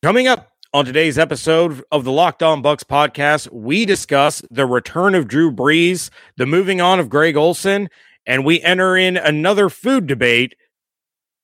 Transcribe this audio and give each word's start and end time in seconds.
Coming 0.00 0.28
up 0.28 0.52
on 0.72 0.84
today's 0.84 1.18
episode 1.18 1.82
of 1.90 2.04
the 2.04 2.12
Locked 2.12 2.40
On 2.40 2.62
Bucs 2.62 2.84
podcast, 2.84 3.50
we 3.50 3.84
discuss 3.84 4.40
the 4.48 4.64
return 4.64 5.16
of 5.16 5.26
Drew 5.26 5.50
Brees, 5.50 6.10
the 6.36 6.46
moving 6.46 6.80
on 6.80 7.00
of 7.00 7.08
Greg 7.08 7.36
Olsen, 7.36 7.88
and 8.24 8.44
we 8.44 8.62
enter 8.62 8.96
in 8.96 9.16
another 9.16 9.68
food 9.68 10.06
debate. 10.06 10.54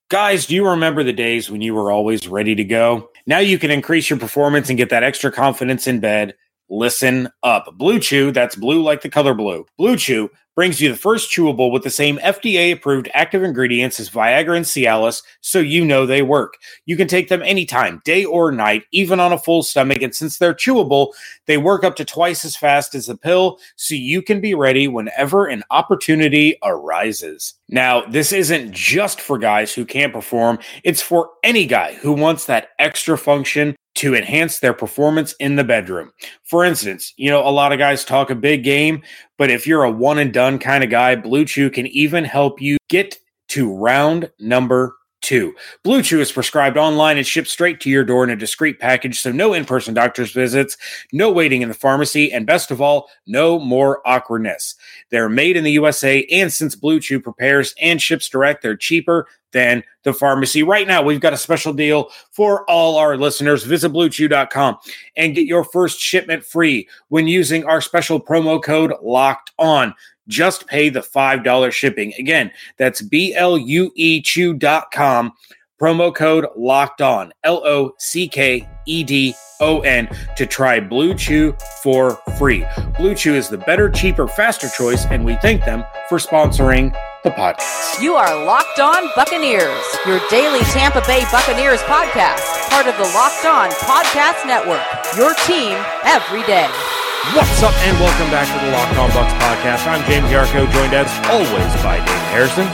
Guys, 0.09 0.47
do 0.47 0.55
you 0.55 0.69
remember 0.69 1.03
the 1.03 1.13
days 1.13 1.51
when 1.51 1.63
you 1.63 1.75
were 1.75 1.91
always 1.91 2.29
ready 2.29 2.55
to 2.55 2.63
go? 2.63 3.11
Now 3.27 3.41
you 3.41 3.59
can 3.59 3.73
increase 3.73 4.09
your 4.09 4.21
performance 4.21 4.69
and 4.69 4.79
get 4.79 4.91
that 4.91 5.03
extra 5.03 5.33
confidence 5.33 5.89
in 5.89 5.99
bed. 5.99 6.37
Listen 6.75 7.29
up. 7.45 7.79
Blue 7.79 8.01
Chew, 8.01 8.33
that's 8.33 8.57
blue 8.57 8.83
like 8.83 9.03
the 9.03 9.09
color 9.09 9.33
blue. 9.33 9.65
Blue 9.79 9.97
Chew 9.97 10.29
brings 10.57 10.81
you 10.81 10.89
the 10.89 10.97
first 10.97 11.31
chewable 11.31 11.71
with 11.71 11.85
the 11.85 11.91
same 11.91 12.19
FDA 12.19 12.73
approved 12.73 13.09
active 13.15 13.45
ingredients 13.45 14.01
as 14.01 14.11
Viagra 14.11 14.57
and 14.57 14.67
Cialis, 14.67 15.23
so 15.41 15.61
you 15.61 15.85
know 15.85 16.05
they 16.05 16.23
work. 16.23 16.55
You 16.85 16.97
can 16.97 17.07
take 17.07 17.29
them 17.29 17.43
anytime, 17.43 18.03
day 18.05 18.25
or 18.25 18.51
night, 18.51 18.85
even 18.91 19.21
on 19.21 19.33
a 19.33 19.39
full 19.39 19.63
stomach. 19.63 20.03
And 20.03 20.13
since 20.17 20.39
they're 20.39 20.53
chewable, 20.53 21.13
they 21.47 21.59
work 21.59 21.85
up 21.85 21.95
to 21.97 22.05
twice 22.05 22.45
as 22.45 22.57
fast 22.57 22.97
as 22.97 23.09
a 23.09 23.17
pill, 23.17 23.61
so 23.77 23.95
you 23.95 24.21
can 24.21 24.41
be 24.41 24.55
ready 24.55 24.89
whenever 24.89 25.47
an 25.47 25.63
opportunity 25.71 26.59
arises. 26.65 27.55
Now, 27.69 28.05
this 28.05 28.33
isn't 28.33 28.73
just 28.73 29.21
for 29.21 29.39
guys 29.39 29.73
who 29.73 29.85
can't 29.85 30.13
perform, 30.13 30.59
it's 30.83 31.03
for 31.03 31.31
any 31.45 31.67
guy 31.67 31.95
who 31.95 32.13
wants 32.13 32.47
that 32.47 32.71
extra 32.81 33.17
function 33.17 33.77
to 33.95 34.15
enhance 34.15 34.59
their 34.59 34.73
performance 34.73 35.35
in 35.41 35.57
the 35.57 35.65
bedroom. 35.65 36.13
For 36.43 36.65
instance, 36.65 37.13
you 37.17 37.31
know, 37.31 37.47
a 37.47 37.51
lot 37.51 37.73
of 37.73 37.79
guys 37.79 38.05
talk 38.05 38.31
a 38.31 38.35
big 38.35 38.65
game, 38.65 39.03
but 39.39 39.51
if 39.51 39.67
you're 39.67 39.85
a 39.85 39.91
one 39.91 40.19
and 40.19 40.33
done 40.33 40.59
kind 40.59 40.83
of 40.83 40.91
guy, 40.91 41.17
Blue 41.17 41.45
Chew 41.45 41.71
can 41.71 41.87
even 41.89 42.25
help 42.25 42.61
you 42.61 42.77
get 42.89 43.19
to 43.49 43.73
round 43.73 44.31
number 44.41 44.97
two. 45.25 45.55
Blue 45.83 46.03
Chew 46.03 46.21
is 46.21 46.31
prescribed 46.31 46.77
online 46.77 47.17
and 47.17 47.27
shipped 47.27 47.49
straight 47.49 47.81
to 47.81 47.91
your 47.91 48.05
door 48.05 48.23
in 48.23 48.31
a 48.31 48.37
discreet 48.37 48.79
package, 48.79 49.19
so 49.19 49.33
no 49.33 49.55
in 49.55 49.65
person 49.65 49.95
doctor's 49.95 50.33
visits, 50.33 50.77
no 51.13 51.33
waiting 51.33 51.63
in 51.63 51.69
the 51.69 51.75
pharmacy, 51.75 52.31
and 52.31 52.47
best 52.47 52.71
of 52.71 52.81
all, 52.81 53.09
no 53.27 53.59
more 53.59 54.07
awkwardness. 54.07 54.77
They're 55.11 55.29
made 55.29 55.57
in 55.57 55.65
the 55.65 55.73
USA, 55.73 56.25
and 56.31 56.53
since 56.53 56.77
Blue 56.77 57.01
Chew 57.01 57.21
prepares 57.21 57.75
and 57.81 58.01
ships 58.01 58.29
direct, 58.29 58.63
they're 58.63 58.77
cheaper 58.77 59.27
than 59.55 59.83
the 60.03 60.13
pharmacy. 60.13 60.63
Right 60.63 60.87
now, 60.87 61.03
we've 61.03 61.21
got 61.21 61.33
a 61.33 61.39
special 61.39 61.73
deal 61.73 62.11
for 62.31 62.69
all 62.69 62.99
our 62.99 63.17
listeners. 63.17 63.65
Visit 63.65 63.93
bluechew.com 63.93 64.77
and 65.17 65.35
get 65.35 65.47
your 65.47 65.65
first 65.65 65.99
shipment 65.99 66.45
free 66.45 66.87
when 67.09 67.27
using 67.27 67.65
our 67.65 67.81
special 67.81 68.21
promo 68.21 68.63
code 68.63 68.93
locked 69.03 69.53
on. 69.59 69.95
Just 70.29 70.67
pay 70.67 70.89
the 70.89 71.01
$5 71.01 71.73
shipping. 71.73 72.13
Again, 72.19 72.51
that's 72.79 73.03
B 73.03 73.35
L 73.35 73.59
U 73.59 73.93
E 73.95 74.21
Chew.com. 74.21 75.33
Promo 75.81 76.15
code 76.15 76.47
locked 76.57 77.03
on, 77.03 77.33
L 77.43 77.61
O 77.67 77.95
C 77.99 78.29
K 78.29 78.67
E 78.87 79.03
D 79.03 79.35
O 79.61 79.81
N, 79.81 80.09
to 80.37 80.47
try 80.47 80.79
Blue 80.81 81.15
Chew 81.15 81.55
for 81.83 82.17
free. 82.39 82.65
Blue 82.97 83.15
Chew 83.15 83.35
is 83.35 83.49
the 83.49 83.59
better, 83.59 83.91
cheaper, 83.91 84.29
faster 84.29 84.69
choice, 84.69 85.05
and 85.07 85.25
we 85.25 85.37
thank 85.37 85.65
them 85.65 85.85
for 86.09 86.19
sponsoring 86.19 86.97
the 87.25 87.31
podcast. 87.31 88.01
You 88.01 88.15
are 88.15 88.45
Locked 88.45 88.79
On 88.79 89.11
Buccaneers, 89.17 89.85
your 90.07 90.21
daily 90.31 90.61
Tampa 90.71 91.03
Bay 91.07 91.25
Buccaneers 91.33 91.81
podcast, 91.83 92.71
part 92.71 92.87
of 92.87 92.97
the 92.97 93.13
Locked 93.13 93.45
On 93.45 93.71
Podcast 93.71 94.47
Network. 94.47 94.85
Your 95.17 95.35
team 95.47 95.77
every 96.05 96.45
day. 96.45 96.71
What's 97.33 97.63
up, 97.63 97.73
and 97.83 97.99
welcome 97.99 98.31
back 98.31 98.47
to 98.47 98.65
the 98.65 98.71
Locked 98.71 98.99
On 98.99 99.11
Bucs 99.11 99.33
podcast. 99.41 99.87
I'm 99.87 100.05
James 100.09 100.27
Yarcho, 100.27 100.71
joined 100.71 100.93
as 100.93 101.09
always 101.31 101.83
by 101.83 101.97
Dave 101.97 102.29
Harrison. 102.31 102.67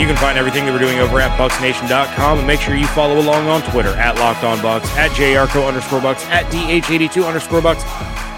You 0.00 0.06
can 0.06 0.16
find 0.16 0.38
everything 0.38 0.64
that 0.64 0.72
we're 0.72 0.80
doing 0.80 0.98
over 0.98 1.20
at 1.20 1.38
BucsNation.com, 1.38 2.38
and 2.38 2.46
make 2.46 2.60
sure 2.60 2.74
you 2.74 2.86
follow 2.88 3.20
along 3.20 3.46
on 3.48 3.62
Twitter 3.70 3.90
at 3.90 4.16
Locked 4.16 4.42
On 4.42 4.58
Bucs, 4.58 4.86
at 4.96 5.10
JYarcho 5.10 5.68
underscore 5.68 6.00
Bucks, 6.00 6.24
at 6.26 6.46
DH82 6.46 7.24
underscore 7.26 7.60
Bucks, 7.60 7.84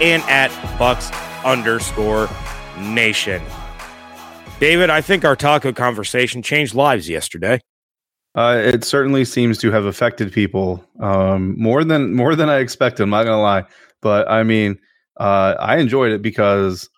and 0.01 0.21
at 0.23 0.51
Bucs 0.77 1.11
underscore 1.45 2.29
Nation. 2.77 3.41
David, 4.59 4.89
I 4.89 4.99
think 4.99 5.23
our 5.23 5.37
taco 5.37 5.71
conversation 5.71 6.41
changed 6.41 6.75
lives 6.75 7.07
yesterday. 7.07 7.61
Uh, 8.35 8.61
it 8.61 8.83
certainly 8.83 9.23
seems 9.23 9.57
to 9.59 9.71
have 9.71 9.85
affected 9.85 10.33
people 10.33 10.85
um, 10.99 11.55
more 11.57 11.85
than 11.85 12.13
more 12.13 12.35
than 12.35 12.49
I 12.49 12.57
expected. 12.57 13.03
I'm 13.03 13.11
not 13.11 13.23
gonna 13.23 13.41
lie, 13.41 13.63
but 14.01 14.29
I 14.29 14.43
mean, 14.43 14.77
uh, 15.17 15.55
I 15.59 15.77
enjoyed 15.77 16.11
it 16.11 16.21
because 16.21 16.89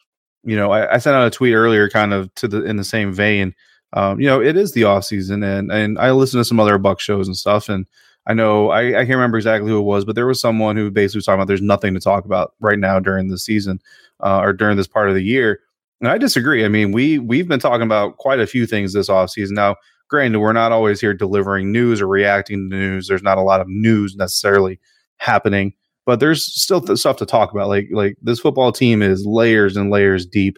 you 0.44 0.56
know 0.56 0.72
I, 0.72 0.96
I, 0.96 0.98
sent 0.98 1.16
out 1.16 1.28
a 1.28 1.32
tweet 1.32 1.54
earlier, 1.54 1.90
kind 1.90 2.14
of 2.14 2.34
to 2.36 2.48
the 2.48 2.64
in 2.64 2.78
the 2.78 2.84
same 2.84 3.14
vein. 3.14 3.54
Um, 3.94 4.20
you 4.20 4.28
know, 4.28 4.42
it 4.42 4.58
is 4.58 4.74
the 4.74 4.84
off 4.86 5.06
season, 5.06 5.44
and 5.44 5.72
and 5.72 6.00
I 6.00 6.12
listened 6.12 6.42
to 6.42 6.46
some 6.46 6.60
other 6.60 6.78
Buck 6.78 7.00
shows 7.00 7.28
and 7.28 7.36
stuff, 7.36 7.70
and 7.70 7.86
I 8.28 8.34
know 8.34 8.70
I, 8.70 8.88
I 8.90 9.06
can't 9.06 9.10
remember 9.10 9.38
exactly 9.38 9.70
who 9.70 9.80
it 9.80 9.84
was, 9.84 10.06
but 10.06 10.16
there 10.16 10.26
was 10.28 10.42
someone 10.42 10.76
who 10.76 10.90
basically 10.90 11.20
was 11.20 11.26
talking 11.26 11.40
about 11.40 11.48
there's 11.48 11.62
nothing 11.62 11.94
to 11.94 12.00
talk 12.00 12.26
about 12.26 12.54
right 12.60 12.80
now 12.80 13.00
during 13.00 13.28
the 13.28 13.38
season 13.38 13.80
uh, 14.24 14.40
or 14.40 14.54
during 14.54 14.78
this 14.78 14.88
part 14.88 15.10
of 15.10 15.16
the 15.16 15.24
year. 15.24 15.60
And 16.02 16.10
I 16.10 16.18
disagree. 16.18 16.66
I 16.66 16.68
mean, 16.68 16.92
we 16.92 17.20
we've 17.20 17.48
been 17.48 17.60
talking 17.60 17.84
about 17.84 18.18
quite 18.18 18.40
a 18.40 18.48
few 18.48 18.66
things 18.66 18.94
this 18.94 19.10
off 19.10 19.30
season. 19.30 19.56
Now, 19.56 19.76
granted, 20.10 20.40
we're 20.40 20.54
not 20.54 20.72
always 20.72 21.00
here 21.00 21.14
delivering 21.14 21.72
news 21.72 22.02
or 22.02 22.08
reacting 22.08 22.70
to 22.70 22.76
news. 22.76 23.08
There's 23.08 23.24
not 23.24 23.38
a 23.38 23.44
lot 23.44 23.62
of 23.62 23.68
news 23.68 24.16
necessarily 24.16 24.80
happening 25.18 25.74
but 26.06 26.20
there's 26.20 26.46
still 26.46 26.82
th- 26.82 27.00
stuff 27.00 27.18
to 27.18 27.26
talk 27.26 27.52
about. 27.52 27.68
Like 27.68 27.88
like 27.92 28.18
this 28.22 28.40
football 28.40 28.72
team 28.72 29.02
is 29.02 29.26
layers 29.26 29.76
and 29.76 29.90
layers 29.92 30.26
deep. 30.26 30.58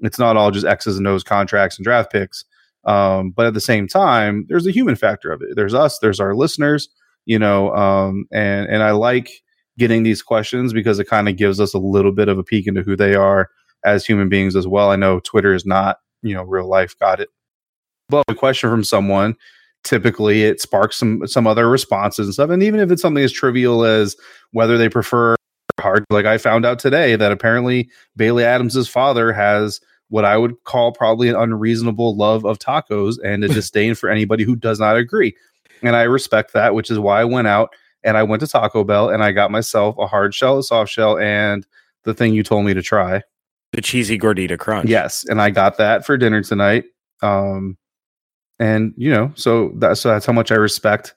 It's 0.00 0.18
not 0.18 0.36
all 0.36 0.50
just 0.50 0.66
X's 0.66 0.98
and 0.98 1.06
O's 1.06 1.24
contracts 1.24 1.76
and 1.76 1.84
draft 1.84 2.12
picks. 2.12 2.44
Um, 2.84 3.30
but 3.30 3.46
at 3.46 3.54
the 3.54 3.60
same 3.60 3.88
time, 3.88 4.46
there's 4.48 4.66
a 4.66 4.70
human 4.70 4.96
factor 4.96 5.32
of 5.32 5.42
it. 5.42 5.56
There's 5.56 5.74
us, 5.74 5.98
there's 5.98 6.20
our 6.20 6.34
listeners, 6.34 6.88
you 7.26 7.38
know, 7.38 7.74
um, 7.74 8.26
and 8.32 8.68
and 8.68 8.82
I 8.82 8.92
like 8.92 9.30
getting 9.78 10.02
these 10.02 10.22
questions 10.22 10.72
because 10.72 10.98
it 10.98 11.08
kind 11.08 11.28
of 11.28 11.36
gives 11.36 11.60
us 11.60 11.74
a 11.74 11.78
little 11.78 12.12
bit 12.12 12.28
of 12.28 12.38
a 12.38 12.44
peek 12.44 12.66
into 12.66 12.82
who 12.82 12.96
they 12.96 13.14
are 13.14 13.48
as 13.84 14.04
human 14.04 14.28
beings 14.28 14.56
as 14.56 14.66
well. 14.66 14.90
I 14.90 14.96
know 14.96 15.20
Twitter 15.20 15.54
is 15.54 15.64
not, 15.64 15.98
you 16.22 16.34
know, 16.34 16.42
real 16.42 16.68
life, 16.68 16.98
got 16.98 17.20
it. 17.20 17.28
But 18.08 18.24
a 18.28 18.34
question 18.34 18.70
from 18.70 18.82
someone 18.82 19.36
typically 19.88 20.44
it 20.44 20.60
sparks 20.60 20.96
some 20.96 21.26
some 21.26 21.46
other 21.46 21.68
responses 21.68 22.26
and 22.26 22.34
stuff. 22.34 22.50
And 22.50 22.62
even 22.62 22.78
if 22.78 22.90
it's 22.90 23.00
something 23.00 23.24
as 23.24 23.32
trivial 23.32 23.84
as 23.84 24.16
whether 24.52 24.76
they 24.76 24.88
prefer 24.88 25.34
hard, 25.80 26.04
like 26.10 26.26
I 26.26 26.36
found 26.36 26.66
out 26.66 26.78
today 26.78 27.16
that 27.16 27.32
apparently 27.32 27.88
Bailey 28.14 28.44
Adams's 28.44 28.88
father 28.88 29.32
has 29.32 29.80
what 30.10 30.24
I 30.24 30.36
would 30.36 30.62
call 30.64 30.92
probably 30.92 31.28
an 31.28 31.36
unreasonable 31.36 32.16
love 32.16 32.44
of 32.44 32.58
tacos 32.58 33.16
and 33.24 33.42
a 33.44 33.48
disdain 33.54 33.94
for 33.94 34.10
anybody 34.10 34.44
who 34.44 34.56
does 34.56 34.78
not 34.78 34.96
agree. 34.96 35.34
And 35.82 35.96
I 35.96 36.02
respect 36.02 36.52
that, 36.52 36.74
which 36.74 36.90
is 36.90 36.98
why 36.98 37.20
I 37.20 37.24
went 37.24 37.48
out 37.48 37.70
and 38.04 38.16
I 38.16 38.22
went 38.22 38.40
to 38.40 38.46
Taco 38.46 38.84
Bell 38.84 39.08
and 39.08 39.22
I 39.22 39.32
got 39.32 39.50
myself 39.50 39.96
a 39.98 40.06
hard 40.06 40.34
shell, 40.34 40.58
a 40.58 40.62
soft 40.62 40.90
shell, 40.90 41.18
and 41.18 41.66
the 42.04 42.14
thing 42.14 42.34
you 42.34 42.42
told 42.42 42.66
me 42.66 42.74
to 42.74 42.82
try. 42.82 43.22
The 43.72 43.82
cheesy 43.82 44.18
gordita 44.18 44.58
crunch. 44.58 44.88
Yes. 44.88 45.24
And 45.28 45.40
I 45.40 45.50
got 45.50 45.78
that 45.78 46.04
for 46.04 46.16
dinner 46.16 46.42
tonight. 46.42 46.84
Um, 47.22 47.76
and 48.58 48.92
you 48.96 49.10
know, 49.10 49.32
so 49.34 49.72
that's 49.76 50.00
so 50.00 50.08
that's 50.08 50.26
how 50.26 50.32
much 50.32 50.50
I 50.52 50.56
respect 50.56 51.14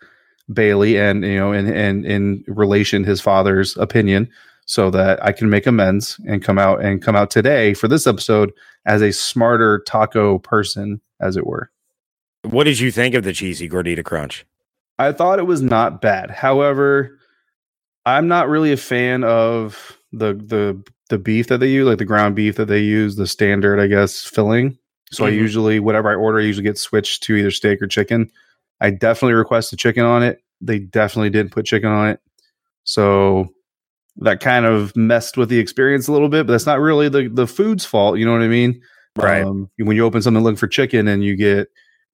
Bailey 0.52 0.98
and 0.98 1.24
you 1.24 1.38
know, 1.38 1.52
in 1.52 1.68
in 1.68 2.06
in 2.06 2.44
relation 2.48 3.04
his 3.04 3.22
father's 3.22 3.78
opinion, 3.78 4.30
so 4.66 4.90
that 4.92 5.24
I 5.24 5.32
can 5.32 5.50
make 5.50 5.68
amends 5.68 6.20
and 6.28 6.44
come 6.44 6.58
out 6.58 6.84
and 6.84 7.02
come 7.02 7.16
out 7.16 7.32
today 7.32 7.74
for 7.74 7.88
this 7.88 8.08
episode 8.08 8.52
as 8.86 9.02
a 9.02 9.12
smarter 9.12 9.84
taco 9.86 10.40
person, 10.40 11.02
as 11.20 11.38
it 11.38 11.46
were. 11.46 11.72
What 12.44 12.64
did 12.64 12.80
you 12.80 12.92
think 12.92 13.16
of 13.16 13.24
the 13.24 13.34
cheesy 13.34 13.70
gordita 13.70 14.04
crunch? 14.04 14.46
I 14.98 15.12
thought 15.12 15.40
it 15.40 15.48
was 15.48 15.62
not 15.62 16.02
bad. 16.02 16.32
However, 16.32 17.18
I'm 18.06 18.28
not 18.28 18.50
really 18.50 18.72
a 18.72 18.78
fan 18.78 19.24
of 19.24 19.98
the 20.12 20.34
the 20.34 20.82
the 21.10 21.18
beef 21.18 21.48
that 21.48 21.60
they 21.60 21.70
use, 21.70 21.88
like 21.88 21.98
the 21.98 22.06
ground 22.06 22.36
beef 22.36 22.56
that 22.56 22.68
they 22.68 22.80
use, 22.80 23.16
the 23.16 23.28
standard, 23.28 23.80
I 23.80 23.88
guess, 23.88 24.24
filling. 24.24 24.78
So 25.12 25.24
mm-hmm. 25.24 25.34
I 25.34 25.36
usually 25.36 25.80
whatever 25.80 26.10
I 26.10 26.16
order, 26.16 26.40
I 26.40 26.44
usually 26.44 26.64
get 26.64 26.78
switched 26.78 27.24
to 27.24 27.36
either 27.36 27.52
steak 27.52 27.82
or 27.82 27.88
chicken. 27.88 28.32
I 28.80 28.92
definitely 28.92 29.34
requested 29.34 29.80
chicken 29.80 30.06
on 30.06 30.24
it. 30.24 30.42
They 30.62 30.80
definitely 30.80 31.30
didn't 31.30 31.52
put 31.52 31.66
chicken 31.66 31.90
on 31.90 32.10
it. 32.10 32.20
So 32.84 33.48
that 34.18 34.40
kind 34.40 34.66
of 34.66 34.96
messed 34.96 35.38
with 35.38 35.50
the 35.50 35.60
experience 35.60 36.08
a 36.08 36.12
little 36.12 36.30
bit, 36.30 36.48
but 36.48 36.54
that's 36.54 36.66
not 36.66 36.80
really 36.80 37.10
the 37.10 37.30
the 37.30 37.48
food's 37.48 37.86
fault. 37.86 38.18
You 38.18 38.26
know 38.26 38.32
what 38.32 38.42
I 38.42 38.48
mean? 38.48 38.82
Right. 39.16 39.44
Um, 39.44 39.70
when 39.78 39.96
you 39.96 40.06
open 40.06 40.22
something 40.22 40.44
looking 40.44 40.58
for 40.58 40.68
chicken 40.68 41.08
and 41.08 41.24
you 41.24 41.36
get 41.36 41.68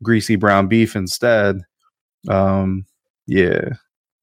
greasy 0.03 0.35
brown 0.35 0.67
beef 0.67 0.95
instead. 0.95 1.61
Um, 2.27 2.85
yeah. 3.27 3.73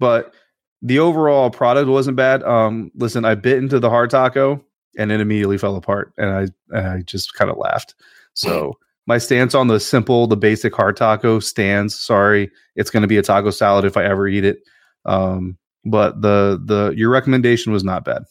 But 0.00 0.34
the 0.82 0.98
overall 0.98 1.50
product 1.50 1.88
wasn't 1.88 2.16
bad. 2.16 2.42
Um, 2.42 2.90
listen, 2.94 3.24
I 3.24 3.36
bit 3.36 3.58
into 3.58 3.78
the 3.78 3.90
hard 3.90 4.10
taco 4.10 4.62
and 4.96 5.10
it 5.10 5.20
immediately 5.20 5.58
fell 5.58 5.76
apart, 5.76 6.12
and 6.16 6.30
I 6.30 6.76
and 6.76 6.88
I 6.88 7.02
just 7.02 7.34
kind 7.34 7.50
of 7.50 7.56
laughed. 7.56 7.94
So 8.34 8.78
my 9.06 9.18
stance 9.18 9.54
on 9.54 9.68
the 9.68 9.80
simple, 9.80 10.26
the 10.26 10.36
basic 10.36 10.74
hard 10.74 10.96
taco 10.96 11.40
stands. 11.40 11.98
Sorry, 11.98 12.50
it's 12.76 12.90
going 12.90 13.02
to 13.02 13.08
be 13.08 13.18
a 13.18 13.22
taco 13.22 13.50
salad 13.50 13.84
if 13.84 13.96
I 13.96 14.04
ever 14.04 14.28
eat 14.28 14.44
it. 14.44 14.58
Um, 15.04 15.58
but 15.84 16.22
the 16.22 16.60
the 16.64 16.94
your 16.96 17.10
recommendation 17.10 17.72
was 17.72 17.84
not 17.84 18.04
bad. 18.04 18.24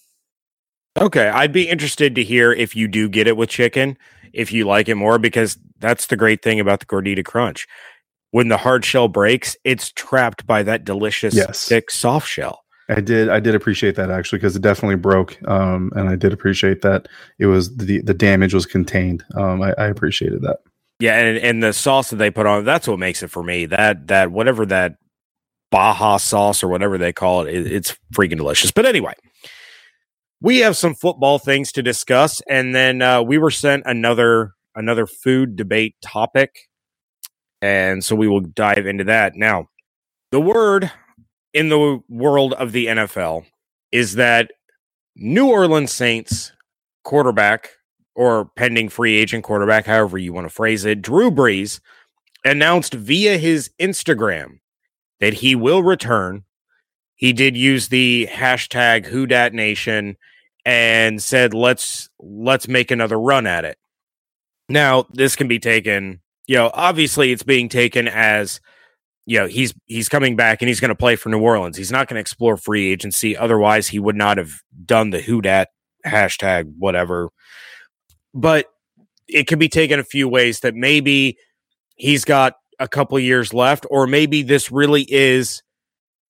Okay, 0.99 1.27
I'd 1.27 1.51
be 1.51 1.67
interested 1.69 2.15
to 2.15 2.23
hear 2.23 2.51
if 2.51 2.75
you 2.75 2.87
do 2.87 3.09
get 3.09 3.27
it 3.27 3.37
with 3.37 3.49
chicken, 3.49 3.97
if 4.31 4.51
you 4.51 4.65
like 4.65 4.87
it 4.87 4.95
more, 4.95 5.17
because 5.17 5.57
that's 5.79 6.07
the 6.07 6.15
great 6.15 6.41
thing 6.43 6.59
about 6.59 6.79
the 6.79 6.85
gordita 6.85 7.25
crunch. 7.25 7.67
When 8.31 8.47
the 8.47 8.57
hard 8.57 8.83
shell 8.85 9.07
breaks, 9.07 9.55
it's 9.63 9.91
trapped 9.91 10.45
by 10.45 10.63
that 10.63 10.85
delicious 10.85 11.35
yes. 11.35 11.67
thick 11.67 11.91
soft 11.91 12.27
shell. 12.27 12.62
I 12.89 12.99
did. 12.99 13.29
I 13.29 13.39
did 13.39 13.55
appreciate 13.55 13.95
that 13.95 14.11
actually 14.11 14.39
because 14.39 14.55
it 14.55 14.61
definitely 14.61 14.97
broke, 14.97 15.37
um, 15.47 15.91
and 15.95 16.09
I 16.09 16.15
did 16.15 16.33
appreciate 16.33 16.81
that 16.81 17.07
it 17.39 17.45
was 17.45 17.75
the 17.77 18.01
the 18.01 18.13
damage 18.13 18.53
was 18.53 18.65
contained. 18.65 19.23
Um, 19.35 19.61
I, 19.61 19.73
I 19.77 19.87
appreciated 19.87 20.41
that. 20.41 20.59
Yeah, 20.99 21.17
and 21.17 21.37
and 21.37 21.63
the 21.63 21.73
sauce 21.73 22.09
that 22.09 22.17
they 22.17 22.29
put 22.29 22.45
on 22.45 22.65
that's 22.65 22.87
what 22.87 22.99
makes 22.99 23.23
it 23.23 23.29
for 23.29 23.41
me. 23.43 23.65
That 23.65 24.07
that 24.07 24.31
whatever 24.31 24.65
that 24.65 24.95
Baja 25.71 26.17
sauce 26.17 26.61
or 26.61 26.67
whatever 26.67 26.97
they 26.97 27.13
call 27.13 27.45
it, 27.45 27.55
it 27.55 27.71
it's 27.71 27.97
freaking 28.13 28.37
delicious. 28.37 28.71
But 28.71 28.85
anyway, 28.85 29.13
we 30.41 30.59
have 30.59 30.75
some 30.75 30.93
football 30.93 31.39
things 31.39 31.71
to 31.73 31.81
discuss, 31.81 32.41
and 32.49 32.75
then 32.75 33.01
uh, 33.01 33.21
we 33.23 33.37
were 33.37 33.51
sent 33.51 33.83
another 33.85 34.53
another 34.75 35.07
food 35.07 35.55
debate 35.55 35.95
topic, 36.01 36.69
and 37.61 38.03
so 38.03 38.15
we 38.15 38.27
will 38.27 38.41
dive 38.41 38.85
into 38.85 39.05
that 39.05 39.35
now. 39.35 39.69
The 40.31 40.41
word 40.41 40.91
in 41.53 41.69
the 41.69 42.01
world 42.09 42.53
of 42.53 42.71
the 42.71 42.87
NFL 42.87 43.45
is 43.91 44.15
that 44.15 44.51
New 45.15 45.49
Orleans 45.49 45.93
Saints 45.93 46.51
quarterback 47.03 47.71
or 48.15 48.45
pending 48.55 48.89
free 48.89 49.15
agent 49.15 49.43
quarterback, 49.43 49.85
however 49.85 50.17
you 50.17 50.33
want 50.33 50.45
to 50.45 50.53
phrase 50.53 50.85
it, 50.85 51.01
Drew 51.01 51.31
Brees 51.31 51.79
announced 52.43 52.93
via 52.93 53.37
his 53.37 53.69
Instagram 53.79 54.59
that 55.19 55.35
he 55.35 55.55
will 55.55 55.83
return. 55.83 56.43
He 57.15 57.33
did 57.33 57.55
use 57.55 57.87
the 57.87 58.27
hashtag 58.31 59.09
WhoDatNation 59.09 60.15
and 60.65 61.21
said, 61.21 61.53
"Let's 61.53 62.09
let's 62.19 62.67
make 62.67 62.91
another 62.91 63.19
run 63.19 63.47
at 63.47 63.65
it." 63.65 63.77
Now, 64.69 65.05
this 65.11 65.35
can 65.35 65.47
be 65.47 65.59
taken, 65.59 66.21
you 66.47 66.55
know, 66.55 66.71
obviously 66.73 67.31
it's 67.31 67.43
being 67.43 67.69
taken 67.69 68.07
as 68.07 68.59
you 69.25 69.39
know 69.39 69.47
he's 69.47 69.73
he's 69.85 70.09
coming 70.09 70.35
back 70.35 70.61
and 70.61 70.67
he's 70.67 70.79
going 70.79 70.89
to 70.89 70.95
play 70.95 71.15
for 71.15 71.29
New 71.29 71.39
Orleans. 71.39 71.77
He's 71.77 71.91
not 71.91 72.07
going 72.07 72.15
to 72.15 72.21
explore 72.21 72.57
free 72.57 72.91
agency. 72.91 73.37
Otherwise, 73.37 73.87
he 73.87 73.99
would 73.99 74.15
not 74.15 74.37
have 74.37 74.51
done 74.85 75.11
the 75.11 75.21
who 75.21 75.41
dat 75.41 75.69
hashtag 76.05 76.71
whatever. 76.77 77.29
But 78.33 78.67
it 79.27 79.47
could 79.47 79.59
be 79.59 79.69
taken 79.69 79.99
a 79.99 80.03
few 80.03 80.27
ways 80.27 80.59
that 80.61 80.75
maybe 80.75 81.37
he's 81.95 82.25
got 82.25 82.55
a 82.79 82.87
couple 82.87 83.17
years 83.19 83.53
left, 83.53 83.85
or 83.89 84.07
maybe 84.07 84.43
this 84.43 84.71
really 84.71 85.05
is 85.09 85.61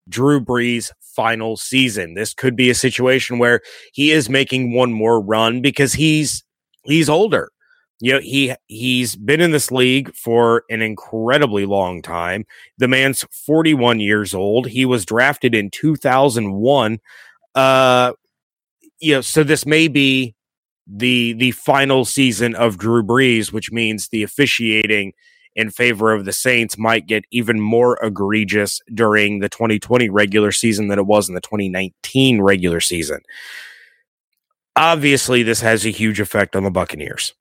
Drew 0.07 0.39
Brees' 0.39 0.91
final 1.01 1.57
season. 1.57 2.13
This 2.13 2.33
could 2.33 2.55
be 2.55 2.69
a 2.69 2.75
situation 2.75 3.39
where 3.39 3.61
he 3.93 4.11
is 4.11 4.29
making 4.29 4.73
one 4.73 4.93
more 4.93 5.19
run 5.19 5.61
because 5.61 5.93
he's 5.93 6.43
he's 6.85 7.09
older 7.09 7.49
you 8.03 8.11
know 8.11 8.19
he 8.19 8.53
he's 8.67 9.15
been 9.15 9.39
in 9.39 9.51
this 9.51 9.71
league 9.71 10.13
for 10.13 10.65
an 10.69 10.81
incredibly 10.81 11.65
long 11.65 12.01
time. 12.01 12.45
The 12.77 12.89
man's 12.89 13.23
41 13.31 14.01
years 14.01 14.33
old. 14.33 14.67
He 14.67 14.83
was 14.83 15.05
drafted 15.05 15.55
in 15.55 15.71
2001 15.71 16.99
uh 17.55 18.11
you 18.99 19.13
know 19.13 19.21
so 19.21 19.43
this 19.43 19.65
may 19.65 19.87
be 19.87 20.35
the 20.85 21.31
the 21.33 21.51
final 21.51 22.03
season 22.03 22.55
of 22.55 22.77
Drew 22.77 23.03
Brees 23.03 23.53
which 23.53 23.71
means 23.71 24.09
the 24.09 24.23
officiating 24.23 25.13
in 25.55 25.69
favor 25.69 26.11
of 26.11 26.25
the 26.25 26.33
Saints 26.33 26.77
might 26.77 27.07
get 27.07 27.23
even 27.31 27.61
more 27.61 27.97
egregious 28.03 28.81
during 28.93 29.39
the 29.39 29.47
2020 29.47 30.09
regular 30.09 30.51
season 30.51 30.89
than 30.89 30.99
it 30.99 31.05
was 31.05 31.29
in 31.29 31.35
the 31.35 31.41
2019 31.41 32.41
regular 32.41 32.81
season. 32.81 33.21
Obviously 34.75 35.41
this 35.41 35.61
has 35.61 35.85
a 35.85 35.89
huge 35.89 36.19
effect 36.19 36.57
on 36.57 36.63
the 36.63 36.71
Buccaneers 36.71 37.33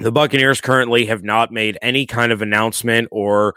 the 0.00 0.10
Buccaneers 0.10 0.62
currently 0.62 1.04
have 1.06 1.22
not 1.22 1.52
made 1.52 1.78
any 1.82 2.06
kind 2.06 2.32
of 2.32 2.40
announcement 2.40 3.08
or 3.10 3.54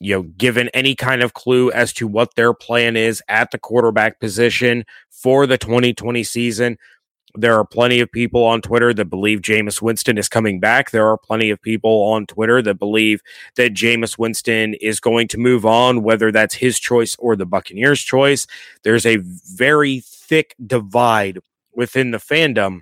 you 0.00 0.14
know 0.14 0.22
given 0.22 0.68
any 0.74 0.94
kind 0.94 1.22
of 1.22 1.32
clue 1.32 1.70
as 1.72 1.92
to 1.94 2.06
what 2.06 2.34
their 2.36 2.52
plan 2.52 2.96
is 2.96 3.22
at 3.28 3.50
the 3.50 3.58
quarterback 3.58 4.20
position 4.20 4.84
for 5.10 5.46
the 5.46 5.58
2020 5.58 6.22
season. 6.24 6.78
There 7.34 7.58
are 7.58 7.64
plenty 7.64 8.00
of 8.00 8.12
people 8.12 8.44
on 8.44 8.60
Twitter 8.60 8.92
that 8.92 9.06
believe 9.06 9.40
Jameis 9.40 9.80
Winston 9.80 10.18
is 10.18 10.28
coming 10.28 10.60
back. 10.60 10.90
There 10.90 11.08
are 11.08 11.16
plenty 11.16 11.48
of 11.48 11.62
people 11.62 12.02
on 12.02 12.26
Twitter 12.26 12.60
that 12.60 12.78
believe 12.78 13.22
that 13.56 13.72
Jameis 13.72 14.18
Winston 14.18 14.74
is 14.74 15.00
going 15.00 15.28
to 15.28 15.38
move 15.38 15.64
on, 15.64 16.02
whether 16.02 16.30
that's 16.30 16.54
his 16.54 16.78
choice 16.78 17.16
or 17.18 17.34
the 17.34 17.46
Buccaneers' 17.46 18.02
choice. 18.02 18.46
There's 18.82 19.06
a 19.06 19.16
very 19.16 20.00
thick 20.04 20.54
divide 20.66 21.38
within 21.74 22.10
the 22.10 22.18
fandom. 22.18 22.80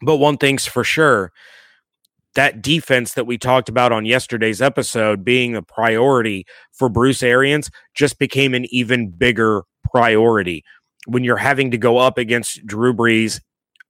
But 0.00 0.18
one 0.18 0.36
thing's 0.36 0.66
for 0.66 0.84
sure 0.84 1.32
that 2.34 2.62
defense 2.62 3.14
that 3.14 3.26
we 3.26 3.38
talked 3.38 3.68
about 3.68 3.92
on 3.92 4.04
yesterday's 4.04 4.60
episode 4.60 5.24
being 5.24 5.54
a 5.54 5.62
priority 5.62 6.46
for 6.72 6.88
Bruce 6.88 7.22
Arians 7.22 7.70
just 7.94 8.18
became 8.18 8.54
an 8.54 8.66
even 8.70 9.10
bigger 9.10 9.62
priority 9.92 10.64
when 11.06 11.24
you're 11.24 11.36
having 11.36 11.70
to 11.70 11.78
go 11.78 11.98
up 11.98 12.18
against 12.18 12.64
Drew 12.66 12.92
Brees 12.92 13.40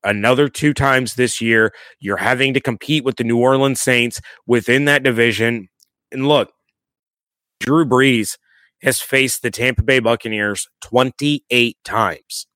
another 0.03 0.49
two 0.49 0.75
times 0.75 1.15
this 1.15 1.41
year. 1.41 1.73
You're 1.99 2.19
having 2.19 2.55
to 2.55 2.61
compete 2.61 3.05
with 3.05 3.17
the 3.17 3.25
New 3.25 3.39
Orleans 3.39 3.81
Saints 3.81 4.21
within 4.47 4.85
that 4.85 5.03
division. 5.03 5.69
And 6.13 6.29
look, 6.29 6.53
Drew 7.61 7.85
Brees 7.87 8.37
has 8.83 9.01
faced 9.01 9.43
the 9.43 9.51
Tampa 9.51 9.83
Bay 9.83 9.99
Buccaneers 9.99 10.69
28 10.83 11.79
times. 11.85 12.47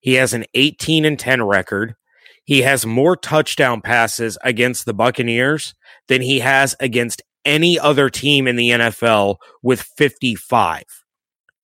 He 0.00 0.14
has 0.14 0.32
an 0.32 0.46
18 0.54 1.04
and 1.04 1.18
10 1.18 1.42
record. 1.42 1.94
He 2.48 2.62
has 2.62 2.86
more 2.86 3.14
touchdown 3.14 3.82
passes 3.82 4.38
against 4.42 4.86
the 4.86 4.94
Buccaneers 4.94 5.74
than 6.06 6.22
he 6.22 6.38
has 6.38 6.74
against 6.80 7.20
any 7.44 7.78
other 7.78 8.08
team 8.08 8.48
in 8.48 8.56
the 8.56 8.70
NFL 8.70 9.36
with 9.62 9.82
55. 9.82 10.82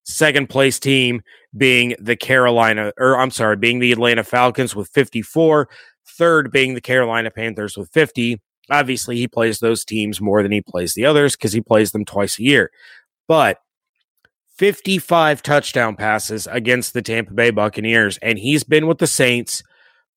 Second 0.04 0.50
place 0.50 0.78
team 0.78 1.22
being 1.56 1.96
the 1.98 2.16
Carolina, 2.16 2.92
or 2.98 3.18
I'm 3.18 3.30
sorry, 3.30 3.56
being 3.56 3.78
the 3.78 3.92
Atlanta 3.92 4.22
Falcons 4.24 4.76
with 4.76 4.90
54. 4.90 5.70
Third 6.06 6.50
being 6.50 6.74
the 6.74 6.82
Carolina 6.82 7.30
Panthers 7.30 7.78
with 7.78 7.88
50. 7.94 8.42
Obviously, 8.68 9.16
he 9.16 9.26
plays 9.26 9.60
those 9.60 9.86
teams 9.86 10.20
more 10.20 10.42
than 10.42 10.52
he 10.52 10.60
plays 10.60 10.92
the 10.92 11.06
others 11.06 11.34
because 11.34 11.54
he 11.54 11.62
plays 11.62 11.92
them 11.92 12.04
twice 12.04 12.38
a 12.38 12.42
year. 12.42 12.70
But 13.26 13.56
55 14.58 15.42
touchdown 15.42 15.96
passes 15.96 16.46
against 16.46 16.92
the 16.92 17.00
Tampa 17.00 17.32
Bay 17.32 17.48
Buccaneers, 17.48 18.18
and 18.18 18.38
he's 18.38 18.64
been 18.64 18.86
with 18.86 18.98
the 18.98 19.06
Saints 19.06 19.62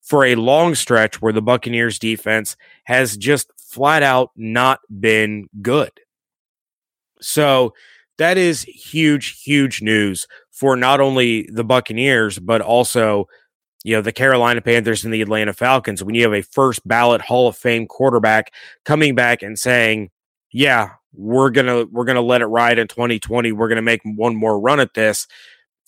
for 0.07 0.23
a 0.23 0.35
long 0.35 0.73
stretch 0.73 1.21
where 1.21 1.33
the 1.33 1.41
Buccaneers 1.41 1.99
defense 1.99 2.55
has 2.85 3.17
just 3.17 3.51
flat 3.57 4.03
out 4.03 4.31
not 4.37 4.79
been 5.01 5.49
good. 5.61 5.91
So 7.19 7.73
that 8.17 8.37
is 8.37 8.63
huge, 8.63 9.41
huge 9.43 9.81
news 9.81 10.25
for 10.49 10.77
not 10.77 11.01
only 11.01 11.49
the 11.51 11.65
Buccaneers, 11.65 12.39
but 12.39 12.61
also, 12.61 13.27
you 13.83 13.97
know, 13.97 14.01
the 14.01 14.13
Carolina 14.13 14.61
Panthers 14.61 15.03
and 15.03 15.13
the 15.13 15.21
Atlanta 15.21 15.51
Falcons. 15.51 16.01
When 16.01 16.15
you 16.15 16.23
have 16.23 16.33
a 16.33 16.41
first 16.41 16.87
ballot 16.87 17.19
Hall 17.19 17.49
of 17.49 17.57
Fame 17.57 17.85
quarterback 17.85 18.53
coming 18.85 19.13
back 19.13 19.41
and 19.41 19.59
saying, 19.59 20.09
yeah, 20.53 20.91
we're 21.13 21.49
gonna 21.49 21.85
we're 21.91 22.05
gonna 22.05 22.21
let 22.21 22.41
it 22.41 22.45
ride 22.45 22.79
in 22.79 22.87
2020. 22.87 23.51
We're 23.51 23.67
gonna 23.67 23.81
make 23.81 24.01
one 24.05 24.37
more 24.37 24.57
run 24.57 24.79
at 24.79 24.93
this. 24.93 25.27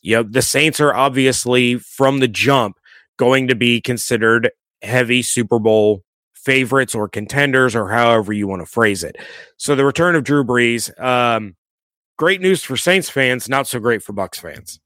You 0.01 0.17
know, 0.17 0.24
the 0.24 0.41
Saints 0.41 0.82
are 0.82 0.94
obviously 0.94 1.75
from 1.77 2.20
the 2.20 2.27
jump 2.27 2.78
going 3.20 3.50
to 3.50 3.56
be 3.56 3.82
considered 3.82 4.50
heavy 4.82 5.22
Super 5.22 5.60
Bowl 5.60 6.04
favorites 6.34 6.96
or 6.96 7.08
contenders 7.10 7.76
or 7.76 7.90
however 7.90 8.32
you 8.32 8.48
want 8.48 8.62
to 8.62 8.66
phrase 8.66 9.04
it. 9.04 9.18
So 9.58 9.76
the 9.76 9.86
return 9.86 10.16
of 10.16 10.24
Drew 10.24 10.44
Brees, 10.44 10.98
um, 11.00 11.56
great 12.18 12.42
news 12.42 12.64
for 12.64 12.78
Saints 12.78 13.10
fans, 13.10 13.50
not 13.50 13.68
so 13.68 13.80
great 13.80 14.02
for 14.02 14.14
Bucs 14.14 14.38
fans. 14.38 14.80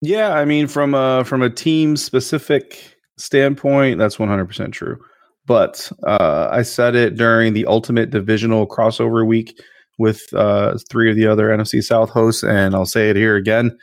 Yeah, 0.00 0.34
I 0.34 0.44
mean 0.44 0.66
from 0.66 0.94
a 0.94 1.24
from 1.24 1.40
a 1.40 1.50
team 1.50 1.96
specific 1.96 2.96
standpoint, 3.16 3.98
that's 3.98 4.16
100% 4.16 4.72
true. 4.72 4.98
But 5.46 5.90
uh, 6.06 6.48
I 6.50 6.62
said 6.62 6.94
it 6.94 7.16
during 7.16 7.54
the 7.54 7.66
ultimate 7.66 8.10
divisional 8.10 8.66
crossover 8.66 9.26
week 9.26 9.58
with 9.98 10.22
uh, 10.34 10.76
three 10.90 11.10
of 11.10 11.16
the 11.16 11.26
other 11.26 11.48
NFC 11.48 11.82
South 11.82 12.10
hosts, 12.10 12.44
and 12.44 12.74
I'll 12.74 12.86
say 12.86 13.08
it 13.10 13.16
here 13.16 13.36
again 13.36 13.76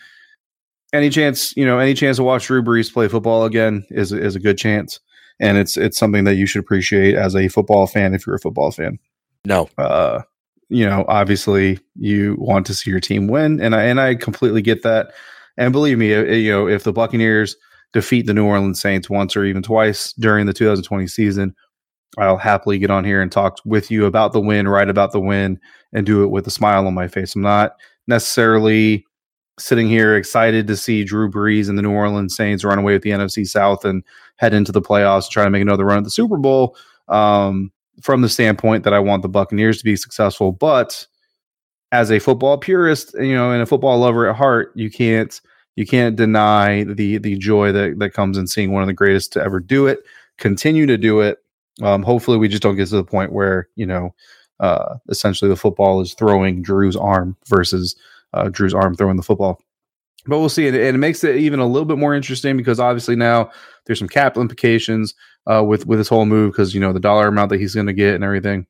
any 0.95 1.09
chance 1.09 1.55
you 1.55 1.65
know 1.65 1.79
any 1.79 1.93
chance 1.93 2.17
to 2.17 2.23
watch 2.23 2.47
Drew 2.47 2.63
Brees 2.63 2.91
play 2.91 3.07
football 3.07 3.45
again 3.45 3.85
is 3.89 4.11
is 4.11 4.35
a 4.35 4.39
good 4.39 4.57
chance, 4.57 4.99
and 5.39 5.57
it's 5.57 5.77
it's 5.77 5.97
something 5.97 6.23
that 6.23 6.35
you 6.35 6.45
should 6.45 6.59
appreciate 6.59 7.15
as 7.15 7.35
a 7.35 7.47
football 7.47 7.87
fan 7.87 8.13
if 8.13 8.25
you're 8.25 8.35
a 8.35 8.39
football 8.39 8.71
fan. 8.71 8.99
No, 9.45 9.69
uh, 9.77 10.21
you 10.69 10.85
know, 10.85 11.05
obviously 11.07 11.79
you 11.95 12.35
want 12.39 12.65
to 12.67 12.73
see 12.73 12.89
your 12.89 12.99
team 12.99 13.27
win, 13.27 13.61
and 13.61 13.75
I 13.75 13.83
and 13.83 13.99
I 13.99 14.15
completely 14.15 14.61
get 14.61 14.83
that. 14.83 15.13
And 15.57 15.71
believe 15.71 15.97
me, 15.97 16.09
you 16.09 16.51
know, 16.51 16.67
if 16.67 16.83
the 16.83 16.91
Buccaneers 16.91 17.55
defeat 17.93 18.25
the 18.25 18.33
New 18.33 18.45
Orleans 18.45 18.81
Saints 18.81 19.09
once 19.09 19.37
or 19.37 19.45
even 19.45 19.63
twice 19.63 20.11
during 20.13 20.47
the 20.47 20.53
2020 20.53 21.07
season, 21.07 21.55
I'll 22.17 22.37
happily 22.37 22.77
get 22.77 22.91
on 22.91 23.05
here 23.05 23.21
and 23.21 23.31
talk 23.31 23.59
with 23.65 23.89
you 23.89 24.05
about 24.05 24.33
the 24.33 24.41
win, 24.41 24.67
write 24.67 24.89
about 24.89 25.11
the 25.11 25.19
win, 25.19 25.59
and 25.93 26.05
do 26.05 26.23
it 26.23 26.27
with 26.27 26.47
a 26.47 26.51
smile 26.51 26.87
on 26.87 26.93
my 26.93 27.07
face. 27.07 27.35
I'm 27.35 27.41
not 27.41 27.77
necessarily 28.07 29.05
sitting 29.57 29.87
here 29.87 30.15
excited 30.15 30.67
to 30.67 30.75
see 30.75 31.03
Drew 31.03 31.29
Brees 31.29 31.69
and 31.69 31.77
the 31.77 31.81
New 31.81 31.91
Orleans 31.91 32.35
Saints 32.35 32.63
run 32.63 32.79
away 32.79 32.93
with 32.93 33.03
the 33.03 33.11
NFC 33.11 33.47
South 33.47 33.85
and 33.85 34.03
head 34.35 34.53
into 34.53 34.71
the 34.71 34.81
playoffs 34.81 35.29
try 35.29 35.43
to 35.43 35.49
make 35.49 35.61
another 35.61 35.85
run 35.85 35.99
at 35.99 36.03
the 36.03 36.11
Super 36.11 36.37
Bowl. 36.37 36.75
Um, 37.07 37.71
from 38.01 38.21
the 38.21 38.29
standpoint 38.29 38.83
that 38.83 38.93
I 38.93 38.99
want 38.99 39.21
the 39.21 39.29
Buccaneers 39.29 39.77
to 39.77 39.85
be 39.85 39.95
successful, 39.95 40.51
but 40.51 41.07
as 41.91 42.11
a 42.11 42.19
football 42.19 42.57
purist, 42.57 43.13
you 43.13 43.33
know, 43.33 43.51
and 43.51 43.61
a 43.61 43.65
football 43.65 43.97
lover 43.97 44.27
at 44.27 44.35
heart, 44.35 44.71
you 44.75 44.91
can't 44.91 45.39
you 45.75 45.85
can't 45.85 46.15
deny 46.15 46.83
the 46.83 47.17
the 47.19 47.37
joy 47.37 47.71
that 47.71 47.99
that 47.99 48.11
comes 48.11 48.37
in 48.37 48.47
seeing 48.47 48.71
one 48.71 48.83
of 48.83 48.87
the 48.87 48.93
greatest 48.93 49.33
to 49.33 49.43
ever 49.43 49.59
do 49.59 49.87
it, 49.87 49.99
continue 50.37 50.85
to 50.85 50.97
do 50.97 51.21
it. 51.21 51.37
Um, 51.81 52.03
hopefully, 52.03 52.37
we 52.37 52.47
just 52.47 52.63
don't 52.63 52.75
get 52.75 52.87
to 52.89 52.95
the 52.95 53.03
point 53.03 53.31
where 53.31 53.69
you 53.75 53.85
know, 53.85 54.13
uh, 54.59 54.95
essentially 55.09 55.47
the 55.47 55.55
football 55.55 56.01
is 56.01 56.13
throwing 56.13 56.61
Drew's 56.61 56.95
arm 56.95 57.37
versus 57.47 57.95
uh, 58.35 58.49
Drew's 58.49 58.73
arm 58.73 58.95
throwing 58.95 59.17
the 59.17 59.23
football. 59.23 59.59
But 60.27 60.39
we'll 60.39 60.49
see, 60.49 60.67
and, 60.67 60.75
and, 60.75 60.95
it 60.95 60.99
makes 60.99 61.23
it 61.23 61.35
even 61.37 61.59
a 61.59 61.67
little 61.67 61.85
bit 61.85 61.97
more 61.97 62.15
interesting 62.15 62.57
because 62.57 62.79
obviously 62.79 63.15
now 63.15 63.51
there's 63.85 63.99
some 63.99 64.07
cap 64.07 64.37
implications 64.37 65.13
uh, 65.45 65.63
with 65.63 65.85
with 65.85 65.99
this 65.99 66.07
whole 66.07 66.25
move 66.25 66.51
because 66.51 66.73
you 66.73 66.81
know 66.81 66.93
the 66.93 66.99
dollar 66.99 67.27
amount 67.27 67.49
that 67.49 67.59
he's 67.59 67.75
going 67.75 67.87
to 67.87 67.93
get 67.93 68.15
and 68.15 68.23
everything 68.23 68.65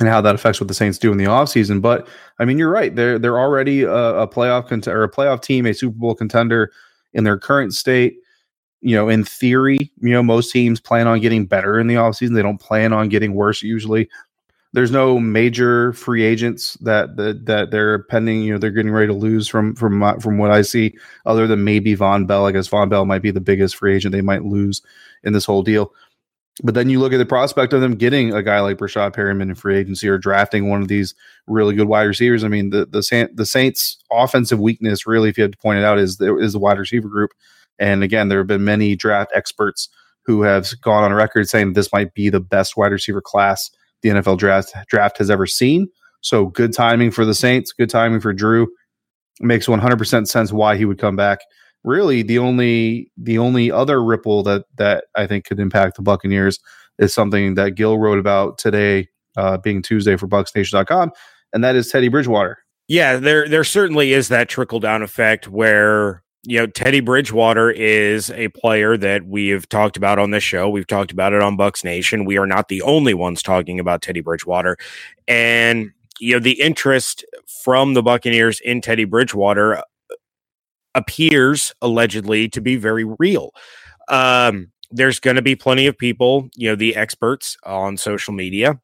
and 0.00 0.08
how 0.08 0.20
that 0.20 0.34
affects 0.34 0.60
what 0.60 0.68
the 0.68 0.74
Saints 0.74 0.98
do 0.98 1.10
in 1.10 1.18
the 1.18 1.24
offseason. 1.24 1.82
But 1.82 2.08
I 2.38 2.44
mean, 2.44 2.58
you're 2.58 2.70
right. 2.70 2.94
They're 2.94 3.18
they're 3.18 3.38
already 3.38 3.82
a, 3.82 3.92
a 3.92 4.28
playoff 4.28 4.68
cont- 4.68 4.88
or 4.88 5.02
a 5.02 5.10
playoff 5.10 5.42
team, 5.42 5.66
a 5.66 5.74
Super 5.74 5.96
Bowl 5.96 6.14
contender 6.14 6.72
in 7.12 7.24
their 7.24 7.38
current 7.38 7.74
state. 7.74 8.16
You 8.80 8.94
know, 8.94 9.08
in 9.08 9.24
theory, 9.24 9.90
you 10.00 10.10
know, 10.10 10.22
most 10.22 10.52
teams 10.52 10.80
plan 10.80 11.08
on 11.08 11.20
getting 11.20 11.46
better 11.46 11.80
in 11.80 11.88
the 11.88 11.96
offseason. 11.96 12.34
They 12.34 12.42
don't 12.42 12.60
plan 12.60 12.92
on 12.92 13.08
getting 13.08 13.34
worse 13.34 13.60
usually. 13.62 14.08
There's 14.74 14.90
no 14.90 15.18
major 15.18 15.94
free 15.94 16.24
agents 16.24 16.74
that 16.82 17.16
that, 17.16 17.46
that 17.46 17.70
they're 17.70 18.00
pending. 18.04 18.42
You 18.42 18.52
know, 18.52 18.58
they're 18.58 18.70
getting 18.70 18.92
ready 18.92 19.06
to 19.06 19.14
lose 19.14 19.48
from 19.48 19.74
from 19.74 19.98
my, 19.98 20.16
from 20.18 20.38
what 20.38 20.50
I 20.50 20.62
see, 20.62 20.94
other 21.24 21.46
than 21.46 21.64
maybe 21.64 21.96
Vonn 21.96 22.26
Bell. 22.26 22.46
I 22.46 22.52
guess 22.52 22.68
Vonn 22.68 22.90
Bell 22.90 23.06
might 23.06 23.22
be 23.22 23.30
the 23.30 23.40
biggest 23.40 23.76
free 23.76 23.94
agent 23.94 24.12
they 24.12 24.20
might 24.20 24.44
lose 24.44 24.82
in 25.24 25.32
this 25.32 25.46
whole 25.46 25.62
deal. 25.62 25.92
But 26.62 26.74
then 26.74 26.90
you 26.90 26.98
look 26.98 27.12
at 27.12 27.18
the 27.18 27.26
prospect 27.26 27.72
of 27.72 27.80
them 27.80 27.94
getting 27.94 28.34
a 28.34 28.42
guy 28.42 28.60
like 28.60 28.78
Breshad 28.78 29.14
Perriman 29.14 29.42
in 29.42 29.54
free 29.54 29.78
agency 29.78 30.08
or 30.08 30.18
drafting 30.18 30.68
one 30.68 30.82
of 30.82 30.88
these 30.88 31.14
really 31.46 31.74
good 31.74 31.88
wide 31.88 32.02
receivers. 32.02 32.42
I 32.42 32.48
mean, 32.48 32.70
the 32.70 32.84
the 32.86 33.30
the 33.32 33.46
Saints' 33.46 33.96
offensive 34.10 34.58
weakness, 34.58 35.06
really, 35.06 35.28
if 35.28 35.38
you 35.38 35.42
had 35.42 35.52
to 35.52 35.58
point 35.58 35.78
it 35.78 35.84
out, 35.84 35.98
is 35.98 36.16
the, 36.16 36.36
is 36.36 36.52
the 36.52 36.58
wide 36.58 36.78
receiver 36.78 37.08
group. 37.08 37.30
And 37.78 38.02
again, 38.02 38.28
there 38.28 38.38
have 38.38 38.48
been 38.48 38.64
many 38.64 38.96
draft 38.96 39.30
experts 39.34 39.88
who 40.24 40.42
have 40.42 40.68
gone 40.80 41.04
on 41.04 41.12
record 41.14 41.48
saying 41.48 41.72
this 41.72 41.92
might 41.92 42.12
be 42.12 42.28
the 42.28 42.40
best 42.40 42.76
wide 42.76 42.92
receiver 42.92 43.20
class 43.20 43.70
the 44.02 44.10
NFL 44.10 44.38
draft 44.38 44.74
draft 44.88 45.18
has 45.18 45.30
ever 45.30 45.46
seen. 45.46 45.88
So 46.20 46.46
good 46.46 46.72
timing 46.72 47.10
for 47.10 47.24
the 47.24 47.34
Saints, 47.34 47.72
good 47.72 47.90
timing 47.90 48.20
for 48.20 48.32
Drew. 48.32 48.64
It 49.40 49.46
makes 49.46 49.66
100% 49.66 50.26
sense 50.26 50.52
why 50.52 50.76
he 50.76 50.84
would 50.84 50.98
come 50.98 51.16
back 51.16 51.40
really 51.84 52.22
the 52.22 52.38
only 52.38 53.10
the 53.16 53.38
only 53.38 53.70
other 53.70 54.02
ripple 54.02 54.42
that 54.42 54.64
that 54.76 55.04
I 55.16 55.26
think 55.26 55.44
could 55.44 55.60
impact 55.60 55.96
the 55.96 56.02
Buccaneers 56.02 56.58
is 56.98 57.14
something 57.14 57.54
that 57.54 57.74
Gil 57.74 57.98
wrote 57.98 58.18
about 58.18 58.58
today, 58.58 59.08
uh, 59.36 59.56
being 59.58 59.82
Tuesday 59.82 60.16
for 60.16 60.26
BucsNation.com, 60.26 61.12
and 61.52 61.62
that 61.64 61.76
is 61.76 61.88
Teddy 61.88 62.08
Bridgewater. 62.08 62.58
Yeah, 62.88 63.16
there 63.16 63.48
there 63.48 63.64
certainly 63.64 64.12
is 64.12 64.28
that 64.28 64.48
trickle 64.48 64.80
down 64.80 65.02
effect 65.02 65.48
where 65.48 66.22
you 66.44 66.58
know 66.58 66.66
Teddy 66.66 67.00
Bridgewater 67.00 67.70
is 67.70 68.30
a 68.30 68.48
player 68.48 68.96
that 68.96 69.26
we 69.26 69.48
have 69.48 69.68
talked 69.68 69.96
about 69.96 70.18
on 70.18 70.30
this 70.30 70.44
show. 70.44 70.68
We've 70.68 70.86
talked 70.86 71.12
about 71.12 71.32
it 71.32 71.42
on 71.42 71.56
Bucs 71.56 71.84
Nation. 71.84 72.24
We 72.24 72.38
are 72.38 72.46
not 72.46 72.68
the 72.68 72.82
only 72.82 73.14
ones 73.14 73.42
talking 73.42 73.80
about 73.80 74.02
Teddy 74.02 74.20
Bridgewater, 74.20 74.76
and 75.26 75.90
you 76.20 76.34
know 76.34 76.40
the 76.40 76.60
interest 76.60 77.24
from 77.62 77.94
the 77.94 78.02
Buccaneers 78.02 78.60
in 78.60 78.80
Teddy 78.80 79.04
Bridgewater 79.04 79.82
appears 80.94 81.72
allegedly 81.80 82.48
to 82.48 82.60
be 82.60 82.76
very 82.76 83.04
real. 83.18 83.52
Um, 84.08 84.72
there's 84.90 85.20
going 85.20 85.36
to 85.36 85.42
be 85.42 85.54
plenty 85.54 85.86
of 85.86 85.98
people, 85.98 86.48
you 86.56 86.68
know, 86.68 86.76
the 86.76 86.96
experts 86.96 87.56
on 87.64 87.96
social 87.96 88.32
media 88.32 88.80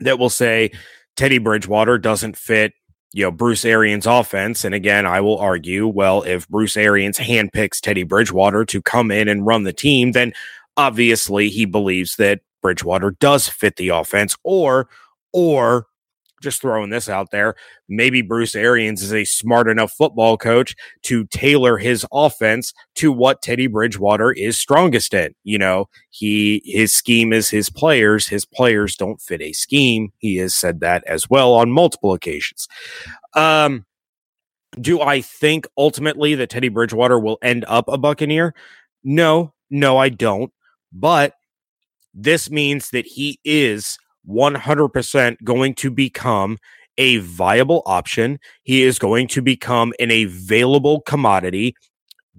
that 0.00 0.18
will 0.18 0.30
say 0.30 0.70
Teddy 1.16 1.38
Bridgewater 1.38 1.98
doesn't 1.98 2.36
fit, 2.36 2.72
you 3.14 3.22
know, 3.22 3.30
Bruce 3.30 3.64
Arians' 3.64 4.06
offense. 4.06 4.64
And 4.64 4.74
again, 4.74 5.06
I 5.06 5.20
will 5.20 5.38
argue, 5.38 5.86
well, 5.86 6.22
if 6.22 6.48
Bruce 6.48 6.76
Arians 6.76 7.16
handpicks 7.16 7.80
Teddy 7.80 8.02
Bridgewater 8.02 8.64
to 8.64 8.82
come 8.82 9.12
in 9.12 9.28
and 9.28 9.46
run 9.46 9.62
the 9.62 9.72
team, 9.72 10.12
then 10.12 10.32
obviously 10.76 11.48
he 11.48 11.64
believes 11.64 12.16
that 12.16 12.40
Bridgewater 12.60 13.12
does 13.12 13.48
fit 13.48 13.76
the 13.76 13.90
offense, 13.90 14.36
or 14.42 14.88
or 15.32 15.86
just 16.44 16.60
throwing 16.60 16.90
this 16.90 17.08
out 17.08 17.32
there. 17.32 17.56
Maybe 17.88 18.22
Bruce 18.22 18.54
Arians 18.54 19.02
is 19.02 19.12
a 19.12 19.24
smart 19.24 19.68
enough 19.68 19.92
football 19.92 20.36
coach 20.36 20.76
to 21.02 21.24
tailor 21.26 21.76
his 21.78 22.06
offense 22.12 22.72
to 22.96 23.10
what 23.10 23.42
Teddy 23.42 23.66
Bridgewater 23.66 24.30
is 24.30 24.58
strongest 24.58 25.12
in. 25.14 25.34
You 25.42 25.58
know, 25.58 25.88
he 26.10 26.62
his 26.64 26.92
scheme 26.92 27.32
is 27.32 27.48
his 27.48 27.68
players. 27.68 28.28
His 28.28 28.44
players 28.44 28.94
don't 28.94 29.20
fit 29.20 29.42
a 29.42 29.52
scheme. 29.52 30.12
He 30.18 30.36
has 30.36 30.54
said 30.54 30.80
that 30.80 31.02
as 31.04 31.28
well 31.28 31.54
on 31.54 31.72
multiple 31.72 32.12
occasions. 32.12 32.68
Um, 33.34 33.84
do 34.80 35.00
I 35.00 35.20
think 35.20 35.66
ultimately 35.76 36.34
that 36.36 36.50
Teddy 36.50 36.68
Bridgewater 36.68 37.18
will 37.18 37.38
end 37.42 37.64
up 37.66 37.88
a 37.88 37.98
Buccaneer? 37.98 38.54
No, 39.02 39.52
no, 39.70 39.96
I 39.96 40.08
don't. 40.08 40.52
But 40.92 41.34
this 42.14 42.50
means 42.50 42.90
that 42.90 43.06
he 43.06 43.40
is 43.44 43.98
100% 44.28 45.36
going 45.44 45.74
to 45.74 45.90
become 45.90 46.58
a 46.96 47.18
viable 47.18 47.82
option. 47.86 48.38
He 48.62 48.82
is 48.82 48.98
going 48.98 49.28
to 49.28 49.42
become 49.42 49.92
an 49.98 50.10
available 50.10 51.00
commodity 51.00 51.74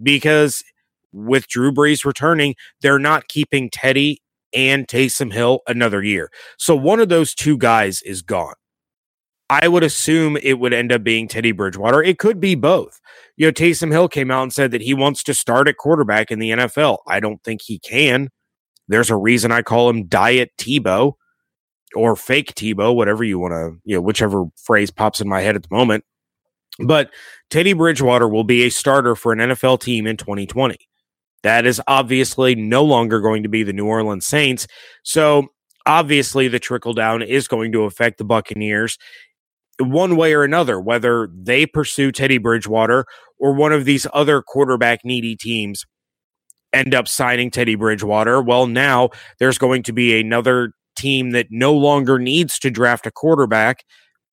because 0.01 0.63
with 1.12 1.48
Drew 1.48 1.72
Brees 1.72 2.06
returning, 2.06 2.56
they're 2.82 3.00
not 3.00 3.27
keeping 3.27 3.70
Teddy 3.70 4.22
and 4.54 4.88
Taysom 4.88 5.34
Hill 5.34 5.62
another 5.68 6.04
year. 6.04 6.32
So 6.58 6.75
one 6.75 7.00
of 7.00 7.10
those 7.10 7.34
two 7.34 7.58
guys 7.58 8.01
is 8.04 8.22
gone. 8.22 8.56
I 9.50 9.68
would 9.68 9.84
assume 9.84 10.38
it 10.38 10.60
would 10.60 10.74
end 10.74 10.92
up 10.92 11.04
being 11.04 11.27
Teddy 11.27 11.51
Bridgewater. 11.51 12.01
It 12.01 12.18
could 12.18 12.39
be 12.39 12.56
both. 12.56 13.00
You 13.38 13.48
know, 13.48 13.51
Taysom 13.51 13.92
Hill 13.92 14.08
came 14.08 14.32
out 14.32 14.44
and 14.44 14.54
said 14.54 14.72
that 14.72 14.82
he 14.82 14.94
wants 14.94 15.22
to 15.24 15.36
start 15.36 15.68
at 15.68 15.77
quarterback 15.77 16.32
in 16.32 16.39
the 16.39 16.51
NFL. 16.51 17.00
I 17.08 17.20
don't 17.20 17.44
think 17.44 17.62
he 17.62 17.77
can. 17.77 18.30
There's 18.88 19.12
a 19.12 19.15
reason 19.15 19.51
I 19.51 19.62
call 19.62 19.89
him 19.89 20.08
Diet 20.08 20.51
Tebow 20.58 21.13
or 21.96 22.16
fake 22.16 22.54
Tebow, 22.56 22.94
whatever 22.96 23.24
you 23.24 23.40
want 23.40 23.54
to, 23.54 23.80
you 23.84 23.96
know, 23.96 24.02
whichever 24.02 24.46
phrase 24.56 24.92
pops 24.92 25.22
in 25.22 25.30
my 25.30 25.42
head 25.42 25.56
at 25.56 25.64
the 25.64 25.75
moment. 25.75 26.04
But 26.80 27.12
Teddy 27.50 27.74
Bridgewater 27.74 28.28
will 28.28 28.44
be 28.44 28.64
a 28.64 28.70
starter 28.70 29.16
for 29.16 29.32
an 29.32 29.40
NFL 29.40 29.80
team 29.80 30.06
in 30.06 30.18
2020. 30.18 30.78
That 31.44 31.66
is 31.66 31.82
obviously 31.88 32.56
no 32.56 32.84
longer 32.84 33.22
going 33.22 33.44
to 33.44 33.50
be 33.50 33.64
the 33.64 33.74
New 33.74 33.86
Orleans 33.86 34.25
Saints. 34.25 34.68
So 35.04 35.48
obviously 35.86 36.48
the 36.48 36.60
trickle 36.60 36.94
down 36.94 37.22
is 37.22 37.48
going 37.48 37.72
to 37.72 37.84
affect 37.84 38.18
the 38.18 38.25
Buccaneers 38.25 38.98
one 39.80 40.16
way 40.16 40.34
or 40.34 40.44
another, 40.44 40.80
whether 40.80 41.30
they 41.34 41.66
pursue 41.66 42.12
Teddy 42.12 42.38
Bridgewater 42.38 43.06
or 43.40 43.54
one 43.54 43.74
of 43.74 43.86
these 43.86 44.08
other 44.14 44.42
quarterback 44.42 45.04
needy 45.04 45.36
teams 45.36 45.86
end 46.74 46.94
up 46.94 47.08
signing 47.08 47.52
Teddy 47.52 47.75
Bridgewater. 47.75 48.42
Well, 48.42 48.68
now 48.68 49.10
there's 49.40 49.58
going 49.58 49.84
to 49.84 49.94
be 49.94 50.20
another 50.20 50.74
team 50.96 51.32
that 51.32 51.48
no 51.50 51.74
longer 51.74 52.20
needs 52.20 52.60
to 52.60 52.72
draft 52.72 53.06
a 53.06 53.12
quarterback 53.12 53.84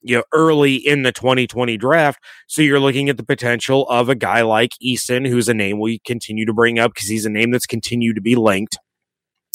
you 0.03 0.17
know 0.17 0.25
early 0.33 0.75
in 0.75 1.03
the 1.03 1.13
2020 1.13 1.77
draft. 1.77 2.23
So 2.47 2.63
you're 2.63 2.81
looking 2.81 3.09
at 3.09 3.17
the 3.17 3.25
potential 3.25 3.89
of 3.89 4.09
a 4.09 4.15
guy 4.15 4.43
like 4.43 4.73
Eason 4.85 5.27
who's 5.27 5.49
a 5.49 5.55
name 5.55 5.81
we 5.81 6.01
continue 6.01 6.45
to 6.45 6.53
bring 6.53 6.79
up 6.79 6.95
because 6.95 7.09
he's 7.09 7.27
a 7.27 7.31
name 7.31 7.51
that's 7.51 7.67
continued 7.67 8.17
to 8.17 8.21
be 8.21 8.35
linked. 8.35 8.79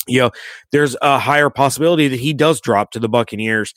You 0.08 0.22
know 0.22 0.32
there's 0.72 0.96
a 1.02 1.20
higher 1.20 1.50
possibility 1.50 2.08
that 2.08 2.20
he 2.20 2.34
does 2.34 2.62
drop 2.62 2.92
to 2.92 3.00
the 3.00 3.10
Buccaneers 3.10 3.74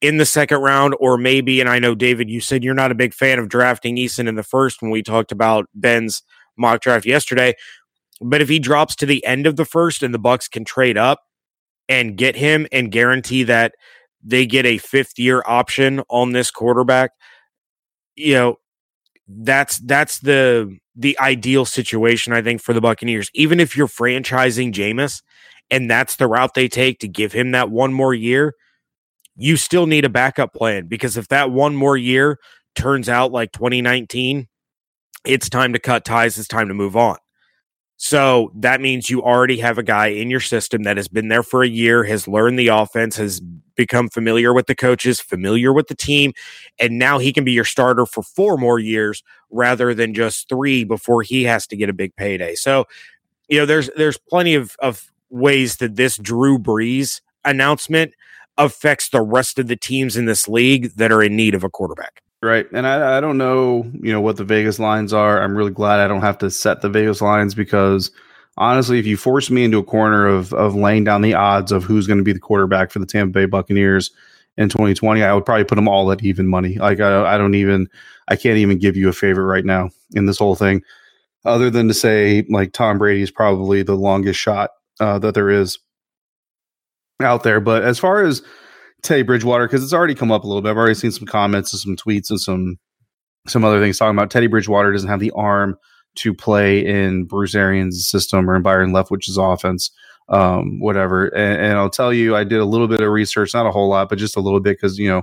in 0.00 0.18
the 0.18 0.26
second 0.26 0.60
round 0.60 0.94
or 1.00 1.18
maybe 1.18 1.60
and 1.60 1.68
I 1.68 1.78
know 1.78 1.94
David 1.94 2.30
you 2.30 2.40
said 2.40 2.62
you're 2.62 2.74
not 2.74 2.92
a 2.92 2.96
big 2.96 3.14
fan 3.14 3.38
of 3.38 3.48
drafting 3.48 3.96
Eason 3.96 4.28
in 4.28 4.34
the 4.34 4.42
first 4.42 4.82
when 4.82 4.90
we 4.90 5.02
talked 5.02 5.32
about 5.32 5.66
Ben's 5.74 6.22
mock 6.56 6.82
draft 6.82 7.06
yesterday. 7.06 7.54
But 8.22 8.42
if 8.42 8.50
he 8.50 8.58
drops 8.58 8.94
to 8.96 9.06
the 9.06 9.24
end 9.24 9.46
of 9.46 9.56
the 9.56 9.64
first 9.64 10.02
and 10.02 10.12
the 10.12 10.18
Bucs 10.18 10.50
can 10.50 10.64
trade 10.64 10.98
up 10.98 11.20
and 11.90 12.16
get 12.16 12.36
him 12.36 12.66
and 12.72 12.92
guarantee 12.92 13.42
that 13.42 13.74
they 14.22 14.46
get 14.46 14.64
a 14.64 14.78
fifth 14.78 15.18
year 15.18 15.42
option 15.44 16.02
on 16.08 16.32
this 16.32 16.50
quarterback, 16.50 17.10
you 18.14 18.34
know, 18.34 18.56
that's 19.28 19.78
that's 19.78 20.20
the 20.20 20.78
the 20.96 21.18
ideal 21.18 21.64
situation 21.64 22.32
I 22.32 22.42
think 22.42 22.62
for 22.62 22.72
the 22.72 22.80
Buccaneers. 22.80 23.30
Even 23.34 23.60
if 23.60 23.76
you're 23.76 23.88
franchising 23.88 24.72
Jameis 24.72 25.22
and 25.70 25.90
that's 25.90 26.16
the 26.16 26.28
route 26.28 26.54
they 26.54 26.68
take 26.68 27.00
to 27.00 27.08
give 27.08 27.32
him 27.32 27.50
that 27.50 27.70
one 27.70 27.92
more 27.92 28.14
year, 28.14 28.54
you 29.36 29.56
still 29.56 29.86
need 29.86 30.04
a 30.04 30.10
backup 30.10 30.54
plan 30.54 30.86
because 30.86 31.16
if 31.16 31.28
that 31.28 31.50
one 31.50 31.74
more 31.74 31.96
year 31.96 32.38
turns 32.76 33.08
out 33.08 33.32
like 33.32 33.52
2019, 33.52 34.46
it's 35.24 35.48
time 35.48 35.72
to 35.72 35.78
cut 35.78 36.04
ties, 36.04 36.38
it's 36.38 36.48
time 36.48 36.68
to 36.68 36.74
move 36.74 36.96
on. 36.96 37.16
So 38.02 38.50
that 38.54 38.80
means 38.80 39.10
you 39.10 39.22
already 39.22 39.58
have 39.58 39.76
a 39.76 39.82
guy 39.82 40.06
in 40.06 40.30
your 40.30 40.40
system 40.40 40.84
that 40.84 40.96
has 40.96 41.06
been 41.06 41.28
there 41.28 41.42
for 41.42 41.62
a 41.62 41.68
year, 41.68 42.04
has 42.04 42.26
learned 42.26 42.58
the 42.58 42.68
offense, 42.68 43.16
has 43.16 43.40
become 43.76 44.08
familiar 44.08 44.54
with 44.54 44.68
the 44.68 44.74
coaches, 44.74 45.20
familiar 45.20 45.70
with 45.70 45.88
the 45.88 45.94
team, 45.94 46.32
and 46.78 46.98
now 46.98 47.18
he 47.18 47.30
can 47.30 47.44
be 47.44 47.52
your 47.52 47.66
starter 47.66 48.06
for 48.06 48.22
four 48.22 48.56
more 48.56 48.78
years 48.78 49.22
rather 49.50 49.92
than 49.92 50.14
just 50.14 50.48
three 50.48 50.82
before 50.82 51.20
he 51.20 51.44
has 51.44 51.66
to 51.66 51.76
get 51.76 51.90
a 51.90 51.92
big 51.92 52.16
payday. 52.16 52.54
So, 52.54 52.86
you 53.50 53.58
know, 53.58 53.66
there's 53.66 53.90
there's 53.98 54.16
plenty 54.16 54.54
of, 54.54 54.76
of 54.78 55.12
ways 55.28 55.76
that 55.76 55.96
this 55.96 56.16
Drew 56.16 56.58
Brees 56.58 57.20
announcement 57.44 58.14
affects 58.56 59.10
the 59.10 59.20
rest 59.20 59.58
of 59.58 59.66
the 59.66 59.76
teams 59.76 60.16
in 60.16 60.24
this 60.24 60.48
league 60.48 60.92
that 60.96 61.12
are 61.12 61.22
in 61.22 61.36
need 61.36 61.54
of 61.54 61.64
a 61.64 61.68
quarterback. 61.68 62.22
Right. 62.42 62.66
And 62.72 62.86
I, 62.86 63.18
I 63.18 63.20
don't 63.20 63.36
know, 63.36 63.90
you 64.00 64.12
know, 64.12 64.20
what 64.22 64.38
the 64.38 64.44
Vegas 64.44 64.78
lines 64.78 65.12
are. 65.12 65.42
I'm 65.42 65.54
really 65.54 65.72
glad 65.72 66.00
I 66.00 66.08
don't 66.08 66.22
have 66.22 66.38
to 66.38 66.50
set 66.50 66.80
the 66.80 66.88
Vegas 66.88 67.20
lines 67.20 67.54
because 67.54 68.10
honestly, 68.56 68.98
if 68.98 69.06
you 69.06 69.18
force 69.18 69.50
me 69.50 69.64
into 69.64 69.78
a 69.78 69.84
corner 69.84 70.26
of 70.26 70.54
of 70.54 70.74
laying 70.74 71.04
down 71.04 71.20
the 71.20 71.34
odds 71.34 71.70
of 71.70 71.84
who's 71.84 72.06
going 72.06 72.18
to 72.18 72.24
be 72.24 72.32
the 72.32 72.40
quarterback 72.40 72.90
for 72.90 72.98
the 72.98 73.06
Tampa 73.06 73.32
Bay 73.32 73.44
Buccaneers 73.44 74.10
in 74.56 74.70
2020, 74.70 75.22
I 75.22 75.34
would 75.34 75.44
probably 75.44 75.64
put 75.64 75.74
them 75.74 75.88
all 75.88 76.10
at 76.12 76.24
even 76.24 76.48
money. 76.48 76.78
Like 76.78 77.00
I, 77.00 77.34
I 77.34 77.36
don't 77.36 77.54
even, 77.54 77.88
I 78.28 78.36
can't 78.36 78.56
even 78.58 78.78
give 78.78 78.96
you 78.96 79.10
a 79.10 79.12
favorite 79.12 79.44
right 79.44 79.64
now 79.64 79.90
in 80.14 80.24
this 80.24 80.38
whole 80.38 80.54
thing, 80.54 80.82
other 81.44 81.68
than 81.68 81.88
to 81.88 81.94
say 81.94 82.46
like 82.48 82.72
Tom 82.72 82.96
Brady 82.96 83.20
is 83.20 83.30
probably 83.30 83.82
the 83.82 83.96
longest 83.96 84.40
shot 84.40 84.70
uh, 84.98 85.18
that 85.18 85.34
there 85.34 85.50
is 85.50 85.78
out 87.20 87.42
there. 87.42 87.60
But 87.60 87.82
as 87.82 87.98
far 87.98 88.22
as 88.24 88.42
Teddy 89.02 89.22
Bridgewater 89.22 89.66
because 89.66 89.82
it's 89.82 89.92
already 89.92 90.14
come 90.14 90.32
up 90.32 90.44
a 90.44 90.46
little 90.46 90.62
bit. 90.62 90.70
I've 90.70 90.76
already 90.76 90.94
seen 90.94 91.12
some 91.12 91.26
comments 91.26 91.72
and 91.72 91.80
some 91.80 91.96
tweets 91.96 92.30
and 92.30 92.40
some 92.40 92.78
some 93.46 93.64
other 93.64 93.80
things 93.80 93.98
talking 93.98 94.16
about 94.16 94.30
Teddy 94.30 94.46
Bridgewater 94.46 94.92
doesn't 94.92 95.08
have 95.08 95.20
the 95.20 95.32
arm 95.32 95.76
to 96.16 96.34
play 96.34 96.84
in 96.84 97.24
Bruce 97.24 97.54
Arians' 97.54 98.08
system 98.08 98.50
or 98.50 98.56
in 98.56 98.62
Byron 98.62 98.92
Leftwich's 98.92 99.38
offense, 99.38 99.90
um, 100.28 100.80
whatever. 100.80 101.28
And, 101.28 101.60
and, 101.62 101.78
I'll 101.78 101.90
tell 101.90 102.12
you, 102.12 102.34
I 102.36 102.44
did 102.44 102.60
a 102.60 102.64
little 102.64 102.88
bit 102.88 103.00
of 103.00 103.10
research, 103.10 103.54
not 103.54 103.66
a 103.66 103.70
whole 103.70 103.88
lot, 103.88 104.08
but 104.08 104.18
just 104.18 104.36
a 104.36 104.40
little 104.40 104.60
bit 104.60 104.76
because 104.76 104.98
you 104.98 105.08
know 105.08 105.22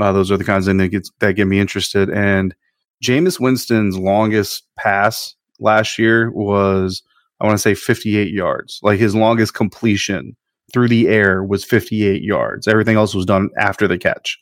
uh, 0.00 0.12
those 0.12 0.30
are 0.30 0.36
the 0.36 0.44
kinds 0.44 0.66
of 0.66 0.72
things 0.72 0.82
that 0.82 0.88
get, 0.88 1.08
that 1.20 1.32
get 1.34 1.46
me 1.46 1.60
interested. 1.60 2.10
And 2.10 2.54
Jameis 3.02 3.40
Winston's 3.40 3.96
longest 3.96 4.64
pass 4.76 5.34
last 5.60 5.98
year 5.98 6.30
was 6.32 7.02
I 7.40 7.46
want 7.46 7.56
to 7.56 7.62
say 7.62 7.74
58 7.74 8.32
yards, 8.32 8.80
like 8.82 8.98
his 8.98 9.14
longest 9.14 9.54
completion 9.54 10.36
through 10.72 10.88
the 10.88 11.08
air 11.08 11.42
was 11.42 11.64
58 11.64 12.22
yards. 12.22 12.68
Everything 12.68 12.96
else 12.96 13.14
was 13.14 13.26
done 13.26 13.50
after 13.56 13.88
the 13.88 13.98
catch. 13.98 14.38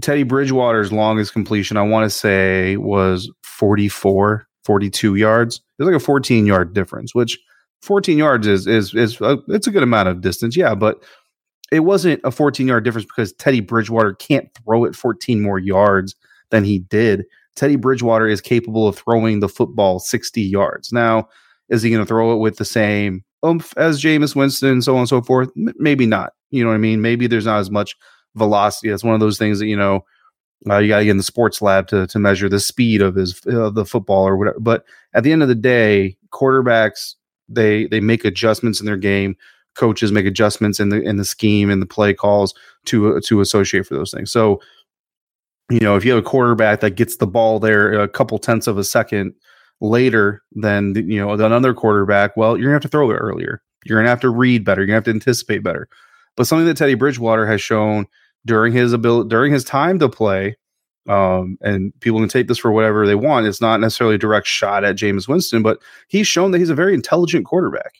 Teddy 0.00 0.22
Bridgewater's 0.22 0.92
longest 0.92 1.32
completion, 1.32 1.76
I 1.76 1.82
want 1.82 2.04
to 2.04 2.10
say, 2.10 2.76
was 2.76 3.30
44, 3.42 4.46
42 4.64 5.14
yards. 5.16 5.60
There's 5.78 5.86
like 5.86 5.96
a 5.96 6.04
14 6.04 6.46
yard 6.46 6.74
difference, 6.74 7.14
which 7.14 7.38
14 7.82 8.16
yards 8.16 8.46
is 8.46 8.66
is 8.66 8.94
is 8.94 9.20
a, 9.20 9.38
it's 9.48 9.66
a 9.66 9.70
good 9.70 9.82
amount 9.82 10.08
of 10.08 10.20
distance, 10.20 10.56
yeah, 10.56 10.74
but 10.74 11.02
it 11.70 11.80
wasn't 11.80 12.20
a 12.24 12.30
14 12.30 12.66
yard 12.66 12.84
difference 12.84 13.06
because 13.06 13.32
Teddy 13.34 13.60
Bridgewater 13.60 14.14
can't 14.14 14.48
throw 14.54 14.84
it 14.84 14.96
14 14.96 15.40
more 15.40 15.58
yards 15.58 16.14
than 16.50 16.64
he 16.64 16.78
did. 16.78 17.24
Teddy 17.54 17.76
Bridgewater 17.76 18.26
is 18.26 18.40
capable 18.40 18.88
of 18.88 18.96
throwing 18.96 19.40
the 19.40 19.48
football 19.48 19.98
60 19.98 20.40
yards. 20.40 20.92
Now, 20.92 21.28
is 21.68 21.82
he 21.82 21.90
going 21.90 22.02
to 22.02 22.06
throw 22.06 22.32
it 22.34 22.38
with 22.38 22.56
the 22.56 22.64
same 22.64 23.24
oomph 23.44 23.72
as 23.76 24.02
Jameis 24.02 24.36
Winston, 24.36 24.70
and 24.70 24.84
so 24.84 24.94
on 24.94 25.00
and 25.00 25.08
so 25.08 25.22
forth? 25.22 25.50
M- 25.56 25.74
maybe 25.78 26.06
not. 26.06 26.32
You 26.50 26.62
know 26.62 26.70
what 26.70 26.76
I 26.76 26.78
mean? 26.78 27.00
Maybe 27.00 27.26
there's 27.26 27.46
not 27.46 27.60
as 27.60 27.70
much 27.70 27.96
velocity. 28.34 28.90
That's 28.90 29.04
one 29.04 29.14
of 29.14 29.20
those 29.20 29.38
things 29.38 29.58
that 29.58 29.66
you 29.66 29.76
know 29.76 30.04
uh, 30.68 30.78
you 30.78 30.88
got 30.88 30.98
to 30.98 31.04
get 31.04 31.10
in 31.10 31.16
the 31.16 31.22
sports 31.22 31.60
lab 31.60 31.88
to 31.88 32.06
to 32.06 32.18
measure 32.18 32.48
the 32.48 32.60
speed 32.60 33.02
of 33.02 33.14
his 33.14 33.40
uh, 33.46 33.70
the 33.70 33.84
football 33.84 34.26
or 34.26 34.36
whatever. 34.36 34.60
But 34.60 34.84
at 35.14 35.24
the 35.24 35.32
end 35.32 35.42
of 35.42 35.48
the 35.48 35.54
day, 35.54 36.16
quarterbacks 36.30 37.14
they 37.48 37.86
they 37.86 38.00
make 38.00 38.24
adjustments 38.24 38.80
in 38.80 38.86
their 38.86 38.96
game. 38.96 39.36
Coaches 39.74 40.12
make 40.12 40.26
adjustments 40.26 40.80
in 40.80 40.90
the 40.90 41.00
in 41.00 41.16
the 41.16 41.24
scheme 41.24 41.70
and 41.70 41.80
the 41.80 41.86
play 41.86 42.12
calls 42.12 42.54
to 42.86 43.16
uh, 43.16 43.20
to 43.24 43.40
associate 43.40 43.86
for 43.86 43.94
those 43.94 44.10
things. 44.10 44.30
So 44.30 44.60
you 45.70 45.80
know, 45.80 45.96
if 45.96 46.04
you 46.04 46.10
have 46.12 46.20
a 46.20 46.28
quarterback 46.28 46.80
that 46.80 46.96
gets 46.96 47.16
the 47.16 47.26
ball 47.26 47.58
there 47.58 47.92
a 47.94 48.08
couple 48.08 48.38
tenths 48.38 48.66
of 48.66 48.76
a 48.76 48.84
second 48.84 49.34
later 49.82 50.42
than 50.52 50.94
you 50.94 51.18
know 51.18 51.32
another 51.32 51.74
quarterback, 51.74 52.36
well, 52.36 52.56
you're 52.56 52.66
gonna 52.66 52.76
have 52.76 52.82
to 52.82 52.88
throw 52.88 53.10
it 53.10 53.16
earlier. 53.16 53.60
You're 53.84 53.98
gonna 53.98 54.08
have 54.08 54.20
to 54.20 54.30
read 54.30 54.64
better. 54.64 54.80
You're 54.80 54.86
gonna 54.86 54.96
have 54.96 55.04
to 55.04 55.10
anticipate 55.10 55.62
better. 55.62 55.88
But 56.36 56.46
something 56.46 56.66
that 56.66 56.76
Teddy 56.76 56.94
Bridgewater 56.94 57.46
has 57.46 57.60
shown 57.60 58.06
during 58.46 58.72
his 58.72 58.92
ability 58.92 59.28
during 59.28 59.52
his 59.52 59.64
time 59.64 59.98
to 59.98 60.08
play, 60.08 60.56
um, 61.08 61.58
and 61.60 61.92
people 62.00 62.20
can 62.20 62.28
take 62.28 62.46
this 62.46 62.58
for 62.58 62.70
whatever 62.70 63.06
they 63.06 63.16
want. 63.16 63.46
It's 63.46 63.60
not 63.60 63.80
necessarily 63.80 64.14
a 64.14 64.18
direct 64.18 64.46
shot 64.46 64.84
at 64.84 64.96
Jameis 64.96 65.28
Winston, 65.28 65.62
but 65.62 65.82
he's 66.08 66.28
shown 66.28 66.52
that 66.52 66.58
he's 66.58 66.70
a 66.70 66.76
very 66.76 66.94
intelligent 66.94 67.44
quarterback. 67.44 67.96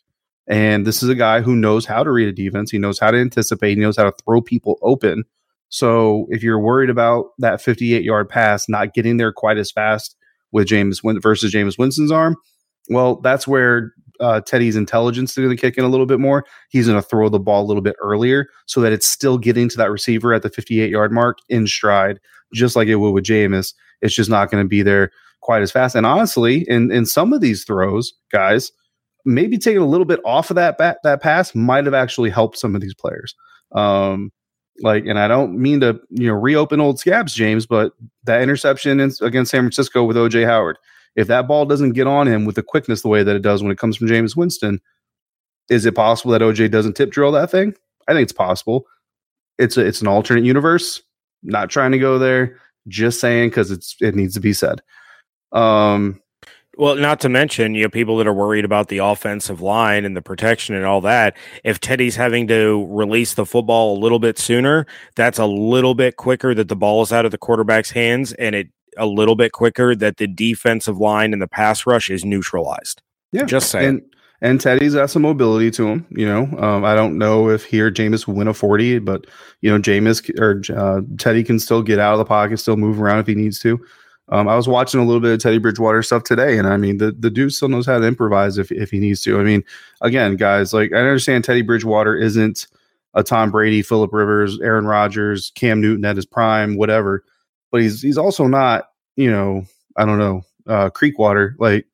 And 0.46 0.86
this 0.86 1.02
is 1.02 1.08
a 1.08 1.14
guy 1.14 1.40
who 1.40 1.56
knows 1.56 1.84
how 1.84 2.04
to 2.04 2.10
read 2.10 2.28
a 2.28 2.32
defense. 2.32 2.70
He 2.70 2.78
knows 2.78 2.98
how 2.98 3.10
to 3.10 3.18
anticipate. 3.18 3.76
He 3.76 3.82
knows 3.82 3.96
how 3.96 4.04
to 4.04 4.16
throw 4.24 4.40
people 4.40 4.78
open. 4.82 5.24
So 5.68 6.26
if 6.30 6.42
you're 6.42 6.60
worried 6.60 6.90
about 6.90 7.30
that 7.38 7.60
58 7.60 8.04
yard 8.04 8.28
pass 8.28 8.68
not 8.68 8.94
getting 8.94 9.16
there 9.16 9.32
quite 9.32 9.58
as 9.58 9.70
fast 9.70 10.16
with 10.52 10.66
James 10.66 11.00
versus 11.04 11.52
Jameis 11.52 11.78
Winston's 11.78 12.12
arm. 12.12 12.36
Well, 12.88 13.16
that's 13.16 13.46
where 13.46 13.92
uh, 14.20 14.40
Teddy's 14.40 14.76
intelligence 14.76 15.32
is 15.32 15.36
going 15.38 15.50
to 15.50 15.60
kick 15.60 15.76
in 15.76 15.84
a 15.84 15.88
little 15.88 16.06
bit 16.06 16.20
more. 16.20 16.44
He's 16.70 16.86
going 16.86 17.00
to 17.00 17.06
throw 17.06 17.28
the 17.28 17.40
ball 17.40 17.62
a 17.62 17.66
little 17.66 17.82
bit 17.82 17.96
earlier 18.00 18.46
so 18.66 18.80
that 18.80 18.92
it's 18.92 19.06
still 19.06 19.38
getting 19.38 19.68
to 19.68 19.76
that 19.78 19.90
receiver 19.90 20.32
at 20.32 20.42
the 20.42 20.50
58 20.50 20.90
yard 20.90 21.12
mark 21.12 21.38
in 21.48 21.66
stride, 21.66 22.20
just 22.54 22.76
like 22.76 22.88
it 22.88 22.96
would 22.96 23.12
with 23.12 23.24
Jameis. 23.24 23.74
It's 24.00 24.14
just 24.14 24.30
not 24.30 24.50
going 24.50 24.64
to 24.64 24.68
be 24.68 24.82
there 24.82 25.10
quite 25.40 25.62
as 25.62 25.72
fast. 25.72 25.94
And 25.94 26.06
honestly, 26.06 26.64
in 26.68 26.90
in 26.92 27.04
some 27.04 27.32
of 27.32 27.40
these 27.40 27.64
throws, 27.64 28.12
guys, 28.30 28.72
maybe 29.24 29.58
taking 29.58 29.82
a 29.82 29.86
little 29.86 30.04
bit 30.04 30.20
off 30.24 30.50
of 30.50 30.56
that 30.56 30.78
bat, 30.78 30.98
that 31.04 31.22
pass 31.22 31.54
might 31.54 31.84
have 31.84 31.94
actually 31.94 32.30
helped 32.30 32.58
some 32.58 32.74
of 32.74 32.80
these 32.80 32.94
players. 32.94 33.34
Um, 33.72 34.30
like, 34.80 35.04
and 35.06 35.18
I 35.18 35.28
don't 35.28 35.58
mean 35.58 35.80
to, 35.80 36.00
you 36.10 36.28
know, 36.28 36.34
reopen 36.34 36.80
old 36.80 36.98
scabs, 36.98 37.34
James, 37.34 37.66
but 37.66 37.92
that 38.24 38.42
interception 38.42 39.00
in, 39.00 39.12
against 39.20 39.50
San 39.50 39.62
Francisco 39.62 40.04
with 40.04 40.16
OJ 40.16 40.46
Howard, 40.46 40.78
if 41.14 41.28
that 41.28 41.46
ball 41.46 41.66
doesn't 41.66 41.92
get 41.92 42.06
on 42.06 42.26
him 42.26 42.44
with 42.44 42.56
the 42.56 42.62
quickness 42.62 43.02
the 43.02 43.08
way 43.08 43.22
that 43.22 43.36
it 43.36 43.42
does 43.42 43.62
when 43.62 43.72
it 43.72 43.78
comes 43.78 43.96
from 43.96 44.08
Jameis 44.08 44.36
Winston, 44.36 44.80
is 45.68 45.84
it 45.86 45.94
possible 45.94 46.32
that 46.32 46.40
OJ 46.40 46.70
doesn't 46.70 46.94
tip 46.94 47.10
drill 47.10 47.32
that 47.32 47.50
thing? 47.50 47.74
I 48.08 48.12
think 48.12 48.24
it's 48.24 48.32
possible. 48.32 48.86
It's 49.58 49.76
a, 49.76 49.86
it's 49.86 50.00
an 50.00 50.08
alternate 50.08 50.44
universe. 50.44 51.02
Not 51.42 51.70
trying 51.70 51.92
to 51.92 51.98
go 51.98 52.18
there, 52.18 52.58
just 52.88 53.20
saying 53.20 53.50
because 53.50 53.70
it's 53.70 53.96
it 54.00 54.14
needs 54.14 54.34
to 54.34 54.40
be 54.40 54.52
said. 54.52 54.80
Um, 55.50 56.20
well, 56.78 56.96
not 56.96 57.20
to 57.20 57.28
mention, 57.28 57.74
you 57.74 57.82
know, 57.82 57.90
people 57.90 58.16
that 58.16 58.26
are 58.26 58.32
worried 58.32 58.64
about 58.64 58.88
the 58.88 58.98
offensive 58.98 59.60
line 59.60 60.04
and 60.04 60.16
the 60.16 60.22
protection 60.22 60.74
and 60.74 60.86
all 60.86 61.02
that. 61.02 61.36
If 61.64 61.80
Teddy's 61.80 62.16
having 62.16 62.48
to 62.48 62.86
release 62.88 63.34
the 63.34 63.44
football 63.44 63.96
a 63.96 64.00
little 64.00 64.18
bit 64.18 64.38
sooner, 64.38 64.86
that's 65.14 65.38
a 65.38 65.46
little 65.46 65.94
bit 65.94 66.16
quicker 66.16 66.54
that 66.54 66.68
the 66.68 66.76
ball 66.76 67.02
is 67.02 67.12
out 67.12 67.24
of 67.24 67.30
the 67.30 67.38
quarterback's 67.38 67.90
hands 67.90 68.32
and 68.34 68.54
it 68.54 68.68
a 68.96 69.06
little 69.06 69.36
bit 69.36 69.52
quicker 69.52 69.94
that 69.94 70.16
the 70.18 70.26
defensive 70.26 70.98
line 70.98 71.32
and 71.32 71.40
the 71.40 71.48
pass 71.48 71.86
rush 71.86 72.10
is 72.10 72.24
neutralized. 72.24 73.02
Yeah. 73.32 73.44
Just 73.44 73.70
saying. 73.70 73.88
And, 73.88 74.02
and 74.42 74.60
Teddy's 74.60 74.94
got 74.94 75.08
some 75.08 75.22
mobility 75.22 75.70
to 75.72 75.88
him. 75.88 76.06
You 76.10 76.26
know, 76.26 76.42
um, 76.58 76.84
I 76.84 76.94
don't 76.94 77.16
know 77.16 77.48
if 77.48 77.64
here 77.64 77.90
Jameis 77.90 78.26
will 78.26 78.34
win 78.34 78.48
a 78.48 78.54
40, 78.54 78.98
but, 79.00 79.26
you 79.60 79.70
know, 79.70 79.78
Jameis 79.78 80.28
or 80.38 80.62
uh, 80.76 81.02
Teddy 81.18 81.42
can 81.42 81.58
still 81.58 81.82
get 81.82 81.98
out 81.98 82.12
of 82.12 82.18
the 82.18 82.24
pocket, 82.24 82.58
still 82.58 82.76
move 82.76 83.00
around 83.00 83.20
if 83.20 83.26
he 83.26 83.34
needs 83.34 83.58
to. 83.60 83.82
Um, 84.32 84.48
I 84.48 84.56
was 84.56 84.66
watching 84.66 84.98
a 84.98 85.04
little 85.04 85.20
bit 85.20 85.34
of 85.34 85.40
Teddy 85.40 85.58
Bridgewater 85.58 86.02
stuff 86.02 86.24
today, 86.24 86.56
and 86.56 86.66
I 86.66 86.78
mean, 86.78 86.96
the, 86.96 87.12
the 87.12 87.28
dude 87.28 87.52
still 87.52 87.68
knows 87.68 87.84
how 87.84 87.98
to 87.98 88.06
improvise 88.06 88.56
if, 88.56 88.72
if 88.72 88.90
he 88.90 88.98
needs 88.98 89.20
to. 89.24 89.38
I 89.38 89.42
mean, 89.42 89.62
again, 90.00 90.36
guys, 90.36 90.72
like 90.72 90.90
I 90.94 90.96
understand 90.96 91.44
Teddy 91.44 91.60
Bridgewater 91.60 92.16
isn't 92.16 92.66
a 93.12 93.22
Tom 93.22 93.50
Brady, 93.50 93.82
Philip 93.82 94.10
Rivers, 94.10 94.58
Aaron 94.60 94.86
Rodgers, 94.86 95.52
Cam 95.54 95.82
Newton 95.82 96.06
at 96.06 96.16
his 96.16 96.24
prime, 96.24 96.78
whatever, 96.78 97.24
but 97.70 97.82
he's 97.82 98.00
he's 98.00 98.16
also 98.16 98.46
not, 98.46 98.88
you 99.16 99.30
know, 99.30 99.66
I 99.98 100.06
don't 100.06 100.18
know, 100.18 100.40
uh, 100.66 100.88
Creekwater. 100.88 101.54
Like 101.58 101.84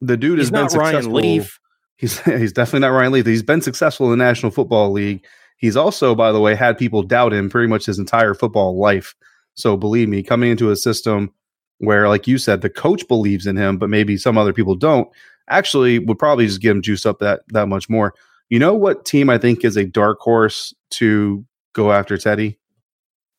the 0.00 0.16
dude 0.16 0.38
he's 0.38 0.50
has 0.50 0.52
been 0.52 0.68
successful. 0.68 1.14
Ryan 1.14 1.14
Leaf. 1.14 1.60
He's 1.96 2.20
he's 2.24 2.52
definitely 2.52 2.86
not 2.86 2.94
Ryan 2.94 3.12
Leaf. 3.12 3.26
He's 3.26 3.42
been 3.42 3.60
successful 3.60 4.12
in 4.12 4.16
the 4.16 4.24
National 4.24 4.52
Football 4.52 4.92
League. 4.92 5.24
He's 5.56 5.76
also, 5.76 6.14
by 6.14 6.30
the 6.30 6.40
way, 6.40 6.54
had 6.54 6.78
people 6.78 7.02
doubt 7.02 7.32
him 7.32 7.50
pretty 7.50 7.66
much 7.66 7.86
his 7.86 7.98
entire 7.98 8.34
football 8.34 8.78
life. 8.78 9.16
So 9.54 9.76
believe 9.76 10.08
me, 10.08 10.22
coming 10.22 10.52
into 10.52 10.70
a 10.70 10.76
system 10.76 11.32
where, 11.78 12.08
like 12.08 12.26
you 12.26 12.38
said, 12.38 12.62
the 12.62 12.70
coach 12.70 13.06
believes 13.08 13.46
in 13.46 13.56
him, 13.56 13.78
but 13.78 13.90
maybe 13.90 14.16
some 14.16 14.38
other 14.38 14.52
people 14.52 14.74
don't, 14.74 15.08
actually 15.48 15.98
would 15.98 16.18
probably 16.18 16.46
just 16.46 16.60
get 16.60 16.70
him 16.70 16.82
juice 16.82 17.06
up 17.06 17.18
that 17.20 17.40
that 17.48 17.68
much 17.68 17.88
more. 17.88 18.14
You 18.48 18.58
know 18.58 18.74
what 18.74 19.04
team 19.04 19.28
I 19.28 19.38
think 19.38 19.64
is 19.64 19.76
a 19.76 19.84
dark 19.84 20.20
horse 20.20 20.74
to 20.92 21.44
go 21.72 21.92
after 21.92 22.16
Teddy? 22.16 22.58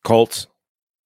Colts. 0.04 0.46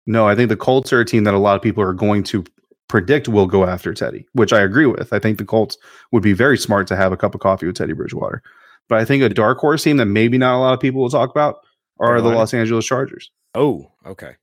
No, 0.07 0.27
I 0.27 0.35
think 0.35 0.49
the 0.49 0.57
Colts 0.57 0.93
are 0.93 1.01
a 1.01 1.05
team 1.05 1.25
that 1.25 1.35
a 1.35 1.39
lot 1.39 1.57
of 1.57 1.63
people 1.63 1.83
are 1.83 1.93
going 1.93 2.25
to 2.25 2.45
predict 2.89 3.29
will 3.29 3.47
go 3.47 3.65
after 3.65 3.95
Teddy, 3.95 4.27
which 4.33 4.53
I 4.53 4.61
agree 4.61 4.87
with. 4.87 5.13
I 5.13 5.19
think 5.19 5.39
the 5.39 5.45
Colts 5.45 5.79
would 6.11 6.23
be 6.23 6.33
very 6.33 6.59
smart 6.59 6.89
to 6.89 6.97
have 6.97 7.13
a 7.13 7.17
cup 7.17 7.35
of 7.35 7.41
coffee 7.41 7.67
with 7.67 7.77
Teddy 7.77 7.93
Bridgewater. 7.93 8.43
But 8.89 8.99
I 8.99 9.05
think 9.05 9.23
a 9.23 9.29
dark 9.29 9.59
horse 9.59 9.85
team 9.85 9.99
that 9.99 10.07
maybe 10.07 10.39
not 10.39 10.57
a 10.57 10.59
lot 10.59 10.75
of 10.75 10.81
people 10.81 11.01
will 11.01 11.09
talk 11.09 11.31
about 11.31 11.61
are 12.01 12.21
the 12.21 12.31
Los 12.31 12.53
Angeles 12.53 12.85
Chargers. 12.85 13.31
Oh, 13.55 13.93
okay 14.05 14.35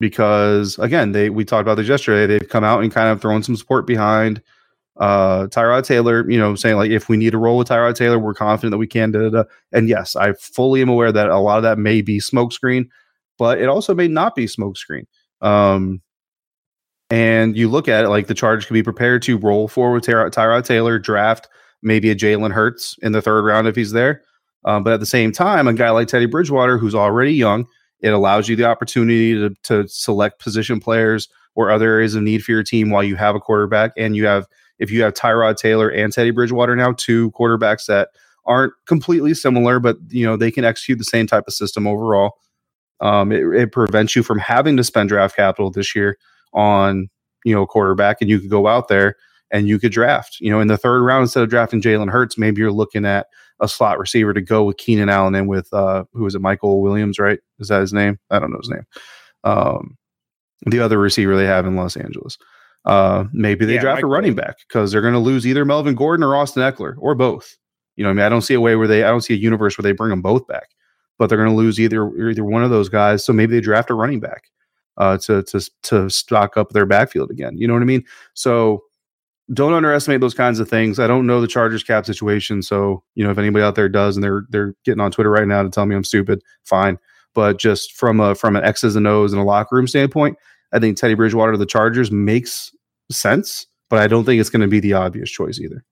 because 0.00 0.78
again, 0.78 1.12
they 1.12 1.30
we 1.30 1.44
talked 1.44 1.62
about 1.62 1.76
this 1.76 1.88
yesterday. 1.88 2.26
They've 2.26 2.48
come 2.48 2.64
out 2.64 2.82
and 2.82 2.92
kind 2.92 3.08
of 3.08 3.20
thrown 3.20 3.42
some 3.42 3.56
support 3.56 3.86
behind 3.86 4.42
uh 4.98 5.46
Tyrod 5.48 5.84
Taylor, 5.86 6.28
you 6.30 6.38
know, 6.38 6.54
saying 6.54 6.76
like 6.76 6.90
if 6.90 7.08
we 7.08 7.16
need 7.16 7.30
to 7.30 7.38
roll 7.38 7.58
with 7.58 7.68
Tyrod 7.68 7.94
Taylor, 7.94 8.18
we're 8.18 8.34
confident 8.34 8.72
that 8.72 8.78
we 8.78 8.86
can. 8.86 9.10
Da, 9.10 9.20
da, 9.20 9.30
da. 9.30 9.44
And 9.72 9.88
yes, 9.88 10.16
I 10.16 10.32
fully 10.34 10.82
am 10.82 10.88
aware 10.88 11.12
that 11.12 11.28
a 11.28 11.38
lot 11.38 11.58
of 11.58 11.62
that 11.64 11.78
may 11.78 12.02
be 12.02 12.18
smokescreen, 12.18 12.88
but 13.38 13.58
it 13.60 13.68
also 13.68 13.94
may 13.94 14.08
not 14.08 14.34
be 14.34 14.46
smokescreen. 14.46 15.04
Um 15.40 16.00
and 17.08 17.56
you 17.56 17.68
look 17.68 17.88
at 17.88 18.04
it 18.04 18.08
like 18.08 18.26
the 18.26 18.34
Chargers 18.34 18.66
could 18.66 18.74
be 18.74 18.82
prepared 18.82 19.22
to 19.22 19.38
roll 19.38 19.68
forward 19.68 19.94
with 19.96 20.04
Tyrod, 20.06 20.32
Tyrod 20.32 20.64
Taylor, 20.64 20.98
draft 20.98 21.48
maybe 21.82 22.10
a 22.10 22.16
Jalen 22.16 22.52
Hurts 22.52 22.96
in 23.02 23.12
the 23.12 23.22
third 23.22 23.44
round 23.44 23.68
if 23.68 23.76
he's 23.76 23.92
there. 23.92 24.22
Um, 24.64 24.82
but 24.82 24.92
at 24.92 25.00
the 25.00 25.06
same 25.06 25.30
time, 25.30 25.68
a 25.68 25.72
guy 25.72 25.90
like 25.90 26.08
Teddy 26.08 26.26
Bridgewater, 26.26 26.78
who's 26.78 26.94
already 26.94 27.32
young, 27.32 27.66
It 28.00 28.10
allows 28.10 28.48
you 28.48 28.56
the 28.56 28.64
opportunity 28.64 29.34
to, 29.34 29.54
to 29.64 29.88
select 29.88 30.40
position 30.40 30.80
players 30.80 31.28
or 31.54 31.70
other 31.70 31.86
areas 31.86 32.14
of 32.14 32.22
need 32.22 32.44
for 32.44 32.52
your 32.52 32.62
team 32.62 32.90
while 32.90 33.02
you 33.02 33.16
have 33.16 33.34
a 33.34 33.40
quarterback. 33.40 33.92
And 33.96 34.14
you 34.14 34.26
have, 34.26 34.46
if 34.78 34.90
you 34.90 35.02
have 35.02 35.14
Tyrod 35.14 35.56
Taylor 35.56 35.88
and 35.88 36.12
Teddy 36.12 36.30
Bridgewater 36.30 36.76
now, 36.76 36.92
two 36.92 37.30
quarterbacks 37.32 37.86
that 37.86 38.08
aren't 38.46 38.72
completely 38.86 39.34
similar, 39.34 39.80
but 39.80 39.96
you 40.08 40.24
know 40.24 40.36
they 40.36 40.50
can 40.50 40.64
execute 40.64 40.98
the 40.98 41.04
same 41.04 41.26
type 41.26 41.44
of 41.46 41.54
system 41.54 41.86
overall. 41.86 42.32
Um, 43.00 43.32
it, 43.32 43.44
it 43.54 43.72
prevents 43.72 44.16
you 44.16 44.22
from 44.22 44.38
having 44.38 44.76
to 44.76 44.84
spend 44.84 45.08
draft 45.08 45.36
capital 45.36 45.70
this 45.70 45.94
year 45.94 46.16
on 46.52 47.08
you 47.44 47.54
know 47.54 47.66
quarterback, 47.66 48.18
and 48.20 48.30
you 48.30 48.38
could 48.40 48.50
go 48.50 48.66
out 48.66 48.88
there 48.88 49.16
and 49.50 49.68
you 49.68 49.78
could 49.78 49.92
draft. 49.92 50.38
You 50.40 50.50
know, 50.50 50.60
in 50.60 50.68
the 50.68 50.76
third 50.76 51.02
round 51.02 51.22
instead 51.22 51.42
of 51.42 51.50
drafting 51.50 51.80
Jalen 51.80 52.10
Hurts, 52.10 52.38
maybe 52.38 52.60
you're 52.60 52.72
looking 52.72 53.04
at 53.04 53.26
a 53.60 53.68
slot 53.68 53.98
receiver 53.98 54.34
to 54.34 54.40
go 54.40 54.64
with 54.64 54.76
Keenan 54.76 55.08
Allen 55.08 55.34
and 55.34 55.48
with 55.48 55.72
uh, 55.72 56.04
who 56.12 56.26
is 56.26 56.34
it, 56.34 56.42
Michael 56.42 56.82
Williams, 56.82 57.18
right? 57.18 57.38
Is 57.58 57.68
that 57.68 57.80
his 57.80 57.92
name? 57.92 58.18
I 58.30 58.38
don't 58.38 58.50
know 58.50 58.58
his 58.58 58.70
name. 58.70 58.86
Um, 59.44 59.96
the 60.66 60.80
other 60.80 60.98
receiver 60.98 61.36
they 61.36 61.46
have 61.46 61.66
in 61.66 61.76
Los 61.76 61.96
Angeles. 61.96 62.38
Uh, 62.84 63.24
maybe 63.32 63.64
they 63.64 63.74
yeah, 63.74 63.80
draft 63.80 64.02
a 64.02 64.06
running 64.06 64.34
back 64.34 64.56
because 64.68 64.92
they're 64.92 65.02
going 65.02 65.12
to 65.12 65.18
lose 65.20 65.46
either 65.46 65.64
Melvin 65.64 65.94
Gordon 65.94 66.22
or 66.22 66.36
Austin 66.36 66.62
Ekeler 66.62 66.94
or 66.98 67.14
both. 67.14 67.56
You 67.96 68.04
know, 68.04 68.10
I 68.10 68.12
mean, 68.12 68.24
I 68.24 68.28
don't 68.28 68.42
see 68.42 68.54
a 68.54 68.60
way 68.60 68.76
where 68.76 68.86
they, 68.86 69.02
I 69.02 69.08
don't 69.08 69.22
see 69.22 69.34
a 69.34 69.38
universe 69.38 69.76
where 69.76 69.82
they 69.82 69.92
bring 69.92 70.10
them 70.10 70.22
both 70.22 70.46
back, 70.46 70.68
but 71.18 71.28
they're 71.28 71.38
going 71.38 71.50
to 71.50 71.56
lose 71.56 71.80
either 71.80 72.28
either 72.28 72.44
one 72.44 72.62
of 72.62 72.70
those 72.70 72.88
guys. 72.88 73.24
So 73.24 73.32
maybe 73.32 73.54
they 73.54 73.60
draft 73.60 73.90
a 73.90 73.94
running 73.94 74.20
back 74.20 74.44
uh, 74.98 75.18
to 75.18 75.42
to 75.44 75.70
to 75.84 76.10
stock 76.10 76.56
up 76.56 76.70
their 76.70 76.86
backfield 76.86 77.30
again. 77.30 77.56
You 77.58 77.66
know 77.66 77.74
what 77.74 77.82
I 77.82 77.86
mean? 77.86 78.04
So 78.34 78.84
don't 79.52 79.74
underestimate 79.74 80.20
those 80.20 80.34
kinds 80.34 80.58
of 80.58 80.68
things. 80.68 80.98
I 80.98 81.06
don't 81.06 81.26
know 81.26 81.40
the 81.40 81.46
Chargers 81.46 81.84
cap 81.84 82.06
situation, 82.06 82.62
so 82.62 83.02
you 83.14 83.24
know 83.24 83.30
if 83.30 83.38
anybody 83.38 83.64
out 83.64 83.74
there 83.74 83.88
does, 83.88 84.16
and 84.16 84.24
they're 84.24 84.44
they're 84.50 84.74
getting 84.84 85.00
on 85.00 85.12
Twitter 85.12 85.30
right 85.30 85.46
now 85.46 85.62
to 85.62 85.70
tell 85.70 85.86
me 85.86 85.94
I'm 85.94 86.04
stupid, 86.04 86.42
fine. 86.64 86.98
But 87.34 87.58
just 87.58 87.92
from 87.92 88.20
a 88.20 88.34
from 88.34 88.56
an 88.56 88.64
X's 88.64 88.96
and 88.96 89.06
O's 89.06 89.32
and 89.32 89.40
a 89.40 89.44
locker 89.44 89.76
room 89.76 89.86
standpoint, 89.86 90.36
I 90.72 90.78
think 90.78 90.96
Teddy 90.96 91.14
Bridgewater 91.14 91.52
to 91.52 91.58
the 91.58 91.66
Chargers 91.66 92.10
makes 92.10 92.72
sense, 93.10 93.66
but 93.88 94.00
I 94.00 94.06
don't 94.06 94.24
think 94.24 94.40
it's 94.40 94.50
going 94.50 94.62
to 94.62 94.68
be 94.68 94.80
the 94.80 94.94
obvious 94.94 95.30
choice 95.30 95.58
either. 95.60 95.84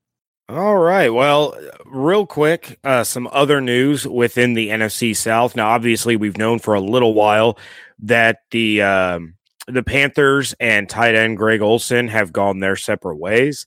All 0.49 0.77
right. 0.77 1.09
Well, 1.09 1.59
real 1.87 2.27
quick, 2.27 2.79
uh, 2.85 3.05
some 3.05 3.29
other 3.33 3.63
news 3.63 4.07
within 4.07 4.53
the 4.53 4.69
NFC 4.69 5.17
South. 5.17 5.57
Now, 5.57 5.69
obviously, 5.69 6.17
we've 6.17 6.37
known 6.37 6.59
for 6.59 6.75
a 6.75 6.81
little 6.81 7.15
while 7.15 7.59
that 8.01 8.41
the 8.51 8.83
um, 8.83 9.37
the 9.67 9.83
Panthers 9.83 10.55
and 10.61 10.89
tight 10.89 11.15
end 11.15 11.37
Greg 11.37 11.61
Olsen 11.63 12.09
have 12.09 12.33
gone 12.33 12.61
their 12.61 12.77
separate 12.77 13.17
ways. 13.17 13.67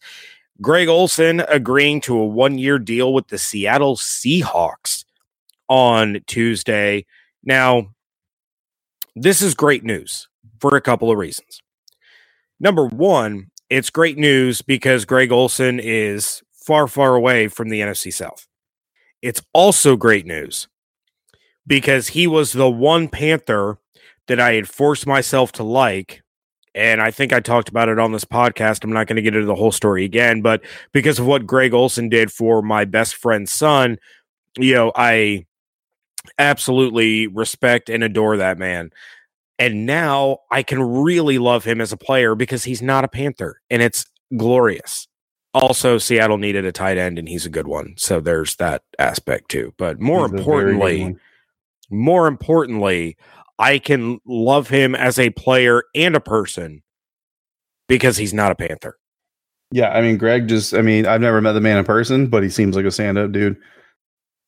Greg 0.62 0.88
Olsen 0.88 1.42
agreeing 1.42 2.02
to 2.02 2.18
a 2.18 2.26
one 2.26 2.58
year 2.58 2.80
deal 2.80 3.14
with 3.14 3.28
the 3.28 3.38
Seattle 3.38 3.96
Seahawks 3.96 5.06
on 5.70 6.22
Tuesday. 6.28 7.06
Now, 7.44 7.94
this 9.16 9.42
is 9.42 9.54
great 9.54 9.84
news 9.84 10.28
for 10.60 10.76
a 10.76 10.82
couple 10.82 11.12
of 11.12 11.18
reasons. 11.18 11.62
Number 12.60 12.86
one, 12.86 13.52
it's 13.70 13.90
great 13.90 14.18
news 14.18 14.62
because 14.62 15.06
Greg 15.06 15.32
Olsen 15.32 15.80
is 15.80 16.42
far, 16.54 16.88
far 16.88 17.16
away 17.16 17.48
from 17.48 17.70
the 17.70 17.82
NFC 17.82 18.14
South. 18.14 18.48
It's 19.22 19.42
also 19.54 19.96
great 19.96 20.26
news 20.26 20.68
because 21.66 22.10
he 22.10 22.28
was 22.28 22.54
the 22.54 22.70
one 22.70 23.10
Panther 23.10 23.78
that 24.28 24.40
I 24.40 24.54
had 24.54 24.68
forced 24.68 25.08
myself 25.08 25.52
to 25.54 25.64
like. 25.64 26.22
And 26.76 27.02
I 27.02 27.10
think 27.10 27.34
I 27.34 27.40
talked 27.40 27.70
about 27.70 27.90
it 27.90 27.98
on 27.98 28.12
this 28.12 28.26
podcast. 28.26 28.84
I'm 28.84 28.94
not 28.94 29.08
going 29.08 29.16
to 29.16 29.22
get 29.22 29.36
into 29.36 29.48
the 29.48 29.56
whole 29.56 29.72
story 29.72 30.06
again, 30.06 30.42
but 30.42 30.62
because 30.92 31.18
of 31.18 31.26
what 31.26 31.48
Greg 31.48 31.74
Olsen 31.74 32.08
did 32.08 32.32
for 32.32 32.62
my 32.62 32.86
best 32.86 33.16
friend's 33.16 33.52
son, 33.52 33.98
you 34.58 34.76
know, 34.76 34.92
I 34.96 35.46
absolutely 36.38 37.28
respect 37.28 37.90
and 37.90 38.04
adore 38.04 38.38
that 38.38 38.58
man. 38.58 38.92
And 39.60 39.86
now 39.86 40.40
I 40.52 40.62
can 40.62 40.82
really 40.82 41.40
love 41.40 41.64
him 41.64 41.82
as 41.82 41.92
a 41.92 41.98
player 41.98 42.36
because 42.36 42.64
he's 42.64 42.82
not 42.82 43.04
a 43.04 43.08
Panther 43.08 43.62
and 43.70 43.82
it's 43.82 44.06
glorious. 44.36 45.08
Also, 45.54 45.98
Seattle 45.98 46.38
needed 46.38 46.66
a 46.66 46.72
tight 46.72 46.98
end 46.98 47.18
and 47.18 47.28
he's 47.28 47.46
a 47.48 47.50
good 47.50 47.68
one. 47.68 47.96
So 47.98 48.20
there's 48.20 48.56
that 48.58 48.84
aspect 49.00 49.50
too. 49.50 49.74
But 49.78 50.00
more 50.00 50.30
he's 50.30 50.40
importantly, 50.40 51.16
more 51.90 52.28
importantly, 52.28 53.18
I 53.60 53.80
can 53.80 54.20
love 54.26 54.70
him 54.70 54.96
as 54.96 55.18
a 55.18 55.32
player 55.32 55.84
and 55.96 56.16
a 56.16 56.20
person 56.20 56.84
because 57.88 58.18
he's 58.18 58.34
not 58.34 58.52
a 58.52 58.56
Panther. 58.56 58.98
Yeah, 59.72 59.90
I 59.90 60.02
mean, 60.02 60.18
Greg 60.18 60.48
just, 60.48 60.74
I 60.74 60.82
mean, 60.82 61.06
I've 61.06 61.22
never 61.22 61.42
met 61.42 61.54
the 61.54 61.62
man 61.62 61.78
in 61.78 61.84
person, 61.84 62.28
but 62.28 62.44
he 62.44 62.50
seems 62.50 62.76
like 62.76 62.86
a 62.86 62.92
stand 62.92 63.18
up 63.18 63.32
dude. 63.32 63.58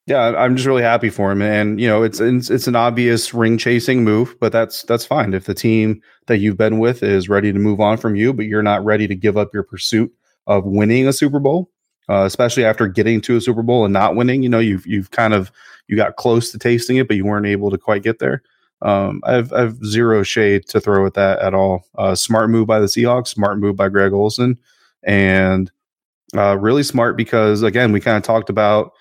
Yeah, 0.07 0.33
I'm 0.37 0.55
just 0.55 0.65
really 0.65 0.81
happy 0.81 1.09
for 1.09 1.31
him, 1.31 1.41
and 1.41 1.79
you 1.79 1.87
know, 1.87 2.01
it's, 2.01 2.19
it's 2.19 2.49
it's 2.49 2.65
an 2.65 2.75
obvious 2.75 3.31
ring 3.31 3.59
chasing 3.59 4.03
move, 4.03 4.35
but 4.39 4.51
that's 4.51 4.81
that's 4.83 5.05
fine 5.05 5.35
if 5.35 5.45
the 5.45 5.53
team 5.53 6.01
that 6.25 6.39
you've 6.39 6.57
been 6.57 6.79
with 6.79 7.03
is 7.03 7.29
ready 7.29 7.53
to 7.53 7.59
move 7.59 7.79
on 7.79 7.95
from 7.97 8.15
you, 8.15 8.33
but 8.33 8.45
you're 8.45 8.63
not 8.63 8.83
ready 8.83 9.07
to 9.07 9.13
give 9.13 9.37
up 9.37 9.53
your 9.53 9.61
pursuit 9.61 10.11
of 10.47 10.65
winning 10.65 11.07
a 11.07 11.13
Super 11.13 11.37
Bowl, 11.39 11.69
uh, 12.09 12.23
especially 12.23 12.65
after 12.65 12.87
getting 12.87 13.21
to 13.21 13.37
a 13.37 13.41
Super 13.41 13.61
Bowl 13.61 13.85
and 13.85 13.93
not 13.93 14.15
winning. 14.15 14.41
You 14.41 14.49
know, 14.49 14.57
you've 14.57 14.87
you've 14.87 15.11
kind 15.11 15.35
of 15.35 15.51
you 15.87 15.95
got 15.95 16.15
close 16.15 16.51
to 16.53 16.57
tasting 16.57 16.97
it, 16.97 17.07
but 17.07 17.17
you 17.17 17.25
weren't 17.25 17.45
able 17.45 17.69
to 17.69 17.77
quite 17.77 18.01
get 18.01 18.17
there. 18.17 18.41
Um, 18.81 19.21
I've 19.23 19.51
I've 19.53 19.83
zero 19.83 20.23
shade 20.23 20.67
to 20.67 20.79
throw 20.79 21.05
at 21.05 21.13
that 21.15 21.39
at 21.39 21.53
all. 21.53 21.85
Uh, 21.97 22.15
smart 22.15 22.49
move 22.49 22.67
by 22.67 22.79
the 22.79 22.85
Seahawks, 22.85 23.27
smart 23.27 23.59
move 23.59 23.75
by 23.75 23.89
Greg 23.89 24.13
Olsen, 24.13 24.57
and 25.03 25.71
uh, 26.35 26.57
really 26.57 26.83
smart 26.83 27.17
because 27.17 27.61
again 27.61 27.91
we 27.91 27.99
kind 27.99 28.17
of 28.17 28.23
talked 28.23 28.49
about 28.49 28.93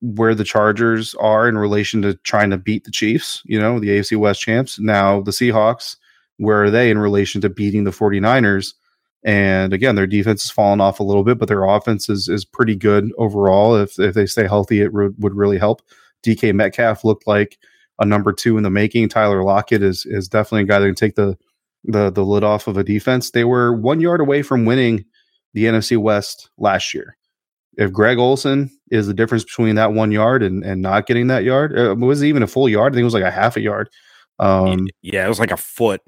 where 0.00 0.34
the 0.34 0.44
Chargers 0.44 1.14
are 1.16 1.48
in 1.48 1.58
relation 1.58 2.02
to 2.02 2.14
trying 2.14 2.50
to 2.50 2.56
beat 2.56 2.84
the 2.84 2.90
Chiefs, 2.90 3.42
you 3.44 3.60
know, 3.60 3.78
the 3.78 3.88
AFC 3.88 4.16
West 4.16 4.40
champs. 4.40 4.78
Now 4.78 5.20
the 5.20 5.30
Seahawks, 5.30 5.96
where 6.38 6.62
are 6.64 6.70
they 6.70 6.90
in 6.90 6.98
relation 6.98 7.40
to 7.42 7.50
beating 7.50 7.84
the 7.84 7.90
49ers? 7.90 8.74
And 9.22 9.74
again, 9.74 9.96
their 9.96 10.06
defense 10.06 10.42
has 10.44 10.50
fallen 10.50 10.80
off 10.80 11.00
a 11.00 11.04
little 11.04 11.24
bit, 11.24 11.38
but 11.38 11.48
their 11.48 11.64
offense 11.64 12.08
is 12.08 12.28
is 12.28 12.44
pretty 12.44 12.76
good 12.76 13.12
overall. 13.18 13.76
If 13.76 13.98
if 13.98 14.14
they 14.14 14.26
stay 14.26 14.46
healthy, 14.46 14.80
it 14.80 14.92
re- 14.94 15.10
would 15.18 15.34
really 15.34 15.58
help. 15.58 15.82
DK 16.24 16.54
Metcalf 16.54 17.04
looked 17.04 17.26
like 17.26 17.58
a 18.00 18.06
number 18.06 18.32
two 18.32 18.56
in 18.56 18.62
the 18.62 18.70
making. 18.70 19.08
Tyler 19.08 19.44
Lockett 19.44 19.82
is 19.82 20.06
is 20.06 20.28
definitely 20.28 20.62
a 20.62 20.66
guy 20.66 20.78
that 20.80 20.86
can 20.86 20.94
take 20.94 21.14
the 21.14 21.36
the 21.84 22.10
the 22.10 22.24
lid 22.24 22.42
off 22.42 22.66
of 22.66 22.76
a 22.76 22.84
defense. 22.84 23.30
They 23.30 23.44
were 23.44 23.72
one 23.72 24.00
yard 24.00 24.20
away 24.20 24.42
from 24.42 24.64
winning 24.64 25.04
the 25.54 25.64
NFC 25.64 25.96
West 25.96 26.50
last 26.58 26.94
year. 26.94 27.16
If 27.76 27.92
Greg 27.92 28.18
Olsen 28.18 28.70
is 28.90 29.06
the 29.06 29.14
difference 29.14 29.44
between 29.44 29.76
that 29.76 29.92
one 29.92 30.12
yard 30.12 30.42
and, 30.42 30.64
and 30.64 30.82
not 30.82 31.06
getting 31.06 31.28
that 31.28 31.44
yard, 31.44 31.78
uh, 31.78 31.92
it 31.92 31.98
was 31.98 32.24
even 32.24 32.42
a 32.42 32.46
full 32.46 32.68
yard. 32.68 32.92
I 32.92 32.94
think 32.94 33.02
it 33.02 33.04
was 33.04 33.14
like 33.14 33.22
a 33.22 33.30
half 33.30 33.56
a 33.56 33.60
yard. 33.60 33.88
Um, 34.38 34.88
yeah, 35.02 35.24
it 35.24 35.28
was 35.28 35.38
like 35.38 35.52
a 35.52 35.56
foot. 35.56 36.00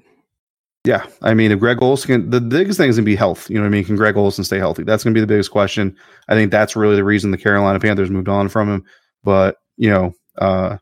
Yeah, 0.85 1.05
I 1.21 1.33
mean, 1.33 1.51
if 1.51 1.59
Greg 1.59 1.81
Olsen, 1.81 2.07
can, 2.07 2.29
the 2.29 2.41
biggest 2.41 2.77
thing 2.77 2.89
is 2.89 2.97
going 2.97 3.05
to 3.05 3.11
be 3.11 3.15
health. 3.15 3.49
You 3.49 3.55
know 3.55 3.61
what 3.61 3.67
I 3.67 3.71
mean? 3.71 3.85
Can 3.85 3.95
Greg 3.95 4.17
Olsen 4.17 4.43
stay 4.43 4.57
healthy? 4.57 4.83
That's 4.83 5.03
going 5.03 5.13
to 5.13 5.17
be 5.17 5.21
the 5.21 5.27
biggest 5.27 5.51
question. 5.51 5.95
I 6.27 6.35
think 6.35 6.51
that's 6.51 6.75
really 6.75 6.97
the 6.97 7.05
reason 7.05 7.31
the 7.31 7.37
Carolina 7.37 7.79
Panthers 7.79 8.09
moved 8.09 8.27
on 8.27 8.49
from 8.49 8.69
him. 8.69 8.83
But 9.23 9.57
you 9.77 9.89
know, 9.89 10.13
uh, 10.39 10.77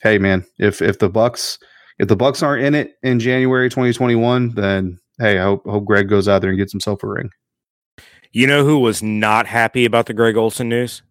hey 0.00 0.18
man, 0.18 0.44
if 0.58 0.82
if 0.82 0.98
the 0.98 1.10
Bucs 1.10 1.58
if 1.98 2.08
the 2.08 2.16
Bucs 2.16 2.42
aren't 2.42 2.64
in 2.64 2.74
it 2.74 2.94
in 3.02 3.18
January 3.18 3.68
2021, 3.68 4.50
then 4.50 4.98
hey, 5.18 5.38
I 5.38 5.42
hope 5.42 5.64
hope 5.66 5.84
Greg 5.84 6.08
goes 6.08 6.28
out 6.28 6.40
there 6.40 6.50
and 6.50 6.58
gets 6.58 6.72
himself 6.72 7.02
a 7.02 7.08
ring. 7.08 7.30
You 8.32 8.46
know 8.46 8.64
who 8.64 8.78
was 8.78 9.02
not 9.02 9.46
happy 9.46 9.84
about 9.84 10.06
the 10.06 10.14
Greg 10.14 10.36
Olsen 10.36 10.68
news? 10.68 11.02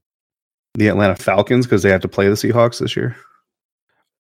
The 0.76 0.88
Atlanta 0.88 1.16
Falcons 1.16 1.66
because 1.66 1.84
they 1.84 1.90
have 1.90 2.02
to 2.02 2.08
play 2.08 2.28
the 2.28 2.36
Seahawks 2.36 2.80
this 2.80 2.96
year. 2.96 3.16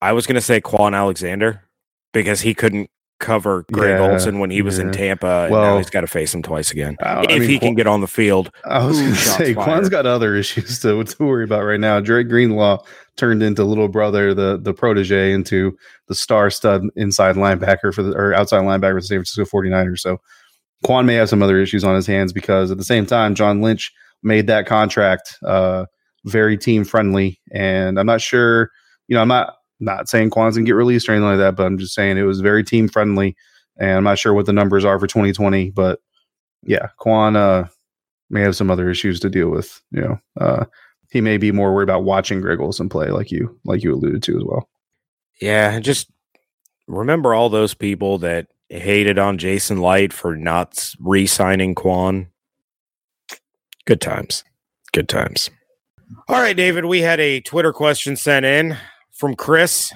I 0.01 0.13
was 0.13 0.27
going 0.27 0.35
to 0.35 0.41
say 0.41 0.59
Kwon 0.59 0.95
Alexander 0.95 1.63
because 2.13 2.41
he 2.41 2.53
couldn't 2.53 2.89
cover 3.19 3.65
Greg 3.71 3.99
yeah, 3.99 4.11
Olsen 4.11 4.39
when 4.39 4.49
he 4.49 4.61
was 4.61 4.77
yeah. 4.77 4.85
in 4.85 4.91
Tampa. 4.91 5.47
well, 5.49 5.61
now 5.61 5.77
he's 5.77 5.89
got 5.89 6.01
to 6.01 6.07
face 6.07 6.33
him 6.33 6.43
twice 6.43 6.71
again 6.71 6.97
uh, 7.01 7.23
if 7.23 7.35
I 7.35 7.39
mean, 7.39 7.49
he 7.49 7.59
can 7.59 7.75
get 7.75 7.87
on 7.87 8.01
the 8.01 8.07
field. 8.07 8.51
I 8.65 8.85
was 8.85 8.99
going 8.99 9.13
to 9.13 9.17
say 9.17 9.55
Kwon's 9.55 9.89
got 9.89 10.05
other 10.05 10.35
issues 10.35 10.79
to, 10.81 11.03
to 11.03 11.23
worry 11.23 11.43
about 11.43 11.63
right 11.63 11.79
now. 11.79 11.99
Dre 11.99 12.23
Greenlaw 12.23 12.83
turned 13.17 13.43
into 13.43 13.63
little 13.63 13.87
brother, 13.87 14.33
the 14.33 14.57
the 14.61 14.73
protege, 14.73 15.33
into 15.33 15.77
the 16.07 16.15
star 16.15 16.49
stud 16.49 16.83
inside 16.95 17.35
linebacker 17.35 17.93
for 17.93 18.03
the 18.03 18.13
or 18.13 18.33
outside 18.33 18.61
linebacker 18.61 18.95
for 18.95 19.01
the 19.01 19.07
San 19.07 19.17
Francisco 19.17 19.45
49ers. 19.45 19.99
So 19.99 20.19
Kwon 20.85 21.05
may 21.05 21.15
have 21.15 21.29
some 21.29 21.43
other 21.43 21.59
issues 21.59 21.83
on 21.83 21.95
his 21.95 22.07
hands 22.07 22.31
because 22.31 22.71
at 22.71 22.77
the 22.77 22.83
same 22.83 23.05
time, 23.05 23.35
John 23.35 23.61
Lynch 23.61 23.91
made 24.23 24.47
that 24.47 24.67
contract 24.67 25.37
uh, 25.43 25.85
very 26.25 26.57
team 26.57 26.83
friendly, 26.83 27.39
and 27.51 27.99
I'm 27.99 28.05
not 28.05 28.21
sure. 28.21 28.71
You 29.07 29.15
know, 29.15 29.21
I'm 29.21 29.27
not 29.27 29.55
not 29.79 30.09
saying 30.09 30.29
Kwon's 30.29 30.55
gonna 30.55 30.65
get 30.65 30.75
released 30.75 31.09
or 31.09 31.13
anything 31.13 31.29
like 31.29 31.37
that, 31.39 31.55
but 31.55 31.65
I'm 31.65 31.77
just 31.77 31.93
saying 31.93 32.17
it 32.17 32.23
was 32.23 32.41
very 32.41 32.63
team 32.63 32.87
friendly. 32.87 33.35
And 33.79 33.91
I'm 33.91 34.03
not 34.03 34.17
sure 34.17 34.33
what 34.33 34.47
the 34.47 34.53
numbers 34.53 34.83
are 34.85 34.99
for 34.99 35.05
2020, 35.05 35.69
but 35.71 35.99
yeah, 36.63 36.89
Kwon 36.99 37.35
uh, 37.35 37.67
may 38.29 38.41
have 38.41 38.55
some 38.55 38.71
other 38.71 38.89
issues 38.89 39.19
to 39.19 39.29
deal 39.29 39.49
with. 39.49 39.81
You 39.91 40.01
know, 40.01 40.19
uh, 40.39 40.65
he 41.09 41.21
may 41.21 41.37
be 41.37 41.51
more 41.51 41.73
worried 41.73 41.89
about 41.89 42.03
watching 42.03 42.41
Greg 42.41 42.59
Olsen 42.59 42.89
play, 42.89 43.09
like 43.09 43.31
you 43.31 43.59
like 43.65 43.83
you 43.83 43.93
alluded 43.93 44.23
to 44.23 44.37
as 44.37 44.43
well. 44.43 44.69
Yeah, 45.41 45.79
just 45.79 46.09
remember 46.87 47.33
all 47.33 47.49
those 47.49 47.73
people 47.73 48.17
that 48.19 48.47
hated 48.69 49.17
on 49.17 49.37
Jason 49.37 49.81
Licht 49.81 50.13
for 50.13 50.35
not 50.35 50.93
re-signing 50.99 51.75
Kwon. 51.75 52.27
Good 53.85 54.01
times. 54.01 54.43
Good 54.91 55.07
times. 55.07 55.49
All 56.27 56.41
right, 56.41 56.55
David, 56.55 56.85
we 56.85 57.01
had 57.01 57.19
a 57.19 57.39
Twitter 57.41 57.71
question 57.71 58.15
sent 58.15 58.45
in 58.45 58.77
from 59.13 59.35
Chris. 59.35 59.93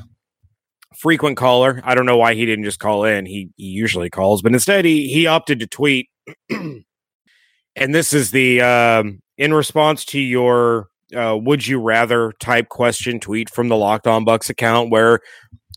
frequent 0.95 1.37
caller. 1.37 1.81
I 1.83 1.95
don't 1.95 2.05
know 2.05 2.17
why 2.17 2.35
he 2.35 2.45
didn't 2.45 2.65
just 2.65 2.79
call 2.79 3.03
in. 3.05 3.25
He, 3.25 3.49
he 3.57 3.65
usually 3.65 4.09
calls, 4.09 4.41
but 4.41 4.53
instead 4.53 4.85
he 4.85 5.07
he 5.07 5.27
opted 5.27 5.59
to 5.59 5.67
tweet. 5.67 6.09
and 6.49 6.85
this 7.75 8.13
is 8.13 8.31
the 8.31 8.61
um, 8.61 9.21
in 9.37 9.53
response 9.53 10.05
to 10.05 10.19
your 10.19 10.87
uh, 11.15 11.37
would 11.37 11.65
you 11.65 11.79
rather 11.79 12.33
type 12.39 12.69
question 12.69 13.19
tweet 13.19 13.49
from 13.49 13.67
the 13.67 13.77
Locked 13.77 14.07
On 14.07 14.25
Bucs 14.25 14.49
account, 14.49 14.89
where 14.89 15.19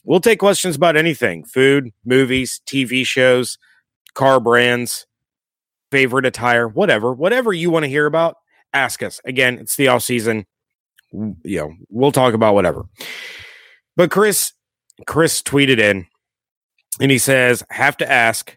we'll 0.04 0.20
take 0.20 0.38
questions 0.38 0.76
about 0.76 0.96
anything: 0.96 1.44
food, 1.44 1.90
movies, 2.04 2.60
TV 2.66 3.06
shows, 3.06 3.58
car 4.14 4.40
brands, 4.40 5.06
favorite 5.90 6.26
attire, 6.26 6.68
whatever, 6.68 7.12
whatever 7.12 7.52
you 7.52 7.70
want 7.70 7.84
to 7.84 7.88
hear 7.88 8.06
about. 8.06 8.36
Ask 8.72 9.02
us. 9.02 9.20
Again, 9.24 9.58
it's 9.58 9.76
the 9.76 9.88
off 9.88 10.02
season. 10.02 10.46
You 11.12 11.58
know, 11.58 11.74
we'll 11.88 12.12
talk 12.12 12.34
about 12.34 12.54
whatever. 12.54 12.86
But 13.96 14.10
Chris, 14.10 14.52
Chris 15.06 15.42
tweeted 15.42 15.78
in 15.78 16.06
and 17.00 17.10
he 17.10 17.18
says, 17.18 17.62
have 17.70 17.96
to 17.98 18.10
ask 18.10 18.56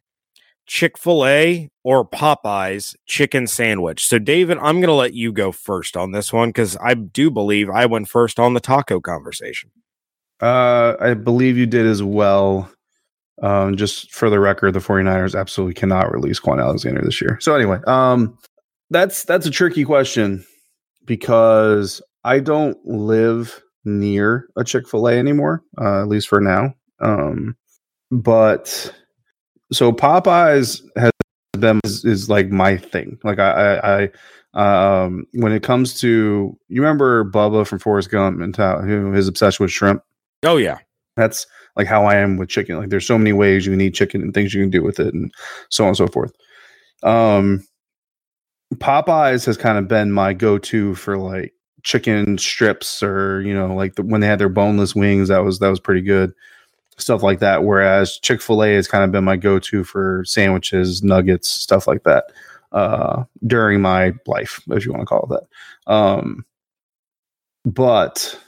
Chick 0.68 0.98
fil 0.98 1.26
A 1.26 1.70
or 1.84 2.08
Popeyes 2.08 2.96
chicken 3.06 3.48
sandwich. 3.48 4.06
So, 4.06 4.20
David, 4.20 4.58
I'm 4.58 4.76
going 4.76 4.88
to 4.88 4.94
let 4.94 5.14
you 5.14 5.32
go 5.32 5.52
first 5.52 5.98
on 5.98 6.12
this 6.12 6.32
one 6.32 6.50
because 6.50 6.78
I 6.82 6.94
do 6.94 7.32
believe 7.32 7.70
I 7.70 7.86
went 7.86 8.10
first 8.10 8.40
on 8.40 8.54
the 8.54 8.60
taco 8.60 9.00
conversation. 9.00 9.72
Uh, 10.42 10.96
I 11.00 11.14
believe 11.14 11.58
you 11.58 11.66
did 11.66 11.86
as 11.86 12.04
well. 12.04 12.70
Um, 13.42 13.78
just 13.78 14.12
for 14.12 14.30
the 14.30 14.40
record, 14.40 14.74
the 14.74 14.80
49ers 14.80 15.40
absolutely 15.40 15.76
cannot 15.76 16.12
release 16.12 16.40
Kwon 16.40 16.62
Alexander 16.62 17.02
this 17.02 17.22
year. 17.22 17.38
So 17.40 17.56
anyway, 17.56 17.80
um, 17.88 18.38
that's 18.90 19.24
that's 19.24 19.46
a 19.46 19.52
tricky 19.52 19.84
question 19.84 20.46
because 21.06 22.02
I 22.24 22.40
don't 22.40 22.78
live 22.86 23.62
near 23.86 24.48
a 24.58 24.64
Chick 24.64 24.88
Fil 24.88 25.08
A 25.08 25.14
anymore, 25.14 25.64
uh, 25.80 26.02
at 26.02 26.08
least 26.08 26.28
for 26.28 26.42
now. 26.42 26.74
Um, 27.00 27.56
but 28.12 28.94
so 29.72 29.92
Popeyes 29.92 30.82
has 30.96 31.12
them 31.54 31.80
is, 31.84 32.06
is 32.06 32.30
like 32.30 32.50
my 32.50 32.78
thing. 32.78 33.18
Like 33.24 33.40
I, 33.40 33.78
I, 33.78 34.10
I, 34.54 35.04
um, 35.04 35.26
when 35.34 35.52
it 35.52 35.64
comes 35.64 36.00
to 36.02 36.58
you 36.68 36.82
remember 36.82 37.26
Bubba 37.26 37.66
from 37.68 37.80
Forrest 37.80 38.10
Gump 38.10 38.42
and 38.42 38.56
how 38.56 38.80
who 38.80 39.12
his 39.12 39.28
obsession 39.28 39.64
with 39.64 39.72
shrimp. 39.72 40.02
Oh 40.44 40.58
yeah, 40.58 40.78
that's 41.16 41.46
like 41.76 41.88
how 41.88 42.06
I 42.06 42.16
am 42.16 42.38
with 42.38 42.50
chicken. 42.50 42.78
Like 42.78 42.90
there's 42.90 43.06
so 43.06 43.18
many 43.18 43.34
ways 43.34 43.66
you 43.66 43.72
can 43.74 43.82
eat 43.82 43.94
chicken 43.94 44.22
and 44.22 44.34
things 44.34 44.54
you 44.54 44.62
can 44.62 44.70
do 44.70 44.84
with 44.84 45.00
it, 45.00 45.14
and 45.14 45.32
so 45.70 45.84
on 45.84 45.90
and 45.90 45.98
so 45.98 46.08
forth. 46.08 46.32
Um, 47.04 47.64
Popeyes 48.76 49.46
has 49.46 49.58
kind 49.58 49.78
of 49.78 49.88
been 49.88 50.12
my 50.12 50.34
go-to 50.34 50.96
for 50.96 51.18
like 51.18 51.54
chicken 51.84 52.38
strips 52.38 53.02
or 53.02 53.42
you 53.42 53.54
know 53.54 53.74
like 53.74 53.96
the, 53.96 54.04
when 54.04 54.20
they 54.22 54.28
had 54.28 54.40
their 54.40 54.50
boneless 54.50 54.94
wings 54.94 55.30
that 55.30 55.44
was 55.44 55.60
that 55.60 55.70
was 55.70 55.80
pretty 55.80 56.02
good 56.02 56.34
stuff 56.98 57.24
like 57.24 57.40
that 57.40 57.64
whereas 57.64 58.18
chick-fil-a 58.20 58.76
has 58.76 58.88
kind 58.88 59.04
of 59.04 59.12
been 59.12 59.24
my 59.24 59.38
go-to 59.38 59.84
for 59.84 60.24
sandwiches 60.26 61.04
nuggets 61.04 61.50
stuff 61.50 61.88
like 61.88 62.04
that 62.04 62.26
uh, 62.72 63.24
during 63.46 63.82
my 63.82 64.14
life 64.26 64.62
if 64.70 64.86
you 64.86 64.92
want 64.92 65.02
to 65.02 65.06
call 65.06 65.24
it 65.24 65.30
that 65.30 65.92
um, 65.94 66.46
but 67.66 68.40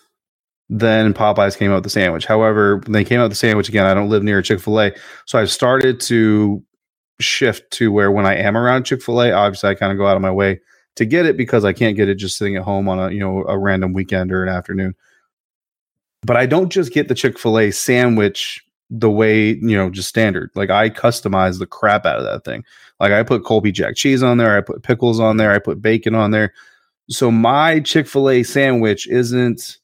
then 0.70 1.14
popeyes 1.14 1.58
came 1.58 1.72
out 1.72 1.76
with 1.76 1.84
the 1.84 1.90
sandwich 1.90 2.26
however 2.26 2.78
when 2.78 2.92
they 2.92 3.04
came 3.04 3.20
out 3.20 3.24
with 3.24 3.32
the 3.32 3.36
sandwich 3.36 3.70
again 3.70 3.86
i 3.86 3.94
don't 3.94 4.10
live 4.10 4.24
near 4.24 4.42
chick-fil-a 4.42 4.92
so 5.26 5.40
i've 5.40 5.52
started 5.52 6.00
to 6.00 6.64
shift 7.20 7.70
to 7.72 7.92
where 7.92 8.12
when 8.12 8.26
i 8.26 8.36
am 8.36 8.58
around 8.58 8.84
chick-fil-a 8.84 9.32
obviously 9.32 9.70
i 9.70 9.76
kind 9.76 9.92
of 9.92 9.98
go 9.98 10.08
out 10.08 10.16
of 10.16 10.22
my 10.22 10.32
way 10.32 10.60
to 11.00 11.06
get 11.06 11.26
it 11.26 11.38
because 11.38 11.64
I 11.64 11.72
can't 11.72 11.96
get 11.96 12.10
it 12.10 12.16
just 12.16 12.38
sitting 12.38 12.58
at 12.58 12.64
home 12.64 12.90
on 12.90 13.00
a 13.00 13.10
you 13.10 13.22
know 13.22 13.46
a 13.48 13.58
random 13.58 13.94
weekend 13.94 14.34
or 14.34 14.44
an 14.44 14.50
afternoon. 14.50 14.96
But 16.24 16.38
I 16.38 16.46
don't 16.46 16.70
just 16.70 16.94
get 16.94 17.08
the 17.08 17.16
Chick 17.16 17.40
Fil 17.40 17.60
A 17.60 17.72
sandwich 17.72 18.64
the 18.90 19.10
way 19.10 19.50
you 19.50 19.78
know 19.78 19.90
just 19.90 20.10
standard. 20.10 20.52
Like 20.56 20.70
I 20.70 20.90
customize 20.90 21.60
the 21.60 21.68
crap 21.68 22.06
out 22.06 22.18
of 22.18 22.24
that 22.24 22.44
thing. 22.44 22.64
Like 23.00 23.12
I 23.12 23.24
put 23.24 23.46
Colby 23.46 23.72
Jack 23.72 23.96
cheese 23.96 24.24
on 24.24 24.38
there, 24.38 24.58
I 24.58 24.62
put 24.62 24.84
pickles 24.84 25.20
on 25.20 25.38
there, 25.38 25.52
I 25.52 25.60
put 25.60 25.82
bacon 25.82 26.16
on 26.16 26.32
there. 26.32 26.54
So 27.10 27.32
my 27.32 27.80
Chick 27.80 28.08
Fil 28.08 28.30
A 28.30 28.44
sandwich 28.44 29.08
isn't 29.08 29.78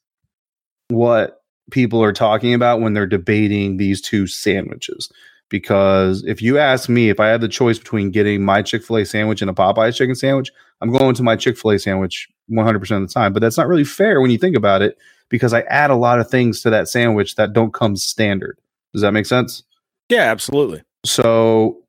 what 0.88 1.42
people 1.70 2.02
are 2.02 2.12
talking 2.12 2.54
about 2.54 2.80
when 2.80 2.92
they're 2.92 3.06
debating 3.06 3.76
these 3.76 4.00
two 4.00 4.26
sandwiches 4.26 5.10
because 5.48 6.24
if 6.24 6.42
you 6.42 6.58
ask 6.58 6.88
me 6.88 7.08
if 7.08 7.20
I 7.20 7.28
had 7.28 7.40
the 7.40 7.48
choice 7.48 7.78
between 7.78 8.10
getting 8.10 8.44
my 8.44 8.62
Chick 8.62 8.84
fil 8.84 8.98
A 8.98 9.04
sandwich 9.04 9.40
and 9.40 9.50
a 9.50 9.54
Popeye's 9.54 9.96
chicken 9.96 10.14
sandwich, 10.14 10.50
I'm 10.80 10.92
going 10.92 11.14
to 11.14 11.22
my 11.22 11.36
Chick 11.36 11.56
fil 11.56 11.72
A 11.72 11.78
sandwich 11.78 12.28
100% 12.50 12.76
of 12.76 13.08
the 13.08 13.12
time. 13.12 13.32
But 13.32 13.40
that's 13.40 13.56
not 13.56 13.68
really 13.68 13.84
fair 13.84 14.20
when 14.20 14.30
you 14.30 14.38
think 14.38 14.56
about 14.56 14.82
it 14.82 14.98
because 15.28 15.52
I 15.52 15.62
add 15.62 15.90
a 15.90 15.96
lot 15.96 16.20
of 16.20 16.30
things 16.30 16.62
to 16.62 16.70
that 16.70 16.88
sandwich 16.88 17.36
that 17.36 17.52
don't 17.52 17.74
come 17.74 17.96
standard. 17.96 18.58
Does 18.92 19.02
that 19.02 19.12
make 19.12 19.26
sense? 19.26 19.62
Yeah, 20.08 20.22
absolutely. 20.22 20.82
So 21.04 21.82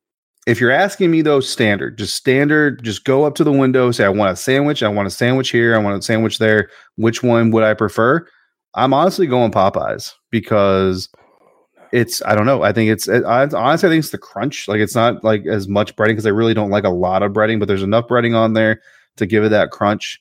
if 0.46 0.60
you're 0.60 0.70
asking 0.70 1.10
me 1.10 1.22
though, 1.22 1.40
standard, 1.40 1.98
just 1.98 2.14
standard, 2.14 2.82
just 2.82 3.04
go 3.04 3.24
up 3.24 3.34
to 3.36 3.44
the 3.44 3.52
window, 3.52 3.90
say, 3.90 4.04
I 4.04 4.08
want 4.08 4.32
a 4.32 4.36
sandwich. 4.36 4.82
I 4.82 4.88
want 4.88 5.06
a 5.06 5.10
sandwich 5.10 5.50
here. 5.50 5.74
I 5.74 5.78
want 5.78 5.98
a 5.98 6.02
sandwich 6.02 6.38
there. 6.38 6.70
Which 6.96 7.22
one 7.22 7.50
would 7.50 7.64
I 7.64 7.74
prefer? 7.74 8.26
I'm 8.74 8.94
honestly 8.94 9.26
going 9.26 9.50
Popeyes 9.50 10.12
because 10.30 11.08
it's 11.92 12.22
I 12.24 12.34
don't 12.34 12.46
know. 12.46 12.62
I 12.62 12.72
think 12.72 12.90
it's 12.90 13.08
I, 13.08 13.42
honestly 13.42 13.88
I 13.88 13.92
think 13.92 14.00
it's 14.00 14.10
the 14.10 14.18
crunch. 14.18 14.68
Like 14.68 14.80
it's 14.80 14.94
not 14.94 15.24
like 15.24 15.46
as 15.46 15.68
much 15.68 15.96
breading 15.96 16.08
because 16.08 16.26
I 16.26 16.30
really 16.30 16.54
don't 16.54 16.70
like 16.70 16.84
a 16.84 16.90
lot 16.90 17.22
of 17.22 17.32
breading, 17.32 17.58
but 17.58 17.68
there's 17.68 17.82
enough 17.82 18.08
breading 18.08 18.36
on 18.36 18.52
there 18.52 18.80
to 19.16 19.26
give 19.26 19.44
it 19.44 19.50
that 19.50 19.70
crunch. 19.70 20.20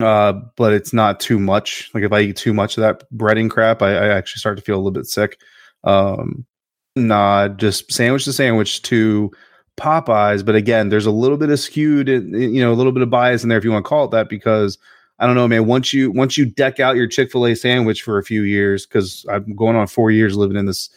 Uh, 0.00 0.34
but 0.56 0.72
it's 0.72 0.92
not 0.92 1.18
too 1.18 1.38
much. 1.38 1.90
Like 1.92 2.04
if 2.04 2.12
I 2.12 2.20
eat 2.20 2.36
too 2.36 2.54
much 2.54 2.76
of 2.76 2.82
that 2.82 3.10
breading 3.12 3.50
crap, 3.50 3.82
I, 3.82 3.94
I 3.94 4.08
actually 4.08 4.38
start 4.40 4.56
to 4.56 4.62
feel 4.62 4.76
a 4.76 4.78
little 4.78 4.92
bit 4.92 5.06
sick. 5.06 5.40
Um, 5.84 6.46
nah, 6.94 7.48
just 7.48 7.90
sandwich 7.90 8.24
to 8.24 8.32
sandwich 8.32 8.82
to 8.82 9.30
Popeyes. 9.76 10.44
But 10.44 10.54
again, 10.54 10.88
there's 10.88 11.06
a 11.06 11.10
little 11.10 11.36
bit 11.36 11.50
of 11.50 11.58
skewed, 11.58 12.08
you 12.08 12.60
know, 12.60 12.72
a 12.72 12.74
little 12.74 12.92
bit 12.92 13.02
of 13.02 13.10
bias 13.10 13.42
in 13.42 13.48
there 13.48 13.58
if 13.58 13.64
you 13.64 13.72
want 13.72 13.84
to 13.84 13.88
call 13.88 14.04
it 14.04 14.10
that 14.12 14.28
because 14.28 14.78
I 15.18 15.26
don't 15.26 15.34
know, 15.34 15.48
man. 15.48 15.66
Once 15.66 15.92
you 15.92 16.10
once 16.12 16.36
you 16.36 16.46
deck 16.46 16.78
out 16.78 16.96
your 16.96 17.08
Chick 17.08 17.32
Fil 17.32 17.46
A 17.46 17.56
sandwich 17.56 18.02
for 18.02 18.18
a 18.18 18.24
few 18.24 18.42
years, 18.42 18.86
because 18.86 19.26
I'm 19.28 19.54
going 19.56 19.76
on 19.76 19.88
four 19.88 20.10
years 20.10 20.36
living 20.36 20.56
in 20.56 20.66
this 20.66 20.90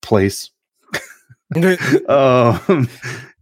place. 0.00 0.50
um, 2.08 2.88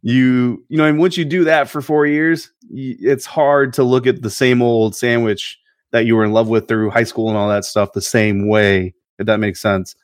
you 0.02 0.64
you 0.68 0.76
know, 0.76 0.84
and 0.84 0.98
once 0.98 1.16
you 1.16 1.24
do 1.24 1.44
that 1.44 1.68
for 1.68 1.80
four 1.80 2.06
years, 2.06 2.50
it's 2.70 3.26
hard 3.26 3.72
to 3.74 3.84
look 3.84 4.06
at 4.06 4.22
the 4.22 4.30
same 4.30 4.62
old 4.62 4.96
sandwich 4.96 5.58
that 5.92 6.06
you 6.06 6.16
were 6.16 6.24
in 6.24 6.32
love 6.32 6.48
with 6.48 6.68
through 6.68 6.90
high 6.90 7.04
school 7.04 7.28
and 7.28 7.36
all 7.36 7.48
that 7.48 7.64
stuff 7.64 7.92
the 7.92 8.00
same 8.00 8.48
way. 8.48 8.94
If 9.18 9.26
that 9.26 9.40
makes 9.40 9.60
sense. 9.60 9.94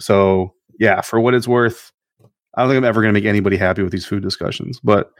So 0.00 0.54
yeah, 0.78 1.00
for 1.00 1.20
what 1.20 1.34
it's 1.34 1.48
worth, 1.48 1.92
I 2.54 2.62
don't 2.62 2.70
think 2.70 2.78
I'm 2.78 2.84
ever 2.84 3.02
going 3.02 3.12
to 3.12 3.20
make 3.20 3.28
anybody 3.28 3.56
happy 3.56 3.82
with 3.82 3.92
these 3.92 4.06
food 4.06 4.22
discussions, 4.22 4.80
but 4.80 5.12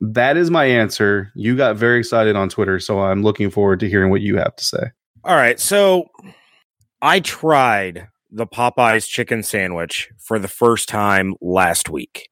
that 0.00 0.36
is 0.36 0.50
my 0.50 0.66
answer. 0.66 1.32
You 1.34 1.56
got 1.56 1.76
very 1.76 1.98
excited 1.98 2.36
on 2.36 2.48
Twitter, 2.48 2.78
so 2.78 3.00
I'm 3.00 3.22
looking 3.22 3.50
forward 3.50 3.80
to 3.80 3.88
hearing 3.88 4.10
what 4.10 4.20
you 4.20 4.36
have 4.36 4.54
to 4.56 4.64
say. 4.64 4.90
All 5.24 5.36
right. 5.36 5.58
So 5.58 6.10
I 7.00 7.20
tried 7.20 8.08
the 8.30 8.46
Popeyes 8.46 9.08
chicken 9.08 9.42
sandwich 9.42 10.10
for 10.18 10.38
the 10.38 10.48
first 10.48 10.88
time 10.88 11.34
last 11.40 11.88
week. 11.88 12.28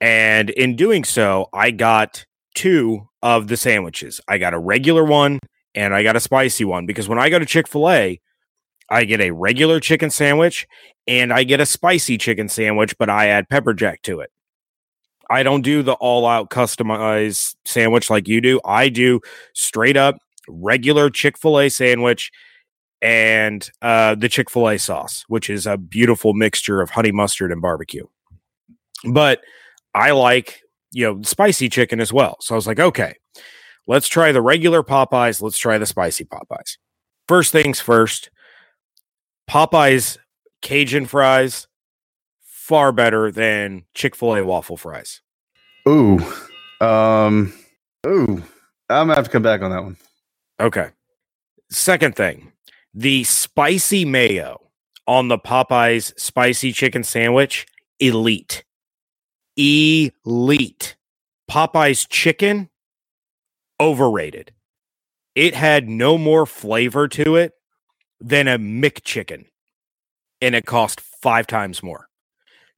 And 0.00 0.50
in 0.50 0.76
doing 0.76 1.04
so, 1.04 1.48
I 1.52 1.70
got 1.70 2.24
two 2.54 3.08
of 3.22 3.48
the 3.48 3.56
sandwiches. 3.56 4.20
I 4.28 4.38
got 4.38 4.54
a 4.54 4.58
regular 4.58 5.04
one 5.04 5.38
and 5.74 5.94
I 5.94 6.02
got 6.02 6.16
a 6.16 6.20
spicy 6.20 6.64
one 6.64 6.86
because 6.86 7.08
when 7.08 7.18
I 7.18 7.28
go 7.28 7.38
to 7.38 7.46
Chick 7.46 7.68
fil 7.68 7.90
A, 7.90 8.20
I 8.90 9.04
get 9.04 9.20
a 9.20 9.30
regular 9.30 9.80
chicken 9.80 10.10
sandwich 10.10 10.66
and 11.06 11.32
I 11.32 11.44
get 11.44 11.60
a 11.60 11.66
spicy 11.66 12.18
chicken 12.18 12.48
sandwich, 12.48 12.96
but 12.98 13.08
I 13.08 13.28
add 13.28 13.48
pepper 13.48 13.74
jack 13.74 14.02
to 14.02 14.20
it. 14.20 14.30
I 15.30 15.42
don't 15.42 15.62
do 15.62 15.82
the 15.82 15.94
all 15.94 16.26
out 16.26 16.50
customized 16.50 17.54
sandwich 17.64 18.10
like 18.10 18.28
you 18.28 18.40
do. 18.40 18.60
I 18.64 18.88
do 18.88 19.20
straight 19.54 19.96
up 19.96 20.16
regular 20.48 21.08
Chick 21.10 21.38
fil 21.38 21.60
A 21.60 21.68
sandwich 21.68 22.30
and 23.02 23.68
uh, 23.82 24.14
the 24.14 24.28
Chick 24.28 24.48
fil 24.48 24.70
A 24.70 24.78
sauce, 24.78 25.24
which 25.28 25.50
is 25.50 25.66
a 25.66 25.76
beautiful 25.76 26.32
mixture 26.32 26.80
of 26.80 26.90
honey 26.90 27.12
mustard 27.12 27.50
and 27.50 27.60
barbecue. 27.60 28.06
But 29.04 29.40
I 29.94 30.12
like, 30.12 30.62
you 30.92 31.04
know, 31.04 31.22
spicy 31.22 31.68
chicken 31.68 32.00
as 32.00 32.12
well. 32.12 32.36
So 32.40 32.54
I 32.54 32.56
was 32.56 32.66
like, 32.66 32.78
okay, 32.78 33.16
let's 33.88 34.08
try 34.08 34.30
the 34.30 34.40
regular 34.40 34.82
Popeyes. 34.82 35.42
Let's 35.42 35.58
try 35.58 35.78
the 35.78 35.86
spicy 35.86 36.24
Popeyes. 36.24 36.78
First 37.26 37.50
things 37.50 37.80
first, 37.80 38.30
Popeyes 39.50 40.18
Cajun 40.62 41.06
fries 41.06 41.66
far 42.42 42.92
better 42.92 43.32
than 43.32 43.84
Chick 43.94 44.14
fil 44.14 44.36
A 44.36 44.44
waffle 44.44 44.76
fries. 44.76 45.20
Ooh. 45.88 46.20
Um, 46.80 47.52
ooh. 48.06 48.42
I'm 48.88 49.08
gonna 49.08 49.16
have 49.16 49.24
to 49.24 49.30
come 49.30 49.42
back 49.42 49.62
on 49.62 49.70
that 49.72 49.82
one. 49.82 49.96
Okay. 50.60 50.90
Second 51.70 52.14
thing, 52.14 52.52
the 52.94 53.24
spicy 53.24 54.04
mayo 54.04 54.70
on 55.06 55.28
the 55.28 55.38
Popeyes 55.38 56.18
spicy 56.18 56.72
chicken 56.72 57.04
sandwich, 57.04 57.66
elite. 58.00 58.64
Elite. 59.56 60.96
Popeyes 61.50 62.06
chicken, 62.08 62.70
overrated. 63.80 64.52
It 65.34 65.54
had 65.54 65.88
no 65.88 66.18
more 66.18 66.46
flavor 66.46 67.08
to 67.08 67.36
it 67.36 67.52
than 68.20 68.48
a 68.48 68.58
McChicken. 68.58 69.46
and 70.42 70.56
it 70.56 70.66
cost 70.66 71.00
five 71.00 71.48
times 71.48 71.82
more. 71.82 72.08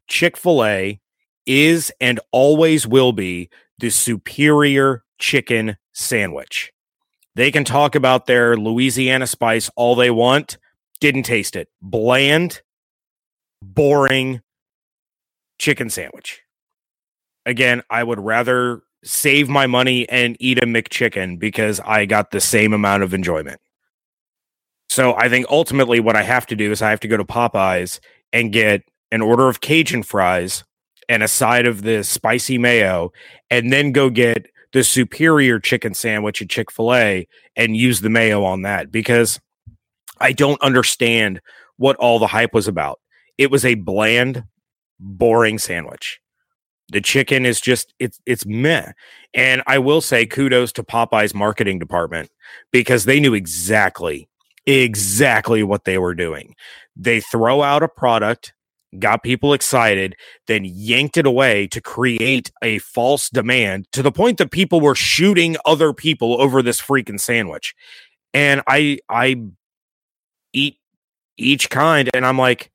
Chick 0.08 0.38
fil 0.38 0.64
A 0.64 1.00
is 1.46 1.92
and 2.00 2.20
always 2.32 2.88
will 2.88 3.12
be 3.12 3.50
the 3.78 3.90
superior 3.90 5.04
chicken 5.20 5.78
sandwich. 5.94 6.73
They 7.34 7.50
can 7.50 7.64
talk 7.64 7.94
about 7.94 8.26
their 8.26 8.56
Louisiana 8.56 9.26
spice 9.26 9.70
all 9.76 9.94
they 9.94 10.10
want. 10.10 10.58
Didn't 11.00 11.24
taste 11.24 11.56
it. 11.56 11.68
Bland, 11.82 12.62
boring 13.60 14.40
chicken 15.58 15.90
sandwich. 15.90 16.42
Again, 17.46 17.82
I 17.90 18.02
would 18.04 18.20
rather 18.20 18.82
save 19.02 19.48
my 19.48 19.66
money 19.66 20.08
and 20.08 20.36
eat 20.40 20.62
a 20.62 20.66
McChicken 20.66 21.38
because 21.38 21.80
I 21.80 22.06
got 22.06 22.30
the 22.30 22.40
same 22.40 22.72
amount 22.72 23.02
of 23.02 23.12
enjoyment. 23.12 23.60
So 24.88 25.14
I 25.16 25.28
think 25.28 25.46
ultimately 25.50 26.00
what 26.00 26.16
I 26.16 26.22
have 26.22 26.46
to 26.46 26.56
do 26.56 26.70
is 26.70 26.80
I 26.80 26.90
have 26.90 27.00
to 27.00 27.08
go 27.08 27.16
to 27.16 27.24
Popeyes 27.24 28.00
and 28.32 28.52
get 28.52 28.82
an 29.10 29.20
order 29.20 29.48
of 29.48 29.60
Cajun 29.60 30.02
fries 30.02 30.64
and 31.08 31.22
a 31.22 31.28
side 31.28 31.66
of 31.66 31.82
the 31.82 32.02
spicy 32.02 32.58
mayo 32.58 33.12
and 33.50 33.72
then 33.72 33.92
go 33.92 34.08
get 34.08 34.46
the 34.74 34.84
superior 34.84 35.60
chicken 35.60 35.94
sandwich 35.94 36.42
at 36.42 36.50
Chick 36.50 36.70
fil 36.70 36.92
A 36.92 37.28
and 37.54 37.76
use 37.76 38.00
the 38.00 38.10
mayo 38.10 38.42
on 38.42 38.62
that 38.62 38.90
because 38.90 39.40
I 40.18 40.32
don't 40.32 40.60
understand 40.60 41.40
what 41.76 41.96
all 41.96 42.18
the 42.18 42.26
hype 42.26 42.52
was 42.52 42.66
about. 42.66 43.00
It 43.38 43.52
was 43.52 43.64
a 43.64 43.76
bland, 43.76 44.44
boring 44.98 45.58
sandwich. 45.58 46.20
The 46.88 47.00
chicken 47.00 47.46
is 47.46 47.60
just 47.60 47.94
it's 48.00 48.18
it's 48.26 48.44
meh. 48.44 48.90
And 49.32 49.62
I 49.68 49.78
will 49.78 50.00
say 50.00 50.26
kudos 50.26 50.72
to 50.72 50.82
Popeye's 50.82 51.34
marketing 51.34 51.78
department 51.78 52.30
because 52.72 53.04
they 53.04 53.20
knew 53.20 53.32
exactly 53.32 54.28
exactly 54.66 55.62
what 55.62 55.84
they 55.84 55.98
were 55.98 56.14
doing. 56.16 56.56
They 56.96 57.20
throw 57.20 57.62
out 57.62 57.84
a 57.84 57.88
product 57.88 58.53
got 58.98 59.22
people 59.22 59.52
excited, 59.52 60.16
then 60.46 60.64
yanked 60.64 61.16
it 61.16 61.26
away 61.26 61.66
to 61.68 61.80
create 61.80 62.50
a 62.62 62.78
false 62.78 63.28
demand 63.28 63.86
to 63.92 64.02
the 64.02 64.12
point 64.12 64.38
that 64.38 64.50
people 64.50 64.80
were 64.80 64.94
shooting 64.94 65.56
other 65.64 65.92
people 65.92 66.40
over 66.40 66.62
this 66.62 66.80
freaking 66.80 67.20
sandwich. 67.20 67.74
And 68.32 68.62
I 68.66 68.98
I 69.08 69.42
eat 70.52 70.78
each 71.36 71.70
kind 71.70 72.10
and 72.14 72.24
I'm 72.24 72.38
like 72.38 72.70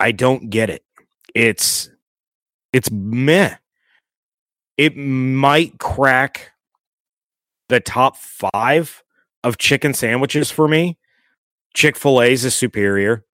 I 0.00 0.12
don't 0.12 0.50
get 0.50 0.70
it. 0.70 0.82
It's 1.34 1.90
it's 2.72 2.90
meh. 2.90 3.56
It 4.76 4.96
might 4.96 5.78
crack 5.78 6.50
the 7.68 7.80
top 7.80 8.16
5 8.16 9.02
of 9.44 9.58
chicken 9.58 9.94
sandwiches 9.94 10.50
for 10.50 10.66
me. 10.66 10.98
Chick-fil-A's 11.74 12.44
is 12.44 12.54
superior. 12.54 13.24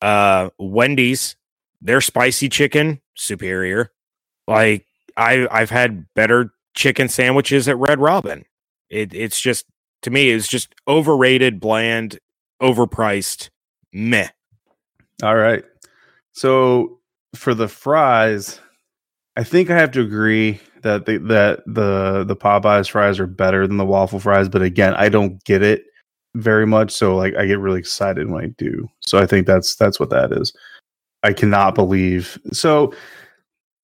Uh, 0.00 0.50
Wendy's, 0.58 1.36
their 1.80 2.00
spicy 2.00 2.48
chicken 2.48 3.00
superior. 3.14 3.92
Like 4.46 4.86
I, 5.16 5.46
I've 5.50 5.70
had 5.70 6.06
better 6.14 6.52
chicken 6.74 7.08
sandwiches 7.08 7.68
at 7.68 7.76
Red 7.78 8.00
Robin. 8.00 8.44
It, 8.90 9.12
it's 9.14 9.40
just 9.40 9.66
to 10.02 10.10
me, 10.10 10.30
it's 10.30 10.48
just 10.48 10.74
overrated, 10.86 11.60
bland, 11.60 12.18
overpriced, 12.62 13.50
meh. 13.92 14.28
All 15.22 15.36
right. 15.36 15.64
So 16.32 17.00
for 17.34 17.54
the 17.54 17.68
fries, 17.68 18.60
I 19.36 19.44
think 19.44 19.70
I 19.70 19.76
have 19.76 19.90
to 19.92 20.00
agree 20.00 20.60
that 20.82 21.06
the 21.06 21.18
that 21.18 21.62
the 21.66 22.24
the 22.24 22.36
Popeyes 22.36 22.90
fries 22.90 23.18
are 23.18 23.26
better 23.26 23.66
than 23.66 23.76
the 23.76 23.84
waffle 23.84 24.20
fries, 24.20 24.48
but 24.48 24.62
again, 24.62 24.94
I 24.94 25.08
don't 25.08 25.42
get 25.44 25.62
it 25.62 25.84
very 26.34 26.66
much. 26.66 26.92
So 26.92 27.16
like 27.16 27.34
I 27.36 27.46
get 27.46 27.58
really 27.58 27.78
excited 27.78 28.30
when 28.30 28.44
I 28.44 28.48
do. 28.58 28.88
So 29.00 29.18
I 29.18 29.26
think 29.26 29.46
that's 29.46 29.76
that's 29.76 29.98
what 29.98 30.10
that 30.10 30.32
is. 30.32 30.52
I 31.22 31.32
cannot 31.32 31.74
believe. 31.74 32.38
So 32.52 32.92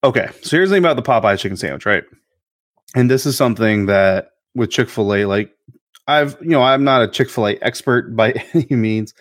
okay, 0.02 0.28
so 0.42 0.56
here's 0.56 0.68
the 0.68 0.76
thing 0.76 0.82
about 0.82 0.96
the 0.96 1.02
Popeye 1.02 1.38
chicken 1.38 1.56
sandwich, 1.56 1.86
right? 1.86 2.04
And 2.94 3.10
this 3.10 3.26
is 3.26 3.36
something 3.36 3.86
that 3.86 4.30
with 4.54 4.70
Chick-fil-A, 4.70 5.24
like 5.24 5.52
I've 6.06 6.36
you 6.40 6.50
know, 6.50 6.62
I'm 6.62 6.84
not 6.84 7.02
a 7.02 7.08
Chick-fil-A 7.08 7.58
expert 7.62 8.14
by 8.16 8.32
any 8.52 8.76
means. 8.76 9.14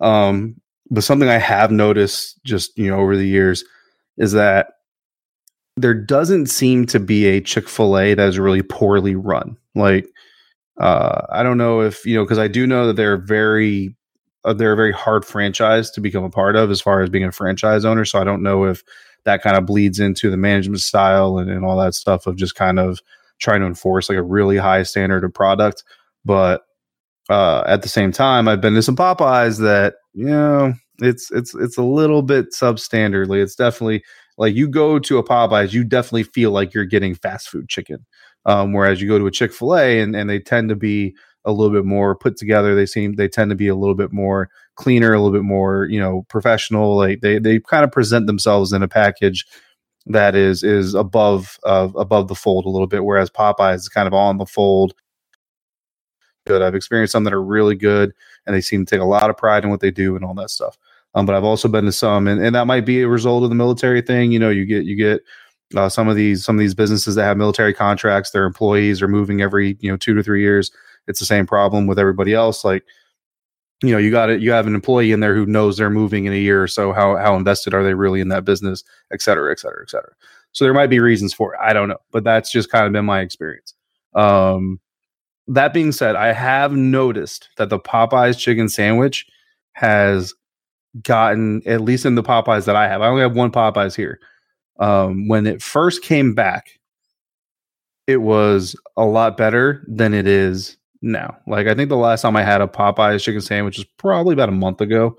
Um, 0.00 0.60
but 0.90 1.02
something 1.02 1.28
I 1.28 1.38
have 1.38 1.72
noticed 1.72 2.38
just, 2.44 2.78
you 2.78 2.88
know, 2.88 3.00
over 3.00 3.16
the 3.16 3.26
years 3.26 3.64
is 4.18 4.32
that 4.32 4.68
there 5.76 5.94
doesn't 5.94 6.46
seem 6.46 6.86
to 6.86 7.00
be 7.00 7.26
a 7.26 7.40
Chick-fil-A 7.40 8.14
that 8.14 8.28
is 8.28 8.38
really 8.38 8.62
poorly 8.62 9.14
run. 9.14 9.56
Like 9.74 10.08
uh, 10.78 11.26
I 11.30 11.42
don't 11.42 11.58
know 11.58 11.80
if 11.80 12.04
you 12.04 12.16
know 12.16 12.24
because 12.24 12.38
I 12.38 12.48
do 12.48 12.66
know 12.66 12.86
that 12.88 12.96
they're 12.96 13.16
very 13.16 13.96
uh, 14.44 14.52
they're 14.52 14.72
a 14.72 14.76
very 14.76 14.92
hard 14.92 15.24
franchise 15.24 15.90
to 15.92 16.00
become 16.00 16.24
a 16.24 16.30
part 16.30 16.56
of 16.56 16.70
as 16.70 16.80
far 16.80 17.00
as 17.00 17.10
being 17.10 17.24
a 17.24 17.32
franchise 17.32 17.84
owner. 17.84 18.04
So 18.04 18.20
I 18.20 18.24
don't 18.24 18.42
know 18.42 18.64
if 18.64 18.82
that 19.24 19.42
kind 19.42 19.56
of 19.56 19.66
bleeds 19.66 19.98
into 19.98 20.30
the 20.30 20.36
management 20.36 20.80
style 20.80 21.38
and, 21.38 21.50
and 21.50 21.64
all 21.64 21.76
that 21.78 21.94
stuff 21.94 22.26
of 22.26 22.36
just 22.36 22.54
kind 22.54 22.78
of 22.78 23.00
trying 23.38 23.60
to 23.60 23.66
enforce 23.66 24.08
like 24.08 24.18
a 24.18 24.22
really 24.22 24.56
high 24.56 24.82
standard 24.84 25.24
of 25.24 25.34
product. 25.34 25.82
But 26.24 26.62
uh, 27.28 27.64
at 27.66 27.82
the 27.82 27.88
same 27.88 28.12
time, 28.12 28.46
I've 28.46 28.60
been 28.60 28.74
to 28.74 28.82
some 28.82 28.96
Popeyes 28.96 29.60
that 29.60 29.94
you 30.14 30.26
know 30.26 30.74
it's 31.00 31.30
it's 31.32 31.54
it's 31.54 31.76
a 31.76 31.82
little 31.82 32.22
bit 32.22 32.52
substandardly. 32.52 33.42
It's 33.42 33.56
definitely 33.56 34.04
like 34.38 34.54
you 34.54 34.68
go 34.68 34.98
to 34.98 35.18
a 35.18 35.24
Popeyes, 35.24 35.72
you 35.72 35.84
definitely 35.84 36.24
feel 36.24 36.50
like 36.50 36.74
you're 36.74 36.84
getting 36.84 37.14
fast 37.14 37.48
food 37.48 37.68
chicken. 37.68 38.04
Um, 38.46 38.72
whereas 38.72 39.02
you 39.02 39.08
go 39.08 39.18
to 39.18 39.26
a 39.26 39.30
Chick 39.30 39.52
Fil 39.52 39.76
A 39.76 40.00
and 40.00 40.16
and 40.16 40.30
they 40.30 40.38
tend 40.38 40.68
to 40.70 40.76
be 40.76 41.14
a 41.44 41.52
little 41.52 41.72
bit 41.72 41.84
more 41.84 42.14
put 42.16 42.36
together. 42.36 42.74
They 42.74 42.86
seem 42.86 43.14
they 43.14 43.28
tend 43.28 43.50
to 43.50 43.56
be 43.56 43.68
a 43.68 43.74
little 43.74 43.94
bit 43.94 44.12
more 44.12 44.48
cleaner, 44.76 45.12
a 45.12 45.20
little 45.20 45.36
bit 45.36 45.44
more 45.44 45.86
you 45.86 46.00
know 46.00 46.24
professional. 46.28 46.96
Like 46.96 47.20
they 47.20 47.38
they 47.38 47.60
kind 47.60 47.84
of 47.84 47.92
present 47.92 48.26
themselves 48.26 48.72
in 48.72 48.82
a 48.82 48.88
package 48.88 49.46
that 50.06 50.34
is 50.34 50.62
is 50.62 50.94
above 50.94 51.58
uh, 51.64 51.88
above 51.96 52.28
the 52.28 52.34
fold 52.34 52.64
a 52.64 52.70
little 52.70 52.86
bit. 52.86 53.04
Whereas 53.04 53.30
Popeyes 53.30 53.76
is 53.76 53.88
kind 53.88 54.06
of 54.06 54.14
on 54.14 54.38
the 54.38 54.46
fold. 54.46 54.94
Good. 56.46 56.62
I've 56.62 56.76
experienced 56.76 57.12
some 57.12 57.24
that 57.24 57.32
are 57.32 57.42
really 57.42 57.74
good, 57.74 58.12
and 58.46 58.54
they 58.54 58.60
seem 58.60 58.86
to 58.86 58.90
take 58.90 59.02
a 59.02 59.04
lot 59.04 59.30
of 59.30 59.36
pride 59.36 59.64
in 59.64 59.70
what 59.70 59.80
they 59.80 59.90
do 59.90 60.14
and 60.14 60.24
all 60.24 60.34
that 60.34 60.50
stuff. 60.50 60.78
Um, 61.16 61.26
but 61.26 61.34
I've 61.34 61.44
also 61.44 61.66
been 61.66 61.86
to 61.86 61.92
some, 61.92 62.28
and, 62.28 62.40
and 62.40 62.54
that 62.54 62.66
might 62.66 62.84
be 62.84 63.00
a 63.00 63.08
result 63.08 63.42
of 63.42 63.48
the 63.48 63.56
military 63.56 64.02
thing. 64.02 64.30
You 64.30 64.38
know, 64.38 64.50
you 64.50 64.64
get 64.64 64.84
you 64.84 64.94
get 64.94 65.22
uh, 65.74 65.88
some 65.88 66.08
of 66.08 66.16
these 66.16 66.44
some 66.44 66.56
of 66.56 66.60
these 66.60 66.74
businesses 66.74 67.14
that 67.16 67.24
have 67.24 67.36
military 67.36 67.74
contracts, 67.74 68.30
their 68.30 68.44
employees 68.44 69.02
are 69.02 69.08
moving 69.08 69.40
every 69.40 69.76
you 69.80 69.90
know 69.90 69.96
two 69.96 70.14
to 70.14 70.22
three 70.22 70.42
years. 70.42 70.70
It's 71.08 71.18
the 71.18 71.26
same 71.26 71.46
problem 71.46 71.86
with 71.86 71.98
everybody 71.98 72.34
else. 72.34 72.64
Like 72.64 72.84
you 73.82 73.90
know, 73.90 73.98
you 73.98 74.10
got 74.10 74.30
it. 74.30 74.40
You 74.40 74.52
have 74.52 74.66
an 74.66 74.74
employee 74.74 75.12
in 75.12 75.20
there 75.20 75.34
who 75.34 75.44
knows 75.44 75.76
they're 75.76 75.90
moving 75.90 76.24
in 76.24 76.32
a 76.32 76.36
year 76.38 76.62
or 76.62 76.68
so. 76.68 76.92
How 76.92 77.16
how 77.16 77.36
invested 77.36 77.74
are 77.74 77.82
they 77.82 77.94
really 77.94 78.20
in 78.20 78.28
that 78.28 78.44
business, 78.44 78.84
et 79.12 79.20
cetera, 79.20 79.50
et 79.50 79.58
cetera, 79.58 79.82
et 79.82 79.90
cetera. 79.90 80.12
So 80.52 80.64
there 80.64 80.72
might 80.72 80.86
be 80.86 81.00
reasons 81.00 81.34
for 81.34 81.54
it. 81.54 81.60
I 81.62 81.72
don't 81.72 81.88
know, 81.88 81.98
but 82.12 82.24
that's 82.24 82.50
just 82.50 82.70
kind 82.70 82.86
of 82.86 82.92
been 82.92 83.04
my 83.04 83.20
experience. 83.20 83.74
Um, 84.14 84.80
that 85.48 85.74
being 85.74 85.92
said, 85.92 86.16
I 86.16 86.32
have 86.32 86.72
noticed 86.72 87.50
that 87.56 87.68
the 87.68 87.78
Popeyes 87.78 88.38
chicken 88.38 88.68
sandwich 88.68 89.26
has 89.72 90.32
gotten 91.02 91.60
at 91.66 91.82
least 91.82 92.06
in 92.06 92.14
the 92.14 92.22
Popeyes 92.22 92.64
that 92.64 92.76
I 92.76 92.88
have. 92.88 93.02
I 93.02 93.08
only 93.08 93.20
have 93.20 93.36
one 93.36 93.52
Popeyes 93.52 93.94
here 93.94 94.18
um, 94.78 95.28
when 95.28 95.46
it 95.46 95.62
first 95.62 96.02
came 96.02 96.34
back, 96.34 96.78
it 98.06 98.18
was 98.18 98.76
a 98.96 99.04
lot 99.04 99.36
better 99.36 99.84
than 99.88 100.14
it 100.14 100.26
is 100.26 100.76
now. 101.02 101.36
Like 101.46 101.66
I 101.66 101.74
think 101.74 101.88
the 101.88 101.96
last 101.96 102.22
time 102.22 102.36
I 102.36 102.42
had 102.42 102.60
a 102.60 102.66
Popeyes 102.68 103.22
chicken 103.22 103.40
sandwich 103.40 103.78
was 103.78 103.86
probably 103.98 104.32
about 104.32 104.48
a 104.48 104.52
month 104.52 104.80
ago, 104.80 105.18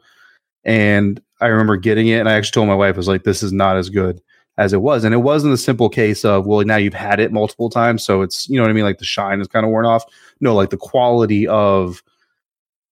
and 0.64 1.22
I 1.42 1.48
remember 1.48 1.78
getting 1.78 2.08
it, 2.08 2.20
and 2.20 2.30
I 2.30 2.34
actually 2.34 2.54
told 2.54 2.68
my 2.68 2.76
wife, 2.76 2.96
"I 2.96 2.98
was 2.98 3.08
like, 3.08 3.24
this 3.24 3.44
is 3.44 3.54
not 3.54 3.78
as 3.78 3.90
good." 3.90 4.22
As 4.60 4.74
it 4.74 4.82
was, 4.82 5.04
and 5.04 5.14
it 5.14 5.20
wasn't 5.20 5.54
a 5.54 5.58
simple 5.58 5.88
case 5.88 6.26
of 6.26 6.48
well, 6.48 6.66
now 6.66 6.78
you've 6.78 6.94
had 6.96 7.20
it 7.20 7.32
multiple 7.32 7.70
times, 7.70 8.04
so 8.04 8.24
it's 8.24 8.50
you 8.50 8.58
know 8.58 8.64
what 8.64 8.72
I 8.72 8.74
mean. 8.74 8.86
Like 8.86 8.98
the 8.98 9.06
shine 9.06 9.40
is 9.40 9.48
kind 9.48 9.66
of 9.66 9.72
worn 9.72 9.86
off. 9.86 10.04
No, 10.42 10.56
like 10.56 10.72
the 10.72 10.78
quality 10.78 11.48
of 11.48 12.02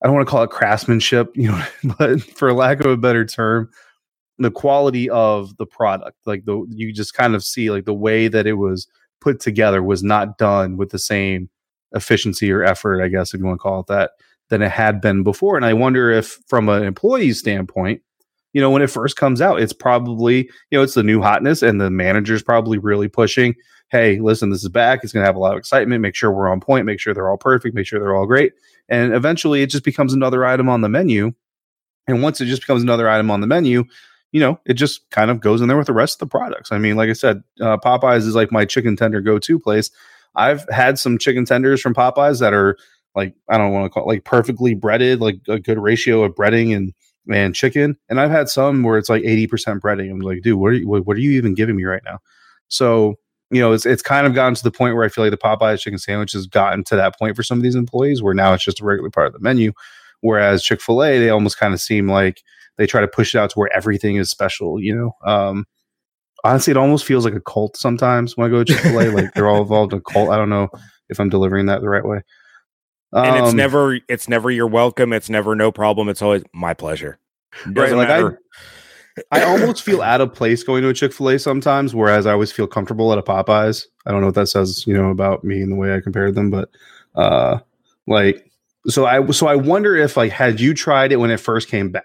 I 0.01 0.08
don't 0.08 0.15
want 0.15 0.28
to 0.28 0.32
call 0.32 0.43
it 0.43 0.51
craftsmanship, 0.51 1.32
you 1.36 1.49
know, 1.49 1.63
but 1.99 2.21
for 2.21 2.54
lack 2.54 2.82
of 2.82 2.88
a 2.88 2.97
better 2.97 3.26
term, 3.26 3.70
the 4.38 4.51
quality 4.51 5.09
of 5.09 5.55
the 5.57 5.65
product 5.65 6.17
like 6.25 6.45
the 6.45 6.65
you 6.69 6.91
just 6.91 7.13
kind 7.13 7.36
of 7.36 7.43
see 7.43 7.71
like 7.71 7.86
the 7.86 7.93
way 7.93 8.27
that 8.27 8.45
it 8.45 8.53
was 8.53 8.88
put 9.21 9.39
together 9.39 9.81
was 9.81 10.03
not 10.03 10.38
done 10.38 10.77
with 10.77 10.89
the 10.89 10.99
same 10.99 11.49
efficiency 11.93 12.51
or 12.51 12.63
effort 12.63 13.01
i 13.01 13.07
guess 13.07 13.33
if 13.33 13.39
you 13.39 13.45
want 13.45 13.57
to 13.57 13.63
call 13.63 13.79
it 13.79 13.88
that 13.88 14.11
than 14.49 14.61
it 14.61 14.71
had 14.71 14.99
been 14.99 15.23
before 15.23 15.55
and 15.55 15.65
i 15.65 15.73
wonder 15.73 16.11
if 16.11 16.39
from 16.47 16.67
an 16.69 16.83
employee 16.83 17.31
standpoint 17.31 18.01
you 18.53 18.61
know 18.61 18.69
when 18.69 18.81
it 18.81 18.89
first 18.89 19.15
comes 19.15 19.41
out 19.41 19.61
it's 19.61 19.73
probably 19.73 20.49
you 20.69 20.77
know 20.77 20.81
it's 20.81 20.95
the 20.95 21.03
new 21.03 21.21
hotness 21.21 21.61
and 21.61 21.79
the 21.79 21.89
manager's 21.89 22.43
probably 22.43 22.77
really 22.77 23.07
pushing 23.07 23.55
hey 23.89 24.19
listen 24.19 24.49
this 24.49 24.63
is 24.63 24.69
back 24.69 25.01
it's 25.03 25.13
going 25.13 25.21
to 25.21 25.27
have 25.27 25.36
a 25.36 25.39
lot 25.39 25.53
of 25.53 25.57
excitement 25.57 26.01
make 26.01 26.15
sure 26.15 26.31
we're 26.31 26.51
on 26.51 26.59
point 26.59 26.86
make 26.86 26.99
sure 26.99 27.13
they're 27.13 27.29
all 27.29 27.38
perfect 27.38 27.75
make 27.75 27.88
sure 27.88 27.99
they're 27.99 28.15
all 28.15 28.25
great 28.25 28.53
and 28.89 29.13
eventually 29.13 29.61
it 29.61 29.69
just 29.69 29.83
becomes 29.83 30.13
another 30.13 30.45
item 30.45 30.67
on 30.67 30.81
the 30.81 30.89
menu 30.89 31.31
and 32.07 32.21
once 32.21 32.41
it 32.41 32.45
just 32.45 32.61
becomes 32.61 32.83
another 32.83 33.09
item 33.09 33.31
on 33.31 33.41
the 33.41 33.47
menu 33.47 33.83
you 34.36 34.41
know, 34.41 34.59
it 34.65 34.73
just 34.73 35.09
kind 35.11 35.31
of 35.31 35.39
goes 35.39 35.61
in 35.61 35.69
there 35.69 35.77
with 35.77 35.88
the 35.88 35.93
rest 35.93 36.15
of 36.15 36.27
the 36.27 36.38
products. 36.38 36.69
I 36.69 36.77
mean, 36.77 36.97
like 36.97 37.09
I 37.09 37.13
said, 37.13 37.41
uh, 37.61 37.77
Popeyes 37.77 38.27
is 38.27 38.36
like 38.36 38.51
my 38.51 38.65
chicken 38.65 38.97
tender 38.97 39.21
go 39.21 39.39
to 39.39 39.57
place. 39.57 39.89
I've 40.36 40.67
had 40.69 40.99
some 40.99 41.17
chicken 41.17 41.45
tenders 41.45 41.79
from 41.79 41.93
Popeyes 41.93 42.41
that 42.41 42.53
are 42.53 42.75
like 43.15 43.33
I 43.49 43.57
don't 43.57 43.71
want 43.71 43.86
to 43.86 43.89
call 43.89 44.03
it 44.03 44.07
like 44.07 44.25
perfectly 44.25 44.75
breaded, 44.75 45.21
like 45.21 45.38
a 45.47 45.57
good 45.57 45.79
ratio 45.79 46.21
of 46.23 46.36
breading 46.36 46.75
and 46.75 46.93
and 47.31 47.55
chicken. 47.55 47.95
And 48.09 48.19
I've 48.19 48.29
had 48.29 48.49
some 48.49 48.83
where 48.83 48.97
it's 48.97 49.07
like 49.07 49.23
80% 49.23 49.79
breading. 49.79 50.11
I'm 50.11 50.19
like, 50.19 50.41
dude, 50.41 50.59
what 50.59 50.67
are 50.67 50.73
you, 50.73 50.86
what 50.86 51.15
are 51.15 51.21
you 51.21 51.31
even 51.31 51.53
giving 51.53 51.77
me 51.77 51.86
right 51.86 52.03
now? 52.03 52.19
So, 52.67 53.15
you 53.51 53.61
know, 53.61 53.71
it's, 53.71 53.86
it's 53.86 54.01
kind 54.01 54.27
of 54.27 54.36
gotten 54.36 54.53
to 54.55 54.63
the 54.63 54.69
point 54.69 54.95
where 54.95 55.05
I 55.05 55.07
feel 55.07 55.23
like 55.23 55.31
the 55.31 55.38
Popeyes 55.38 55.79
chicken 55.79 55.97
sandwich 55.97 56.33
has 56.33 56.45
gotten 56.45 56.83
to 56.83 56.97
that 56.97 57.17
point 57.17 57.38
for 57.38 57.41
some 57.41 57.57
of 57.57 57.63
these 57.63 57.73
employees 57.73 58.21
where 58.21 58.33
now 58.33 58.53
it's 58.53 58.65
just 58.65 58.81
a 58.81 58.86
regular 58.86 59.09
part 59.09 59.27
of 59.27 59.33
the 59.33 59.39
menu. 59.39 59.71
Whereas 60.19 60.61
Chick 60.61 60.81
fil 60.81 61.03
A, 61.03 61.19
they 61.19 61.29
almost 61.29 61.57
kind 61.57 61.73
of 61.73 61.79
seem 61.79 62.09
like 62.09 62.43
they 62.78 62.86
try 62.88 63.01
to 63.01 63.07
push 63.07 63.34
it 63.34 63.38
out 63.38 63.49
to 63.51 63.59
where 63.59 63.69
everything 63.76 64.15
is 64.17 64.30
special, 64.30 64.82
you 64.82 64.95
know? 64.95 65.11
Um, 65.26 65.65
honestly, 66.43 66.71
it 66.71 66.78
almost 66.78 67.05
feels 67.05 67.26
like 67.26 67.34
a 67.34 67.41
cult 67.41 67.78
sometimes 67.78 68.36
when 68.38 68.47
I 68.47 68.49
go 68.49 68.63
to 68.63 68.73
Chick 68.73 68.82
fil 68.84 68.99
A. 68.99 69.09
like 69.11 69.34
they're 69.34 69.47
all 69.47 69.61
involved 69.61 69.93
in 69.93 69.99
a 69.99 70.11
cult. 70.11 70.30
I 70.30 70.38
don't 70.38 70.49
know 70.49 70.69
if 71.09 71.19
I'm 71.19 71.30
delivering 71.30 71.67
that 71.67 71.82
the 71.82 71.89
right 71.89 72.05
way. 72.05 72.21
and 73.13 73.38
it's 73.38 73.49
Um, 73.51 73.55
never 73.55 73.99
it's 74.09 74.28
never 74.28 74.49
you're 74.51 74.67
welcome. 74.67 75.13
It's 75.13 75.30
never 75.30 75.55
no 75.55 75.71
problem. 75.71 76.09
It's 76.09 76.21
always 76.21 76.43
my 76.53 76.73
pleasure. 76.73 77.17
Doesn't 77.71 77.97
like 77.97 78.09
I- 78.09 78.21
matter. 78.21 78.39
I 79.32 79.43
almost 79.43 79.84
feel 79.84 80.01
out 80.01 80.19
of 80.19 80.34
place 80.34 80.61
going 80.63 80.82
to 80.84 80.89
a 80.89 80.93
Chick 80.93 81.13
fil 81.13 81.30
A 81.30 81.39
sometimes, 81.39 81.95
whereas 81.95 82.26
I 82.26 82.34
always 82.34 82.51
feel 82.51 82.67
comfortable 82.67 83.13
at 83.13 83.17
a 83.17 83.21
Popeyes. 83.23 83.86
I 84.05 84.11
don't 84.11 84.19
know 84.19 84.28
what 84.28 84.36
that 84.36 84.47
says, 84.47 84.86
you 84.86 84.93
know, 84.93 85.09
about 85.09 85.41
me 85.45 85.61
and 85.61 85.71
the 85.71 85.78
way 85.78 85.95
I 85.95 86.01
compared 86.01 86.36
them, 86.36 86.49
but 86.51 86.69
uh 87.15 87.59
like 88.07 88.51
so 88.88 89.05
I 89.05 89.26
so 89.32 89.47
I 89.47 89.55
wonder 89.55 89.95
if 89.95 90.17
like 90.17 90.32
had 90.34 90.59
you 90.59 90.73
tried 90.73 91.13
it 91.13 91.15
when 91.15 91.32
it 91.32 91.39
first 91.39 91.69
came 91.69 91.91
back, 91.91 92.03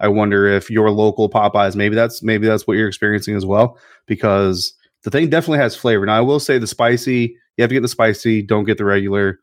I 0.00 0.08
wonder 0.08 0.46
if 0.46 0.70
your 0.70 0.90
local 0.90 1.30
Popeyes, 1.30 1.76
maybe 1.76 1.94
that's 1.94 2.22
maybe 2.22 2.46
that's 2.46 2.66
what 2.66 2.76
you're 2.76 2.88
experiencing 2.88 3.36
as 3.36 3.46
well, 3.46 3.78
because 4.06 4.74
the 5.04 5.10
thing 5.10 5.28
definitely 5.30 5.58
has 5.58 5.76
flavor. 5.76 6.04
Now 6.06 6.16
I 6.18 6.20
will 6.20 6.40
say 6.40 6.58
the 6.58 6.66
spicy, 6.66 7.36
you 7.56 7.62
have 7.62 7.68
to 7.70 7.74
get 7.74 7.82
the 7.82 7.88
spicy, 7.88 8.42
don't 8.42 8.64
get 8.64 8.78
the 8.78 8.84
regular. 8.84 9.38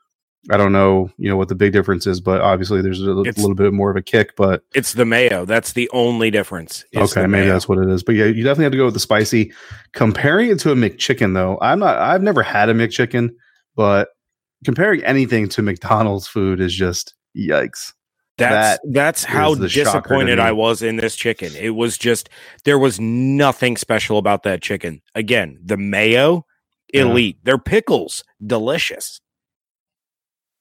I 0.50 0.58
don't 0.58 0.72
know, 0.72 1.12
you 1.18 1.30
know, 1.30 1.38
what 1.38 1.50
the 1.50 1.56
big 1.56 1.72
difference 1.72 2.08
is, 2.08 2.20
but 2.20 2.42
obviously 2.42 2.82
there's 2.82 3.00
a, 3.00 3.04
little- 3.06 3.28
It's- 3.28 3.38
little 3.38 3.54
bit 3.56 3.74
more 3.74 3.92
of 3.92 3.96
a 3.96 4.02
kick, 4.02 4.36
but 4.36 4.64
It's 4.74 4.94
the 4.94 5.06
mayo. 5.06 5.46
That's 5.46 5.74
the 5.74 5.88
only 5.94 6.32
difference. 6.32 6.84
okay, 6.96 7.22
maybe 7.28 7.44
mayo. 7.44 7.54
that's 7.54 7.70
what 7.70 7.78
it 7.78 7.88
is. 7.92 8.02
But 8.04 8.16
yeah, 8.16 8.26
you 8.26 8.44
definitely 8.44 8.64
have 8.64 8.72
to 8.72 8.78
go 8.80 8.86
with 8.86 8.96
the 8.96 9.00
spicy. 9.00 9.54
Comparing 9.94 10.50
it 10.50 10.58
to 10.62 10.72
a 10.72 10.76
McChicken, 10.76 11.36
though, 11.36 11.60
I'm 11.62 11.78
not. 11.78 11.96
I've 12.00 12.24
never 12.24 12.42
had 12.42 12.70
a 12.70 12.74
McChicken, 12.74 13.30
but 13.76 14.10
comparing 14.66 15.04
anything 15.04 15.48
to 15.50 15.62
McDonald's 15.62 16.28
food 16.28 16.60
is 16.60 16.74
just 16.74 17.14
yikes. 17.38 17.94
That's 18.38 18.80
That 18.84 18.94
that's 18.94 19.24
how 19.24 19.52
is 19.54 19.60
the 19.60 19.70
shocker 19.70 19.92
to 19.92 20.00
disappointed. 20.02 20.40
I 20.40 20.52
was 20.52 20.82
in 20.82 20.96
this 20.96 21.16
chicken. 21.16 21.52
It 21.56 21.72
was 21.72 21.98
just 21.98 22.30
there 22.64 22.80
was 22.80 23.00
nothing 23.00 23.78
special 23.78 24.18
about 24.18 24.44
that 24.44 24.62
chicken. 24.62 25.02
Again, 25.16 25.60
the 25.64 25.78
mayo, 25.78 26.46
Yeah. 26.94 27.02
elite. 27.04 27.38
Their 27.44 27.58
pickles, 27.60 28.24
delicious. 28.46 29.20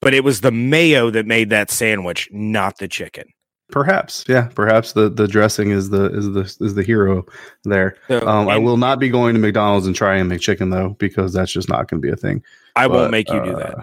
But 0.02 0.14
it 0.14 0.24
was 0.24 0.40
the 0.40 0.50
mayo 0.50 1.10
that 1.10 1.26
made 1.26 1.50
that 1.50 1.70
sandwich, 1.70 2.28
not 2.32 2.78
the 2.78 2.88
chicken. 2.88 3.24
Perhaps, 3.70 4.24
yeah, 4.28 4.48
perhaps 4.54 4.92
the 4.92 5.08
the 5.08 5.28
dressing 5.28 5.70
is 5.70 5.90
the 5.90 6.06
is 6.12 6.26
the 6.32 6.40
is 6.64 6.74
the 6.74 6.82
hero 6.82 7.24
there. 7.64 7.96
So- 8.08 8.26
Um, 8.26 8.48
I 8.48 8.58
will 8.58 8.78
not 8.78 8.98
be 8.98 9.08
going 9.08 9.32
to 9.34 9.40
McDonald's 9.40 9.86
and 9.86 9.94
trying 9.94 10.22
a 10.22 10.24
McChicken 10.24 10.72
though, 10.72 10.96
because 10.98 11.32
that's 11.32 11.52
just 11.52 11.68
not 11.68 11.88
going 11.88 12.02
to 12.02 12.06
be 12.06 12.12
a 12.12 12.16
thing. 12.16 12.42
I 12.74 12.88
won't 12.88 13.12
make 13.12 13.30
you 13.30 13.42
do 13.44 13.54
that. 13.54 13.78
uh, 13.78 13.82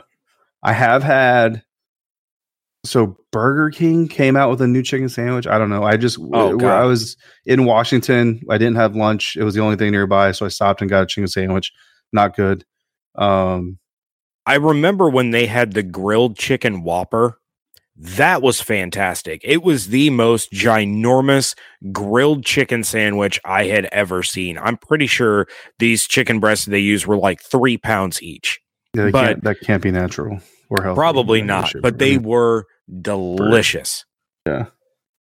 I 0.62 0.74
have 0.74 1.04
had. 1.04 1.64
So 2.86 3.18
Burger 3.38 3.70
King 3.70 4.08
came 4.08 4.36
out 4.36 4.50
with 4.50 4.62
a 4.62 4.68
new 4.68 4.82
chicken 4.84 5.10
sandwich. 5.10 5.46
I 5.48 5.58
don't 5.58 5.70
know. 5.70 5.84
I 5.84 5.96
just 5.98 6.18
Oh. 6.34 6.60
I 6.66 6.84
was 6.86 7.16
in 7.46 7.66
Washington. 7.66 8.42
I 8.50 8.58
didn't 8.58 8.78
have 8.78 8.96
lunch. 8.96 9.36
It 9.38 9.44
was 9.44 9.54
the 9.54 9.62
only 9.62 9.76
thing 9.76 9.92
nearby, 9.92 10.32
so 10.32 10.46
I 10.46 10.50
stopped 10.50 10.82
and 10.82 10.90
got 10.90 11.04
a 11.04 11.06
chicken 11.06 11.28
sandwich. 11.28 11.72
Not 12.12 12.36
good. 12.36 12.66
Um, 13.16 13.78
I 14.46 14.56
remember 14.56 15.10
when 15.10 15.32
they 15.32 15.46
had 15.46 15.74
the 15.74 15.84
grilled 15.84 16.38
chicken 16.38 16.84
whopper. 16.84 17.38
That 18.00 18.42
was 18.44 18.62
fantastic. 18.62 19.42
It 19.44 19.64
was 19.64 19.88
the 19.88 20.12
most 20.12 20.52
ginormous 20.52 21.56
grilled 21.92 22.46
chicken 22.46 22.84
sandwich 22.84 23.40
I 23.44 23.66
had 23.66 23.86
ever 23.92 24.22
seen. 24.24 24.58
I'm 24.60 24.78
pretty 24.78 25.08
sure 25.08 25.48
these 25.80 26.08
chicken 26.08 26.40
breasts 26.40 26.66
they 26.66 26.80
used 26.80 27.08
were 27.08 27.18
like 27.18 27.42
three 27.42 27.78
pounds 27.78 28.22
each. 28.22 28.60
yeah, 28.94 29.10
But- 29.10 29.26
can't, 29.26 29.44
that 29.44 29.62
can't 29.62 29.82
be 29.82 29.92
natural 29.92 30.40
or 30.70 30.84
healthy. 30.84 30.96
Probably 30.96 31.42
not, 31.42 31.74
but 31.82 31.98
they 31.98 32.18
were 32.20 32.66
delicious. 33.02 34.06
Yeah. 34.46 34.68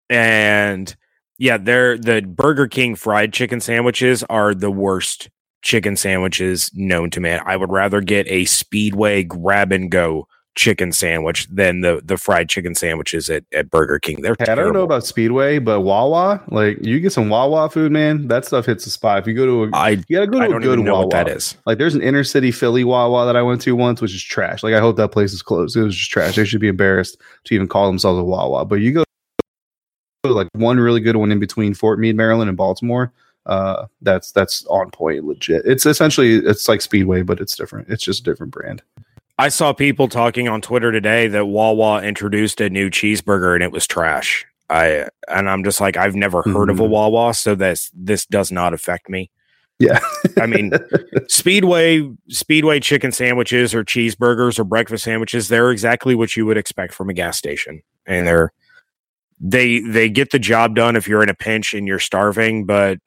And 0.09 0.95
yeah, 1.39 1.57
they're 1.57 1.99
the 1.99 2.23
Burger 2.23 2.67
King 2.67 2.95
fried 2.95 3.33
chicken 3.33 3.61
sandwiches 3.61 4.23
are 4.25 4.55
the 4.55 4.71
worst 4.71 5.29
chicken 5.63 5.97
sandwiches 5.97 6.71
known 6.75 7.11
to 7.11 7.21
man. 7.21 7.41
I 7.45 7.57
would 7.57 7.71
rather 7.71 8.01
get 8.01 8.27
a 8.29 8.45
Speedway 8.45 9.25
grab 9.25 9.73
and 9.73 9.91
go 9.91 10.29
chicken 10.57 10.91
sandwich 10.91 11.47
than 11.49 11.83
the 11.83 12.01
the 12.03 12.17
fried 12.17 12.49
chicken 12.49 12.75
sandwiches 12.75 13.31
at, 13.31 13.45
at 13.53 13.71
Burger 13.71 13.99
King. 13.99 14.23
They're 14.23 14.35
Hey, 14.39 14.51
I 14.51 14.55
don't 14.55 14.73
know 14.73 14.83
about 14.83 15.07
Speedway, 15.07 15.59
but 15.59 15.83
Wawa, 15.83 16.43
like 16.49 16.79
you 16.85 16.99
get 16.99 17.13
some 17.13 17.29
Wawa 17.29 17.69
food, 17.71 17.93
man. 17.93 18.27
That 18.29 18.45
stuff 18.45 18.67
hits 18.67 18.85
the 18.85 18.91
spot. 18.91 19.21
If 19.21 19.27
you 19.27 19.35
go 19.35 19.47
to 19.47 19.65
a, 19.65 19.79
I 19.79 19.91
you 19.91 20.17
gotta 20.17 20.27
go 20.27 20.41
to 20.41 20.47
a 20.47 20.49
don't 20.49 20.63
good 20.63 20.81
Wawa. 20.81 21.03
what 21.03 21.11
that 21.11 21.29
is. 21.29 21.57
Like 21.67 21.79
there's 21.79 21.95
an 21.95 22.03
inner 22.03 22.25
city 22.25 22.51
Philly 22.51 22.85
Wawa 22.85 23.27
that 23.27 23.37
I 23.37 23.43
went 23.43 23.61
to 23.63 23.77
once, 23.77 24.01
which 24.01 24.15
is 24.15 24.23
trash. 24.23 24.63
Like 24.63 24.75
I 24.75 24.81
hope 24.81 24.97
that 24.97 25.13
place 25.13 25.33
is 25.33 25.43
closed. 25.43 25.77
It 25.77 25.83
was 25.83 25.95
just 25.95 26.11
trash. 26.11 26.37
They 26.37 26.45
should 26.45 26.61
be 26.61 26.69
embarrassed 26.69 27.21
to 27.45 27.55
even 27.55 27.69
call 27.69 27.87
themselves 27.87 28.19
a 28.19 28.25
Wawa. 28.25 28.65
But 28.65 28.77
you 28.77 28.93
go 28.93 29.05
to 30.25 30.33
like 30.33 30.49
one 30.55 30.81
really 30.81 31.01
good 31.01 31.17
one 31.17 31.31
in 31.31 31.39
between 31.39 31.75
Fort 31.75 31.99
Meade, 31.99 32.17
Maryland, 32.17 32.49
and 32.49 32.57
Baltimore. 32.57 33.13
Uh, 33.45 33.87
that's 34.01 34.33
that's 34.33 34.67
on 34.67 34.91
point, 34.91 35.25
legit. 35.25 35.63
It's 35.67 35.87
essentially 35.87 36.37
it's 36.37 36.67
like 36.67 36.81
Speedway, 36.81 37.23
but 37.23 37.41
it's 37.41 37.55
different. 37.55 37.89
It's 37.91 38.03
just 38.03 38.21
a 38.21 38.25
different 38.25 38.53
brand. 38.53 38.83
I 39.39 39.49
saw 39.49 39.73
people 39.73 40.09
talking 40.09 40.49
on 40.49 40.63
Twitter 40.63 40.91
today 40.93 41.29
that 41.29 41.47
Wawa 41.47 42.03
introduced 42.03 42.61
a 42.61 42.71
new 42.71 42.89
cheeseburger 42.91 43.55
and 43.55 43.63
it 43.63 43.73
was 43.73 43.87
trash. 43.87 44.47
I 44.71 45.09
and 45.29 45.49
I'm 45.49 45.63
just 45.63 45.81
like 45.81 45.97
I've 45.97 46.15
never 46.17 46.43
heard 46.43 46.71
of 46.71 46.81
a 46.81 46.85
Mhm. 46.85 46.89
Wawa, 46.91 47.35
so 47.35 47.55
this 47.55 47.91
this 47.95 48.27
does 48.27 48.51
not 48.51 48.75
affect 48.75 49.09
me. 49.09 49.31
Yeah, 49.79 50.01
I 50.41 50.47
mean, 50.47 50.73
Speedway 51.29 52.09
Speedway 52.29 52.81
chicken 52.81 53.13
sandwiches 53.13 53.75
or 53.75 53.85
cheeseburgers 53.85 54.59
or 54.59 54.65
breakfast 54.65 55.05
sandwiches, 55.05 55.49
they're 55.49 55.71
exactly 55.71 56.15
what 56.15 56.35
you 56.35 56.47
would 56.47 56.57
expect 56.57 56.95
from 56.95 57.11
a 57.11 57.15
gas 57.15 57.37
station. 57.37 57.83
And 58.07 58.27
they're 58.27 58.53
they 59.39 59.81
they 59.81 60.09
get 60.09 60.31
the 60.31 60.39
job 60.39 60.75
done 60.75 60.97
if 60.97 61.07
you're 61.07 61.23
in 61.23 61.29
a 61.29 61.35
pinch 61.35 61.75
and 61.75 61.87
you're 61.87 61.99
starving, 61.99 62.65
but 62.65 62.99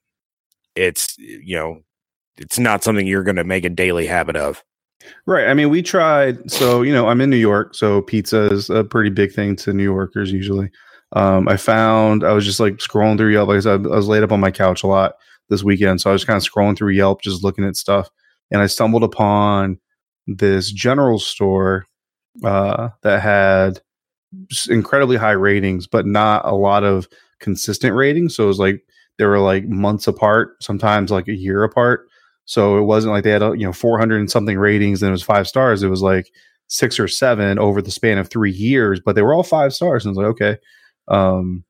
it's 0.76 1.18
you 1.18 1.56
know, 1.56 1.82
it's 2.38 2.60
not 2.60 2.84
something 2.84 3.08
you're 3.08 3.24
going 3.24 3.36
to 3.36 3.44
make 3.44 3.66
a 3.66 3.70
daily 3.70 4.06
habit 4.06 4.36
of. 4.38 4.64
Right. 5.26 5.48
I 5.48 5.54
mean, 5.54 5.70
we 5.70 5.82
tried. 5.82 6.52
So, 6.52 6.82
you 6.82 6.94
know, 6.94 7.08
I'm 7.08 7.22
in 7.22 7.30
New 7.30 7.38
York, 7.38 7.76
so 7.76 8.02
pizza 8.02 8.52
is 8.52 8.70
a 8.70 8.84
pretty 8.84 9.10
big 9.10 9.32
thing 9.32 9.56
to 9.58 9.74
New 9.74 9.84
Yorkers 9.84 10.32
usually. 10.32 10.70
Um, 11.14 11.48
I 11.48 11.58
found 11.58 12.24
I 12.24 12.34
was 12.34 12.46
just 12.46 12.60
like 12.60 12.76
scrolling 12.76 13.18
through 13.18 13.32
Yelp. 13.34 13.48
Like 13.50 13.58
I 13.58 13.62
said, 13.62 13.86
I 13.86 13.96
was 13.96 14.08
laid 14.08 14.24
up 14.24 14.32
on 14.32 14.40
my 14.40 14.52
couch 14.52 14.84
a 14.84 14.88
lot 14.88 15.14
this 15.50 15.64
weekend, 15.64 16.02
so 16.02 16.10
I 16.10 16.14
was 16.14 16.26
kind 16.26 16.38
of 16.38 16.44
scrolling 16.44 16.78
through 16.78 16.92
Yelp, 16.94 17.22
just 17.22 17.44
looking 17.44 17.66
at 17.66 17.76
stuff, 17.76 18.10
and 18.52 18.62
I 18.62 18.68
stumbled 18.68 19.04
upon 19.04 19.80
this 20.28 20.72
general 20.72 21.18
store 21.18 21.86
uh, 22.44 22.90
that 23.02 23.22
had 23.22 23.80
incredibly 24.70 25.18
high 25.18 25.32
ratings, 25.32 25.88
but 25.88 26.06
not 26.06 26.46
a 26.46 26.56
lot 26.56 26.84
of 26.84 27.08
consistent 27.40 27.96
ratings. 27.96 28.36
So 28.36 28.44
it 28.44 28.48
was 28.48 28.60
like 28.60 28.84
they 29.18 29.26
were 29.26 29.40
like 29.40 29.66
months 29.66 30.08
apart, 30.08 30.62
sometimes 30.62 31.10
like 31.12 31.28
a 31.28 31.36
year 31.36 31.64
apart. 31.64 32.09
So 32.50 32.80
it 32.80 32.82
wasn't 32.82 33.14
like 33.14 33.24
they 33.24 33.30
had, 33.30 33.44
uh, 33.44 33.52
you 33.52 33.64
know, 33.64 33.72
400 33.72 34.20
and 34.20 34.32
something 34.32 34.58
ratings 34.58 35.04
and 35.04 35.10
it 35.10 35.12
was 35.12 35.22
five 35.22 35.48
stars. 35.48 35.84
It 35.84 35.90
was 35.90 36.02
like 36.02 36.32
six 36.68 37.00
or 37.00 37.08
seven 37.08 37.60
over 37.60 37.80
the 37.80 37.92
span 37.92 38.18
of 38.18 38.28
three 38.28 38.50
years, 38.50 39.00
but 39.00 39.14
they 39.14 39.22
were 39.22 39.36
all 39.36 39.44
five 39.44 39.72
stars. 39.72 40.04
And 40.04 40.10
I 40.10 40.12
was 40.14 40.18
like, 40.18 40.32
okay. 40.32 40.58
Um, 41.10 41.64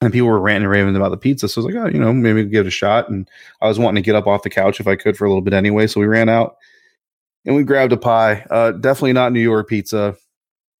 and 0.00 0.10
people 0.10 0.28
were 0.28 0.40
ranting 0.40 0.64
and 0.64 0.72
raving 0.72 0.96
about 0.96 1.10
the 1.10 1.18
pizza. 1.18 1.46
So 1.46 1.60
I 1.60 1.64
was 1.64 1.74
like, 1.74 1.84
oh, 1.84 1.88
you 1.88 2.00
know, 2.00 2.10
maybe 2.10 2.42
give 2.46 2.64
it 2.64 2.68
a 2.68 2.70
shot. 2.70 3.10
And 3.10 3.28
I 3.60 3.68
was 3.68 3.78
wanting 3.78 4.02
to 4.02 4.06
get 4.06 4.14
up 4.14 4.26
off 4.26 4.44
the 4.44 4.48
couch 4.48 4.80
if 4.80 4.86
I 4.86 4.96
could 4.96 5.14
for 5.14 5.26
a 5.26 5.28
little 5.28 5.42
bit 5.42 5.52
anyway. 5.52 5.86
So 5.86 6.00
we 6.00 6.06
ran 6.06 6.30
out 6.30 6.56
and 7.44 7.54
we 7.54 7.62
grabbed 7.62 7.92
a 7.92 7.98
pie. 7.98 8.46
Uh, 8.48 8.72
definitely 8.72 9.12
not 9.12 9.32
New 9.32 9.40
York 9.40 9.68
pizza 9.68 10.16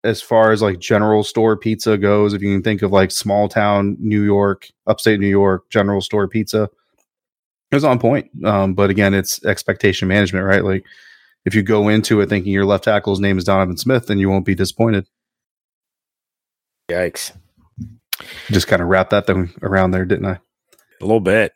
as 0.04 0.22
far 0.22 0.52
as 0.52 0.62
like 0.62 0.78
general 0.78 1.22
store 1.22 1.54
pizza 1.54 1.98
goes. 1.98 2.32
If 2.32 2.40
you 2.40 2.54
can 2.54 2.62
think 2.62 2.80
of 2.80 2.92
like 2.92 3.10
small 3.10 3.50
town 3.50 3.98
New 4.00 4.22
York, 4.22 4.70
upstate 4.86 5.20
New 5.20 5.28
York, 5.28 5.68
general 5.68 6.00
store 6.00 6.28
pizza, 6.28 6.70
it 7.72 7.76
was 7.76 7.84
on 7.84 7.98
point. 7.98 8.30
Um, 8.44 8.74
but 8.74 8.90
again, 8.90 9.14
it's 9.14 9.42
expectation 9.46 10.06
management, 10.06 10.44
right? 10.44 10.62
Like 10.62 10.84
if 11.46 11.54
you 11.54 11.62
go 11.62 11.88
into 11.88 12.20
it 12.20 12.28
thinking 12.28 12.52
your 12.52 12.66
left 12.66 12.84
tackle's 12.84 13.18
name 13.18 13.38
is 13.38 13.44
Donovan 13.44 13.78
Smith, 13.78 14.06
then 14.06 14.18
you 14.18 14.28
won't 14.28 14.44
be 14.44 14.54
disappointed. 14.54 15.08
Yikes. 16.90 17.32
Just 18.50 18.68
kind 18.68 18.82
of 18.82 18.88
wrap 18.88 19.10
that 19.10 19.26
thing 19.26 19.52
around 19.62 19.92
there, 19.92 20.04
didn't 20.04 20.26
I? 20.26 20.38
A 21.00 21.04
little 21.04 21.20
bit. 21.20 21.52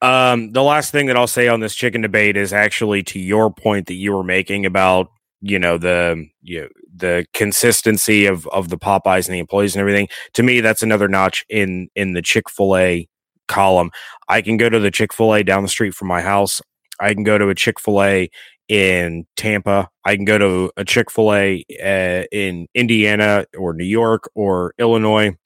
Um, 0.00 0.52
the 0.52 0.62
last 0.62 0.92
thing 0.92 1.06
that 1.06 1.16
I'll 1.16 1.26
say 1.26 1.48
on 1.48 1.60
this 1.60 1.74
chicken 1.74 2.00
debate 2.00 2.36
is 2.36 2.52
actually 2.52 3.02
to 3.04 3.18
your 3.18 3.52
point 3.52 3.88
that 3.88 3.94
you 3.94 4.12
were 4.12 4.22
making 4.22 4.64
about 4.64 5.08
you 5.40 5.58
know 5.58 5.78
the 5.78 6.26
you 6.42 6.62
know, 6.62 6.68
the 6.94 7.26
consistency 7.34 8.26
of 8.26 8.46
of 8.48 8.68
the 8.68 8.78
Popeyes 8.78 9.26
and 9.26 9.34
the 9.34 9.40
employees 9.40 9.74
and 9.74 9.80
everything. 9.80 10.08
To 10.34 10.42
me, 10.42 10.60
that's 10.60 10.82
another 10.82 11.08
notch 11.08 11.44
in 11.48 11.88
in 11.96 12.12
the 12.12 12.22
Chick 12.22 12.48
Fil 12.48 12.76
A 12.76 13.08
column. 13.48 13.90
I 14.28 14.42
can 14.42 14.56
go 14.56 14.68
to 14.68 14.78
the 14.80 14.90
Chick 14.90 15.12
Fil 15.12 15.34
A 15.34 15.42
down 15.42 15.62
the 15.62 15.68
street 15.68 15.94
from 15.94 16.08
my 16.08 16.20
house. 16.22 16.60
I 17.00 17.14
can 17.14 17.24
go 17.24 17.38
to 17.38 17.48
a 17.48 17.54
Chick 17.54 17.78
Fil 17.80 18.02
A 18.02 18.30
in 18.68 19.26
Tampa. 19.36 19.88
I 20.04 20.16
can 20.16 20.24
go 20.24 20.38
to 20.38 20.70
a 20.76 20.84
Chick 20.84 21.10
Fil 21.10 21.32
A 21.34 21.64
uh, 21.82 22.24
in 22.32 22.66
Indiana 22.74 23.46
or 23.56 23.72
New 23.74 23.84
York 23.84 24.28
or 24.34 24.74
Illinois. 24.78 25.36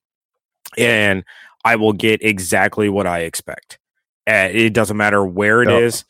and 0.78 1.24
I 1.64 1.76
will 1.76 1.92
get 1.92 2.22
exactly 2.24 2.88
what 2.88 3.06
I 3.06 3.20
expect. 3.20 3.78
Uh, 4.28 4.48
it 4.50 4.72
doesn't 4.72 4.96
matter 4.96 5.24
where 5.24 5.62
it 5.62 5.68
is. 5.82 6.04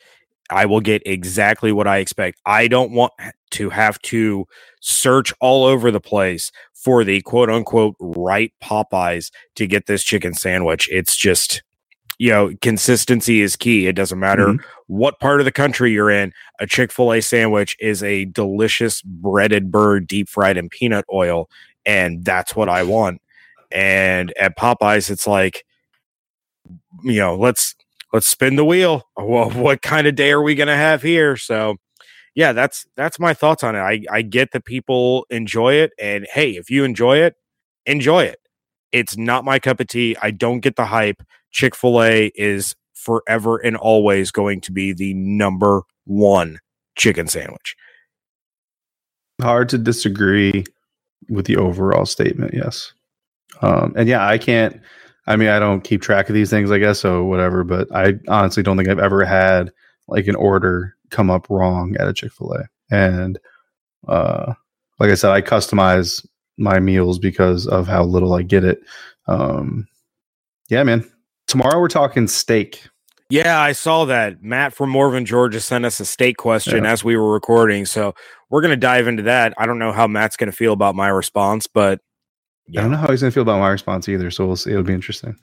I 0.51 0.67
will 0.67 0.81
get 0.81 1.03
exactly 1.07 1.73
what 1.73 1.87
I 1.89 1.99
expect. 1.99 2.39
I 2.45 2.69
don't 2.69 2.93
want 2.93 3.13
to 3.53 3.71
have 3.71 3.99
to 4.03 4.47
search 4.81 5.33
all 5.41 5.65
over 5.65 5.91
the 5.91 6.01
place 6.01 6.51
for 6.75 7.03
the 7.05 7.21
quote 7.23 7.49
unquote 7.51 7.97
right 8.01 8.53
Popeyes 8.63 9.31
to 9.57 9.67
get 9.67 9.87
this 9.87 10.03
chicken 10.05 10.35
sandwich. 10.35 10.89
It's 10.93 11.17
just, 11.17 11.63
you 12.21 12.31
know, 12.31 12.53
consistency 12.61 13.41
is 13.41 13.57
key. 13.57 13.87
It 13.87 13.95
doesn't 13.95 14.19
matter 14.21 14.49
Mhm. 14.49 14.63
what 14.89 15.21
part 15.21 15.41
of 15.41 15.47
the 15.47 15.53
country 15.53 15.91
you're 15.93 16.11
in. 16.11 16.35
A 16.61 16.67
Chick 16.67 16.93
fil 16.93 17.15
A 17.15 17.23
sandwich 17.23 17.75
is 17.81 18.03
a 18.03 18.27
delicious 18.27 19.01
breaded 19.03 19.73
bird 19.73 20.07
deep 20.07 20.29
fried 20.29 20.59
in 20.59 20.69
peanut 20.69 21.07
oil. 21.11 21.49
And 21.87 22.23
that's 22.23 22.55
what 22.55 22.69
I 22.69 22.83
want. 22.83 23.23
And 23.73 24.35
at 24.39 24.59
Popeyes, 24.59 25.11
it's 25.11 25.27
like, 25.27 25.65
you 27.05 27.19
know, 27.21 27.37
let's 27.37 27.75
let's 28.13 28.27
spin 28.27 28.57
the 28.57 28.65
wheel. 28.67 29.05
Well, 29.17 29.51
what 29.51 29.83
kind 29.83 30.07
of 30.07 30.15
day 30.15 30.31
are 30.33 30.43
we 30.43 30.55
gonna 30.55 30.77
have 30.77 31.03
here? 31.03 31.37
So 31.39 31.77
yeah, 32.35 32.53
that's 32.53 32.87
that's 32.97 33.19
my 33.21 33.35
thoughts 33.35 33.65
on 33.65 33.77
it. 33.77 33.81
I, 33.81 34.03
I 34.11 34.23
get 34.23 34.53
that 34.53 34.65
people 34.67 35.27
enjoy 35.31 35.75
it, 35.75 35.93
and 36.01 36.27
hey, 36.33 36.53
if 36.53 36.71
you 36.71 36.85
enjoy 36.85 37.19
it, 37.19 37.37
enjoy 37.87 38.25
it. 38.25 38.41
It's 38.93 39.17
not 39.17 39.45
my 39.45 39.59
cup 39.59 39.81
of 39.81 39.89
tea. 39.89 40.17
I 40.23 40.31
don't 40.33 40.61
get 40.61 40.77
the 40.77 40.87
hype. 40.87 41.23
Chick 41.51 41.75
fil 41.75 42.03
A 42.03 42.31
is 42.35 42.75
forever 42.95 43.57
and 43.59 43.77
always 43.77 44.31
going 44.31 44.61
to 44.61 44.73
be 44.73 44.93
the 44.93 45.15
number 45.15 45.83
one 46.05 46.59
chicken 46.97 47.27
sandwich. 47.27 47.75
hard 49.41 49.69
to 49.71 49.79
disagree 49.79 50.65
with 51.31 51.47
the 51.47 51.57
overall 51.57 52.05
statement 52.05 52.53
yes. 52.53 52.93
Um 53.63 53.95
and 53.97 54.09
yeah 54.09 54.27
i 54.27 54.37
can't 54.39 54.81
i 55.27 55.37
mean 55.37 55.49
i 55.49 55.59
don't 55.59 55.83
keep 55.83 56.03
track 56.03 56.29
of 56.29 56.35
these 56.35 56.51
things 56.51 56.71
i 56.71 56.79
guess 56.79 57.01
so 57.01 57.25
whatever 57.25 57.65
but 57.65 57.89
i 57.95 58.15
honestly 58.29 58.63
don't 58.63 58.77
think 58.77 58.89
i've 58.89 58.99
ever 58.99 59.25
had 59.25 59.73
like 60.09 60.27
an 60.27 60.35
order 60.37 60.95
come 61.11 61.31
up 61.31 61.49
wrong 61.51 61.97
at 61.99 62.09
a 62.09 62.13
chick-fil-a. 62.13 62.69
And 62.91 63.39
uh 64.09 64.55
like 64.99 65.11
i 65.11 65.15
said 65.15 65.31
i 65.31 65.41
customize 65.41 66.27
my 66.59 66.79
meals 66.81 67.19
because 67.19 67.67
of 67.67 67.87
how 67.89 68.05
little 68.05 68.35
i 68.35 68.43
get 68.43 68.65
it. 68.65 68.81
Um 69.27 69.87
yeah 70.69 70.83
man 70.83 71.11
tomorrow 71.51 71.81
we're 71.81 71.89
talking 71.89 72.27
steak 72.29 72.87
Yeah, 73.29 73.61
I 73.61 73.73
saw 73.73 74.05
that. 74.07 74.43
Matt 74.43 74.73
from 74.75 74.91
Morven, 74.91 75.25
Georgia 75.25 75.61
sent 75.61 75.85
us 75.85 76.01
a 76.01 76.05
steak 76.05 76.37
question 76.37 76.85
Yeah. 76.85 76.93
as 76.93 77.05
we 77.05 77.17
were 77.17 77.33
recording. 77.33 77.85
So 77.87 78.15
we're 78.49 78.61
going 78.61 78.71
to 78.73 78.77
dive 78.77 79.07
into 79.07 79.23
that. 79.25 79.53
I 79.59 79.67
don't 79.67 79.79
know 79.79 79.93
how 79.93 80.07
Matt's 80.09 80.37
going 80.37 80.51
to 80.51 80.57
feel 80.57 80.73
about 80.73 80.95
my 80.95 81.09
response, 81.09 81.67
but 81.67 82.01
i 82.77 82.81
don't 82.83 82.93
know 82.93 82.97
how 82.97 83.09
he's 83.09 83.21
gonna 83.21 83.33
feel 83.33 83.43
about 83.43 83.59
my 83.59 83.69
response 83.69 84.09
either 84.09 84.31
so 84.31 84.47
we'll 84.47 84.55
see 84.55 84.71
it'll 84.71 84.85
be 84.85 84.93
interesting 84.95 85.37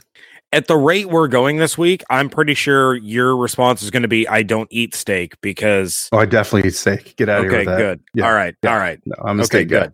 at 0.54 0.68
the 0.68 0.78
rate 0.78 1.10
we're 1.10 1.28
going 1.28 1.58
this 1.58 1.78
week, 1.78 2.02
I'm 2.10 2.30
pretty 2.30 2.54
sure 2.54 2.96
your 2.96 3.36
response 3.36 3.84
is 3.84 3.92
going 3.92 4.04
to 4.04 4.08
be 4.08 4.26
I 4.30 4.44
don't 4.44 4.70
eat 4.72 4.96
steak 4.96 5.34
because. 5.42 6.08
oh 6.14 6.20
i 6.20 6.26
definitely 6.26 6.70
eat 6.70 6.76
steak 6.76 7.18
get 7.18 7.28
out 7.28 7.40
of 7.40 7.46
okay, 7.48 7.50
here 7.50 7.60
with 7.60 7.68
that 7.68 7.78
good. 7.80 8.00
Yeah, 8.14 8.28
All 8.28 8.34
right. 8.34 8.56
yeah. 8.64 8.72
All 8.74 8.80
right. 8.80 9.00
no, 9.06 9.16
i'm 9.26 9.40
a 9.42 9.44
Okay, 9.44 9.66
steak 9.66 9.68
guy. 9.68 9.90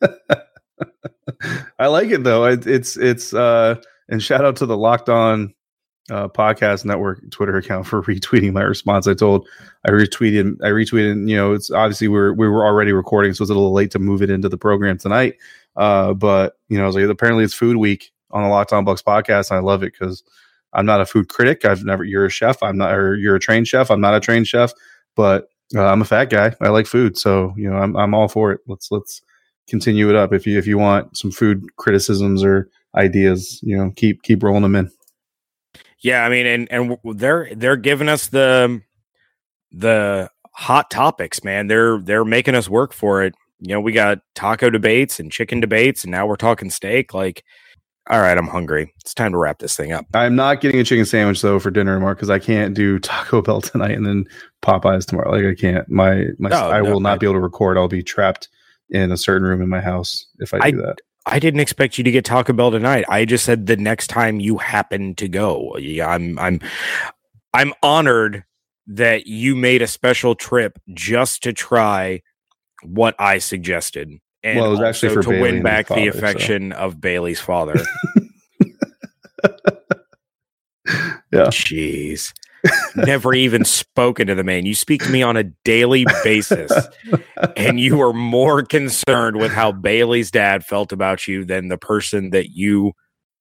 good. 0.00 0.20
I 1.78 1.86
like 1.88 2.08
it 2.10 2.24
though. 2.24 2.46
It, 2.46 2.66
it's 2.66 2.96
it's 2.96 3.34
uh 3.34 3.74
and 4.10 4.22
shout 4.22 4.44
out 4.44 4.56
to 4.56 4.66
the 4.66 4.76
Locked 4.76 5.08
On 5.08 5.54
uh, 6.10 6.28
Podcast 6.28 6.84
Network 6.84 7.30
Twitter 7.30 7.56
account 7.56 7.86
for 7.86 8.02
retweeting 8.04 8.52
my 8.52 8.62
response. 8.62 9.06
I 9.06 9.14
told 9.14 9.48
I 9.86 9.90
retweeted 9.90 10.56
I 10.62 10.68
retweeted. 10.68 11.28
You 11.28 11.36
know, 11.36 11.52
it's 11.52 11.70
obviously 11.70 12.08
we 12.08 12.18
were 12.18 12.34
we 12.34 12.48
were 12.48 12.66
already 12.66 12.92
recording, 12.92 13.32
so 13.32 13.42
it's 13.42 13.50
a 13.50 13.54
little 13.54 13.72
late 13.72 13.90
to 13.92 13.98
move 13.98 14.22
it 14.22 14.30
into 14.30 14.48
the 14.48 14.58
program 14.58 14.98
tonight. 14.98 15.36
Uh, 15.76 16.12
but 16.12 16.58
you 16.68 16.76
know, 16.76 16.84
I 16.84 16.86
was 16.86 16.96
like, 16.96 17.04
apparently 17.04 17.44
it's 17.44 17.54
Food 17.54 17.76
Week 17.76 18.10
on 18.32 18.42
the 18.42 18.48
Locked 18.48 18.72
On 18.72 18.84
Bucs 18.84 19.02
podcast, 19.02 19.50
and 19.50 19.58
I 19.58 19.60
love 19.60 19.82
it 19.82 19.92
because 19.92 20.22
I'm 20.72 20.86
not 20.86 21.00
a 21.00 21.06
food 21.06 21.28
critic. 21.28 21.64
I've 21.64 21.84
never. 21.84 22.04
You're 22.04 22.26
a 22.26 22.30
chef. 22.30 22.62
I'm 22.62 22.76
not. 22.76 22.92
Or 22.92 23.16
you're 23.16 23.36
a 23.36 23.40
trained 23.40 23.68
chef. 23.68 23.90
I'm 23.90 24.00
not 24.00 24.14
a 24.14 24.20
trained 24.20 24.48
chef, 24.48 24.72
but 25.14 25.48
uh, 25.76 25.84
I'm 25.84 26.02
a 26.02 26.04
fat 26.04 26.26
guy. 26.26 26.54
I 26.60 26.68
like 26.68 26.86
food, 26.86 27.16
so 27.16 27.54
you 27.56 27.70
know, 27.70 27.76
I'm 27.76 27.96
I'm 27.96 28.14
all 28.14 28.28
for 28.28 28.52
it. 28.52 28.60
Let's 28.66 28.90
let's 28.90 29.22
continue 29.68 30.08
it 30.08 30.16
up. 30.16 30.32
If 30.32 30.46
you 30.46 30.58
if 30.58 30.66
you 30.66 30.78
want 30.78 31.16
some 31.16 31.30
food 31.30 31.64
criticisms 31.76 32.42
or 32.42 32.68
ideas, 32.94 33.60
you 33.62 33.76
know, 33.76 33.90
keep 33.96 34.22
keep 34.22 34.42
rolling 34.42 34.62
them 34.62 34.76
in. 34.76 34.90
Yeah, 36.00 36.24
I 36.24 36.28
mean, 36.28 36.46
and 36.46 36.68
and 36.72 36.96
they're 37.18 37.48
they're 37.54 37.76
giving 37.76 38.08
us 38.08 38.28
the 38.28 38.80
the 39.72 40.30
hot 40.54 40.90
topics, 40.90 41.44
man. 41.44 41.66
They're 41.66 41.98
they're 42.00 42.24
making 42.24 42.54
us 42.54 42.68
work 42.68 42.92
for 42.92 43.22
it. 43.22 43.34
You 43.60 43.74
know, 43.74 43.80
we 43.80 43.92
got 43.92 44.20
taco 44.34 44.70
debates 44.70 45.20
and 45.20 45.30
chicken 45.30 45.60
debates, 45.60 46.04
and 46.04 46.10
now 46.10 46.26
we're 46.26 46.36
talking 46.36 46.70
steak. 46.70 47.12
Like, 47.12 47.44
all 48.08 48.20
right, 48.20 48.36
I'm 48.38 48.46
hungry. 48.48 48.92
It's 49.00 49.12
time 49.12 49.32
to 49.32 49.38
wrap 49.38 49.58
this 49.58 49.76
thing 49.76 49.92
up. 49.92 50.06
I'm 50.14 50.34
not 50.34 50.62
getting 50.62 50.80
a 50.80 50.84
chicken 50.84 51.04
sandwich 51.04 51.42
though 51.42 51.58
for 51.58 51.70
dinner 51.70 51.94
tomorrow 51.94 52.14
because 52.14 52.30
I 52.30 52.38
can't 52.38 52.74
do 52.74 52.98
Taco 52.98 53.42
Bell 53.46 53.60
tonight 53.60 53.92
and 53.92 54.06
then 54.06 54.24
Popeyes 54.62 55.04
tomorrow. 55.06 55.30
Like 55.30 55.44
I 55.44 55.54
can't. 55.54 55.88
My 55.90 56.24
my 56.38 56.48
No, 56.48 56.70
I 56.70 56.80
no, 56.80 56.90
will 56.90 57.00
not 57.00 57.14
I- 57.14 57.18
be 57.18 57.26
able 57.26 57.34
to 57.34 57.40
record. 57.40 57.76
I'll 57.76 57.88
be 57.88 58.02
trapped 58.02 58.48
in 58.88 59.12
a 59.12 59.16
certain 59.18 59.46
room 59.46 59.60
in 59.60 59.68
my 59.68 59.80
house 59.82 60.26
if 60.38 60.54
I, 60.54 60.58
I- 60.62 60.70
do 60.70 60.78
that. 60.78 60.96
I 61.26 61.38
didn't 61.38 61.60
expect 61.60 61.98
you 61.98 62.04
to 62.04 62.10
get 62.10 62.24
Taco 62.24 62.52
Bell 62.52 62.70
tonight. 62.70 63.04
I 63.08 63.24
just 63.24 63.44
said 63.44 63.66
the 63.66 63.76
next 63.76 64.08
time 64.08 64.40
you 64.40 64.58
happen 64.58 65.14
to 65.16 65.28
go. 65.28 65.76
Yeah, 65.76 66.08
I'm 66.08 66.38
I'm 66.38 66.60
I'm 67.52 67.72
honored 67.82 68.44
that 68.86 69.26
you 69.26 69.54
made 69.54 69.82
a 69.82 69.86
special 69.86 70.34
trip 70.34 70.78
just 70.94 71.42
to 71.44 71.52
try 71.52 72.22
what 72.82 73.14
I 73.18 73.38
suggested. 73.38 74.10
And 74.42 74.58
Well, 74.58 74.68
it 74.68 74.70
was 74.70 74.80
actually 74.80 75.14
for 75.14 75.22
to 75.22 75.28
Bailey 75.28 75.42
win 75.42 75.62
back 75.62 75.88
his 75.88 75.96
the 75.96 76.06
father, 76.06 76.12
so. 76.12 76.18
affection 76.18 76.72
of 76.72 77.00
Bailey's 77.00 77.40
father. 77.40 77.74
Yeah. 81.32 81.46
Jeez. 81.46 82.32
Never 82.96 83.34
even 83.34 83.64
spoken 83.64 84.26
to 84.26 84.34
the 84.34 84.44
man. 84.44 84.66
You 84.66 84.74
speak 84.74 85.02
to 85.04 85.10
me 85.10 85.22
on 85.22 85.36
a 85.36 85.44
daily 85.64 86.04
basis, 86.24 86.72
and 87.56 87.80
you 87.80 88.00
are 88.02 88.12
more 88.12 88.62
concerned 88.62 89.36
with 89.36 89.52
how 89.52 89.72
Bailey's 89.72 90.30
dad 90.30 90.64
felt 90.64 90.92
about 90.92 91.26
you 91.26 91.44
than 91.44 91.68
the 91.68 91.78
person 91.78 92.30
that 92.30 92.50
you 92.50 92.92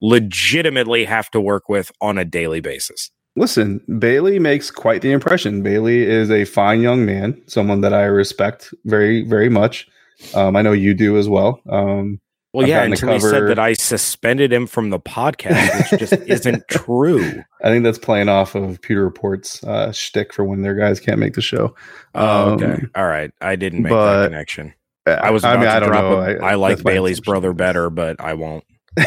legitimately 0.01 1.05
have 1.05 1.29
to 1.31 1.41
work 1.41 1.67
with 1.67 1.91
on 2.01 2.17
a 2.17 2.25
daily 2.25 2.61
basis. 2.61 3.11
Listen, 3.35 3.81
Bailey 3.99 4.39
makes 4.39 4.71
quite 4.71 5.01
the 5.01 5.11
impression. 5.11 5.61
Bailey 5.61 6.03
is 6.03 6.31
a 6.31 6.45
fine 6.45 6.81
young 6.81 7.05
man, 7.05 7.41
someone 7.47 7.81
that 7.81 7.93
I 7.93 8.03
respect 8.03 8.73
very, 8.85 9.23
very 9.23 9.49
much. 9.49 9.87
Um, 10.33 10.55
I 10.55 10.61
know 10.61 10.73
you 10.73 10.93
do 10.93 11.17
as 11.17 11.29
well. 11.29 11.61
Um, 11.69 12.19
Well, 12.51 12.67
yeah, 12.67 12.81
until 12.83 13.13
he 13.13 13.19
said 13.19 13.47
that 13.47 13.59
I 13.59 13.73
suspended 13.73 14.51
him 14.51 14.65
from 14.65 14.89
the 14.89 14.99
podcast, 14.99 15.91
which 15.91 15.99
just 15.99 16.13
isn't 16.27 16.67
true. 16.67 17.43
I 17.63 17.69
think 17.69 17.83
that's 17.83 17.99
playing 17.99 18.27
off 18.27 18.55
of 18.55 18.81
Pewter 18.81 19.03
Report's 19.03 19.63
uh, 19.63 19.91
shtick 19.91 20.33
for 20.33 20.43
when 20.43 20.63
their 20.63 20.73
guys 20.73 20.99
can't 20.99 21.19
make 21.19 21.35
the 21.35 21.41
show. 21.43 21.75
Oh, 22.15 22.51
okay. 22.53 22.65
Um, 22.65 22.91
All 22.95 23.05
right. 23.05 23.31
I 23.39 23.55
didn't 23.55 23.83
make 23.83 23.91
but- 23.91 24.21
that 24.21 24.27
connection. 24.29 24.73
I 25.05 25.31
was 25.31 25.43
about 25.43 25.57
I 25.57 25.59
mean, 25.59 25.65
to 25.69 25.71
I 25.75 25.79
don't 25.79 25.89
drop 25.89 26.03
know. 26.03 26.19
a- 26.21 26.45
I- 26.45 26.51
I 26.51 26.55
like 26.55 26.83
Bailey's 26.83 27.19
brother 27.19 27.51
better, 27.53 27.89
but 27.89 28.19
I 28.21 28.33
won't. 28.35 28.63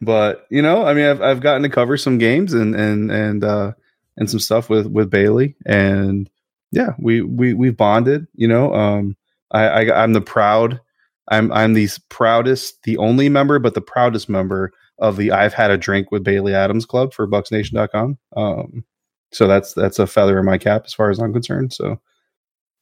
but 0.00 0.46
you 0.50 0.62
know, 0.62 0.84
I 0.84 0.94
mean, 0.94 1.06
I've 1.06 1.22
I've 1.22 1.40
gotten 1.40 1.62
to 1.62 1.68
cover 1.68 1.96
some 1.96 2.18
games 2.18 2.52
and 2.54 2.74
and 2.74 3.10
and 3.10 3.44
uh 3.44 3.72
and 4.16 4.28
some 4.30 4.40
stuff 4.40 4.68
with 4.68 4.86
with 4.86 5.10
Bailey, 5.10 5.56
and 5.66 6.28
yeah, 6.72 6.90
we 6.98 7.20
we 7.20 7.52
we've 7.54 7.76
bonded. 7.76 8.26
You 8.34 8.48
know, 8.48 8.74
um, 8.74 9.16
I, 9.50 9.66
I 9.68 10.02
I'm 10.02 10.12
the 10.12 10.20
proud. 10.20 10.80
I'm 11.28 11.52
I'm 11.52 11.74
the 11.74 11.88
proudest, 12.08 12.82
the 12.82 12.96
only 12.98 13.28
member, 13.28 13.58
but 13.58 13.74
the 13.74 13.80
proudest 13.80 14.28
member 14.28 14.72
of 14.98 15.16
the 15.16 15.32
I've 15.32 15.54
had 15.54 15.70
a 15.70 15.78
drink 15.78 16.10
with 16.10 16.24
Bailey 16.24 16.54
Adams 16.54 16.86
Club 16.86 17.12
for 17.12 17.26
BucsNation.com. 17.26 18.18
Um, 18.36 18.84
so 19.32 19.46
that's 19.46 19.74
that's 19.74 19.98
a 19.98 20.06
feather 20.06 20.38
in 20.38 20.44
my 20.44 20.58
cap 20.58 20.82
as 20.84 20.94
far 20.94 21.10
as 21.10 21.18
I'm 21.18 21.32
concerned. 21.32 21.72
So, 21.72 22.00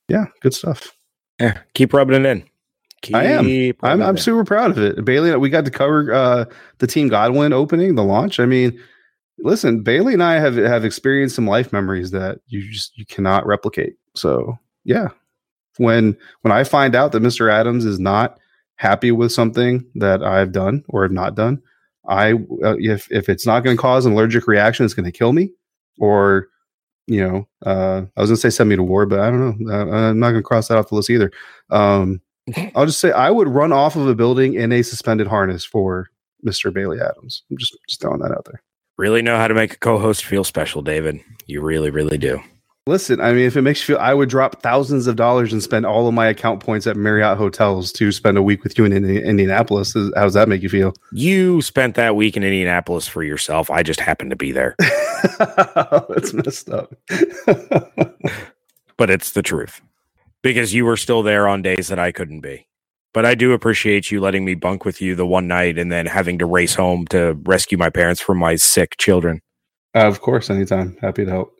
yeah, 0.09 0.27
good 0.41 0.55
stuff. 0.55 0.93
Yeah, 1.41 1.59
keep 1.75 1.93
rubbing 1.93 2.25
it 2.25 2.29
in. 2.29 2.45
Keep 3.01 3.17
I 3.17 3.25
am. 3.25 3.73
I'm 3.83 4.03
I'm 4.03 4.19
super 4.19 4.45
proud 4.45 4.71
of 4.71 4.79
it. 4.79 5.05
Bailey, 5.05 5.35
we 5.37 5.51
got 5.51 5.65
to 5.65 5.71
cover 5.71 6.13
uh, 6.13 6.45
the 6.79 6.87
Team 6.87 7.09
Godwin 7.09 7.53
opening, 7.53 7.95
the 7.95 8.05
launch. 8.05 8.39
I 8.39 8.47
mean, 8.47 8.79
listen, 9.39 9.83
Bailey 9.83 10.15
and 10.15 10.23
I 10.23 10.35
have 10.35 10.57
have 10.57 10.85
experienced 10.85 11.35
some 11.35 11.47
life 11.47 11.73
memories 11.73 12.11
that 12.13 12.39
you 12.47 12.71
just 12.71 12.97
you 12.97 13.07
cannot 13.07 13.47
replicate. 13.47 13.95
So 14.15 14.57
yeah, 14.85 15.09
when 15.79 16.17
when 16.43 16.53
I 16.53 16.65
find 16.65 16.95
out 16.95 17.13
that 17.13 17.23
Mr. 17.23 17.51
Adams 17.51 17.85
is 17.85 17.99
not 17.99 18.39
happy 18.77 19.13
with 19.13 19.33
something 19.33 19.85
that 19.97 20.23
I've 20.23 20.53
done 20.53 20.85
or 20.89 21.03
have 21.03 21.13
not 21.13 21.35
done, 21.35 21.63
I 22.09 22.33
uh, 22.65 22.77
if 22.79 23.11
if 23.11 23.29
it's 23.29 23.47
not 23.47 23.61
going 23.61 23.77
to 23.77 23.81
cause 23.81 24.07
an 24.07 24.13
allergic 24.13 24.47
reaction, 24.47 24.85
it's 24.85 24.95
going 24.95 25.11
to 25.11 25.17
kill 25.17 25.33
me, 25.33 25.53
or 25.99 26.49
you 27.07 27.27
know, 27.27 27.49
uh, 27.67 28.03
I 28.17 28.21
was 28.21 28.31
going 28.31 28.37
to 28.37 28.41
say 28.41 28.51
send 28.51 28.71
me 28.71 28.77
to 28.77 28.83
war, 28.83 29.07
but 29.07 29.21
I 29.21 29.31
don't 29.31 29.61
know. 29.61 29.73
Uh, 29.73 30.11
I'm 30.11 30.19
not 30.19 30.31
going 30.31 30.43
to 30.43 30.47
cross 30.47 30.69
that 30.69 30.79
off 30.79 30.89
the 30.89 30.95
list 30.95 31.11
either. 31.11 31.33
Um, 31.71 32.21
I'll 32.75 32.87
just 32.87 33.01
say 33.01 33.13
I 33.13 33.31
would 33.31 33.49
run 33.49 33.73
off 33.73 33.97
of 33.97 34.09
a 34.09 34.15
building 34.15 34.55
in 34.55 34.73
a 34.73 34.83
suspended 34.83 35.27
harness 35.27 35.65
for 35.65 36.09
Mr. 36.45 36.73
Bailey 36.73 37.01
Adams. 37.01 37.43
I'm 37.51 37.57
just 37.57 37.77
just 37.89 38.01
throwing 38.01 38.21
that 38.21 38.33
out 38.33 38.45
there. 38.47 38.63
Really 38.99 39.23
know 39.23 39.37
how 39.37 39.49
to 39.49 39.55
make 39.55 39.75
a 39.75 39.79
co-host 39.79 40.25
feel 40.25 40.45
special, 40.45 40.83
David. 40.83 41.21
You 41.47 41.63
really, 41.63 41.91
really 41.91 42.19
do. 42.19 42.43
Listen, 42.89 43.21
I 43.21 43.33
mean, 43.33 43.47
if 43.47 43.57
it 43.57 43.63
makes 43.63 43.81
you 43.81 43.95
feel, 43.95 44.03
I 44.03 44.13
would 44.13 44.29
drop 44.29 44.61
thousands 44.61 45.07
of 45.07 45.15
dollars 45.15 45.53
and 45.53 45.63
spend 45.63 45.87
all 45.87 46.09
of 46.09 46.15
my 46.15 46.27
account 46.27 46.59
points 46.59 46.85
at 46.89 46.97
Marriott 46.97 47.39
hotels 47.39 47.93
to 47.93 48.11
spend 48.11 48.37
a 48.37 48.43
week 48.43 48.65
with 48.65 48.77
you 48.77 48.85
in 48.85 48.93
Indi- 48.93 49.23
Indianapolis. 49.23 49.95
How 49.95 50.25
does 50.25 50.35
that 50.35 50.49
make 50.49 50.63
you 50.63 50.69
feel? 50.69 50.93
You 51.13 51.63
spent 51.63 51.95
that 51.95 52.17
week 52.17 52.37
in 52.37 52.43
Indianapolis 52.43 53.07
for 53.07 53.23
yourself. 53.23 53.71
I 53.71 53.85
just 53.85 54.01
happened 54.01 54.31
to 54.31 54.37
be 54.37 54.51
there. 54.51 54.75
That's 55.39 56.33
messed 56.33 56.71
up. 56.71 56.93
but 58.97 59.11
it's 59.11 59.31
the 59.31 59.43
truth 59.43 59.81
because 60.43 60.75
you 60.75 60.85
were 60.85 60.97
still 60.97 61.23
there 61.23 61.47
on 61.47 61.63
days 61.63 61.87
that 61.87 62.01
I 62.01 62.11
couldn't 62.11 62.41
be. 62.41 62.67
But 63.15 63.25
I 63.25 63.37
do 63.37 63.53
appreciate 63.53 64.11
you 64.11 64.21
letting 64.21 64.45
me 64.45 64.55
bunk 64.55 64.85
with 64.85 65.01
you 65.01 65.15
the 65.15 65.27
one 65.27 65.47
night 65.47 65.79
and 65.79 65.93
then 65.93 66.07
having 66.07 66.37
to 66.41 66.47
race 66.47 66.75
home 66.75 67.07
to 67.09 67.39
rescue 67.45 67.79
my 67.79 67.91
parents 67.91 68.21
from 68.21 68.39
my 68.39 68.57
sick 68.57 68.97
children. 68.99 69.41
Uh, 69.95 70.09
of 70.09 70.21
course, 70.21 70.51
anytime. 70.51 70.97
Happy 71.01 71.25
to 71.25 71.31
help. 71.31 71.55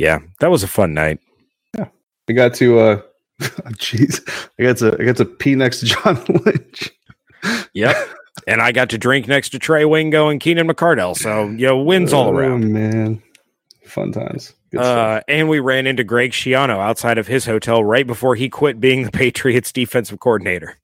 Yeah, 0.00 0.20
that 0.40 0.50
was 0.50 0.62
a 0.62 0.68
fun 0.68 0.94
night. 0.94 1.20
Yeah, 1.76 1.88
I 2.28 2.32
got 2.32 2.54
to. 2.54 2.78
uh 2.78 3.00
Jeez, 3.40 4.20
I 4.58 4.62
got 4.64 4.76
to. 4.78 4.96
I 5.00 5.04
got 5.04 5.16
to 5.16 5.24
pee 5.24 5.54
next 5.54 5.80
to 5.80 5.86
John 5.86 6.22
Lynch. 6.44 6.90
Yep, 7.72 7.96
and 8.46 8.60
I 8.60 8.72
got 8.72 8.90
to 8.90 8.98
drink 8.98 9.26
next 9.28 9.50
to 9.50 9.58
Trey 9.58 9.84
Wingo 9.84 10.28
and 10.28 10.40
Keenan 10.40 10.68
McCardell. 10.68 11.16
So 11.16 11.48
you 11.48 11.66
know, 11.66 11.78
wins 11.78 12.12
all 12.12 12.28
Oh, 12.28 12.32
around. 12.36 12.72
man, 12.72 13.22
fun 13.86 14.12
times. 14.12 14.52
Uh, 14.76 15.20
and 15.26 15.48
we 15.48 15.58
ran 15.58 15.86
into 15.86 16.04
Greg 16.04 16.30
Schiano 16.30 16.78
outside 16.78 17.18
of 17.18 17.26
his 17.26 17.44
hotel 17.44 17.82
right 17.82 18.06
before 18.06 18.36
he 18.36 18.48
quit 18.48 18.78
being 18.78 19.02
the 19.04 19.10
Patriots 19.12 19.72
defensive 19.72 20.20
coordinator. 20.20 20.76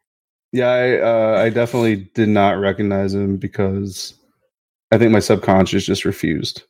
Yeah, 0.53 0.69
I 0.71 0.99
uh, 1.01 1.43
I 1.45 1.51
definitely 1.51 2.09
did 2.15 2.29
not 2.31 2.59
recognize 2.59 3.13
him 3.15 3.37
because 3.37 4.15
I 4.93 4.99
think 4.99 5.13
my 5.13 5.19
subconscious 5.21 5.85
just 5.85 6.05
refused. 6.07 6.63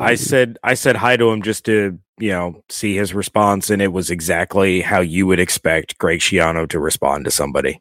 I 0.00 0.10
Um, 0.12 0.16
said 0.16 0.58
I 0.62 0.74
said 0.74 0.96
hi 0.96 1.16
to 1.16 1.30
him 1.30 1.42
just 1.42 1.64
to 1.66 1.98
you 2.18 2.30
know 2.30 2.62
see 2.68 2.96
his 2.96 3.14
response, 3.14 3.70
and 3.70 3.82
it 3.82 3.92
was 3.92 4.10
exactly 4.10 4.80
how 4.80 5.00
you 5.00 5.26
would 5.26 5.40
expect 5.40 5.98
Greg 5.98 6.20
Schiano 6.20 6.68
to 6.68 6.78
respond 6.78 7.24
to 7.26 7.30
somebody. 7.30 7.80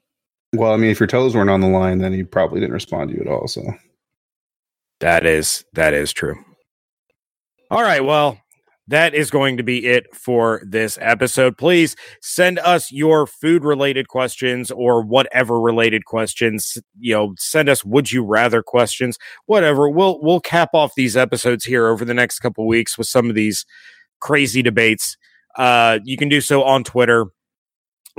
well, 0.53 0.73
I 0.73 0.77
mean, 0.77 0.91
if 0.91 0.99
your 0.99 1.07
toes 1.07 1.35
weren't 1.35 1.49
on 1.49 1.61
the 1.61 1.67
line, 1.67 1.99
then 1.99 2.11
he 2.13 2.23
probably 2.23 2.59
didn't 2.59 2.73
respond 2.73 3.09
to 3.09 3.15
you 3.15 3.21
at 3.21 3.27
all. 3.27 3.47
So 3.47 3.63
That 4.99 5.25
is 5.25 5.63
that 5.73 5.93
is 5.93 6.11
true. 6.13 6.35
All 7.69 7.81
right, 7.81 8.03
well, 8.03 8.37
that 8.91 9.13
is 9.13 9.31
going 9.31 9.57
to 9.57 9.63
be 9.63 9.85
it 9.87 10.13
for 10.13 10.61
this 10.65 10.97
episode. 11.01 11.57
Please 11.57 11.95
send 12.21 12.59
us 12.59 12.91
your 12.91 13.25
food 13.25 13.63
related 13.63 14.09
questions 14.09 14.69
or 14.69 15.01
whatever 15.01 15.59
related 15.59 16.05
questions. 16.05 16.77
You 16.99 17.13
know, 17.15 17.33
send 17.37 17.69
us 17.69 17.83
would 17.83 18.11
you 18.11 18.23
rather 18.23 18.61
questions, 18.61 19.17
whatever. 19.45 19.89
We'll 19.89 20.19
we'll 20.21 20.41
cap 20.41 20.69
off 20.73 20.95
these 20.95 21.17
episodes 21.17 21.65
here 21.65 21.87
over 21.87 22.05
the 22.05 22.13
next 22.13 22.39
couple 22.39 22.67
weeks 22.67 22.97
with 22.97 23.07
some 23.07 23.29
of 23.29 23.35
these 23.35 23.65
crazy 24.19 24.61
debates. 24.61 25.17
Uh, 25.57 25.99
you 26.03 26.17
can 26.17 26.29
do 26.29 26.41
so 26.41 26.63
on 26.63 26.83
Twitter 26.83 27.27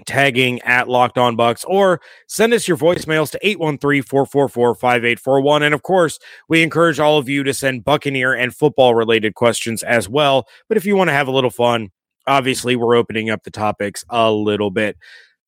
tagging 0.07 0.61
at 0.63 0.89
locked 0.89 1.19
on 1.19 1.37
bucs 1.37 1.65
or 1.67 2.01
send 2.27 2.55
us 2.55 2.67
your 2.67 2.77
voicemails 2.77 3.31
to 3.31 3.39
813-444-5841 3.45 5.63
and 5.63 5.75
of 5.75 5.83
course 5.83 6.19
we 6.49 6.63
encourage 6.63 6.99
all 6.99 7.19
of 7.19 7.29
you 7.29 7.45
to 7.45 7.53
send 7.53 7.85
buccaneer 7.85 8.33
and 8.33 8.55
football 8.55 8.95
related 8.95 9.35
questions 9.35 9.83
as 9.83 10.09
well. 10.09 10.47
But 10.69 10.77
if 10.77 10.87
you 10.87 10.95
want 10.97 11.09
to 11.09 11.15
have 11.15 11.29
a 11.29 11.33
little 11.33 11.51
fun 11.51 11.91
obviously 12.27 12.77
we're 12.77 12.97
opening 12.97 13.31
up 13.31 13.43
the 13.43 13.51
topics 13.51 14.05
a 14.09 14.33
little 14.33 14.71
bit. 14.71 14.97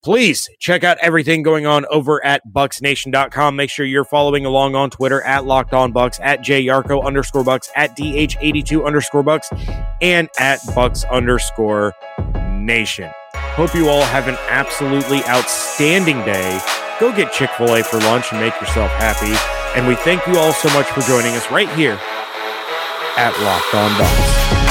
Please 0.03 0.51
check 0.61 0.85
out 0.85 0.99
everything 1.01 1.43
going 1.43 1.65
on 1.65 1.87
over 1.87 2.23
at 2.25 2.43
bucsnation.com 2.47 3.57
make 3.57 3.71
sure 3.71 3.87
you're 3.87 4.05
following 4.05 4.45
along 4.45 4.75
on 4.75 4.91
twitter 4.91 5.23
at 5.23 5.47
locked 5.47 5.73
on 5.73 5.95
bucs 5.95 6.21
at 6.23 6.41
jyarko 6.41 7.03
underscore 7.03 7.43
bucs 7.43 7.71
at 7.75 7.97
dh82 7.97 8.85
underscore 8.85 9.25
bucs 9.25 9.47
and 10.03 10.29
at 10.39 10.61
bucs 10.61 11.11
underscore 11.11 11.95
nation 12.51 13.11
Hope 13.55 13.73
you 13.73 13.89
all 13.89 14.03
have 14.03 14.27
an 14.27 14.37
absolutely 14.49 15.23
outstanding 15.27 16.25
day. 16.25 16.59
Go 16.99 17.15
get 17.15 17.33
Chick 17.33 17.51
fil 17.51 17.73
A 17.77 17.85
for 17.85 18.01
lunch 18.01 18.33
and 18.33 18.41
make 18.41 18.61
yourself 18.61 18.91
happy. 18.93 19.33
And 19.79 19.87
we 19.87 19.95
thank 19.95 20.27
you 20.27 20.37
all 20.39 20.53
so 20.53 20.69
much 20.71 20.87
for 20.87 21.03
joining 21.03 21.37
us 21.37 21.49
right 21.53 21.69
here 21.77 21.97
at 23.17 23.33
Locked 23.45 23.75
On 23.75 23.93
Bucs. 23.93 24.64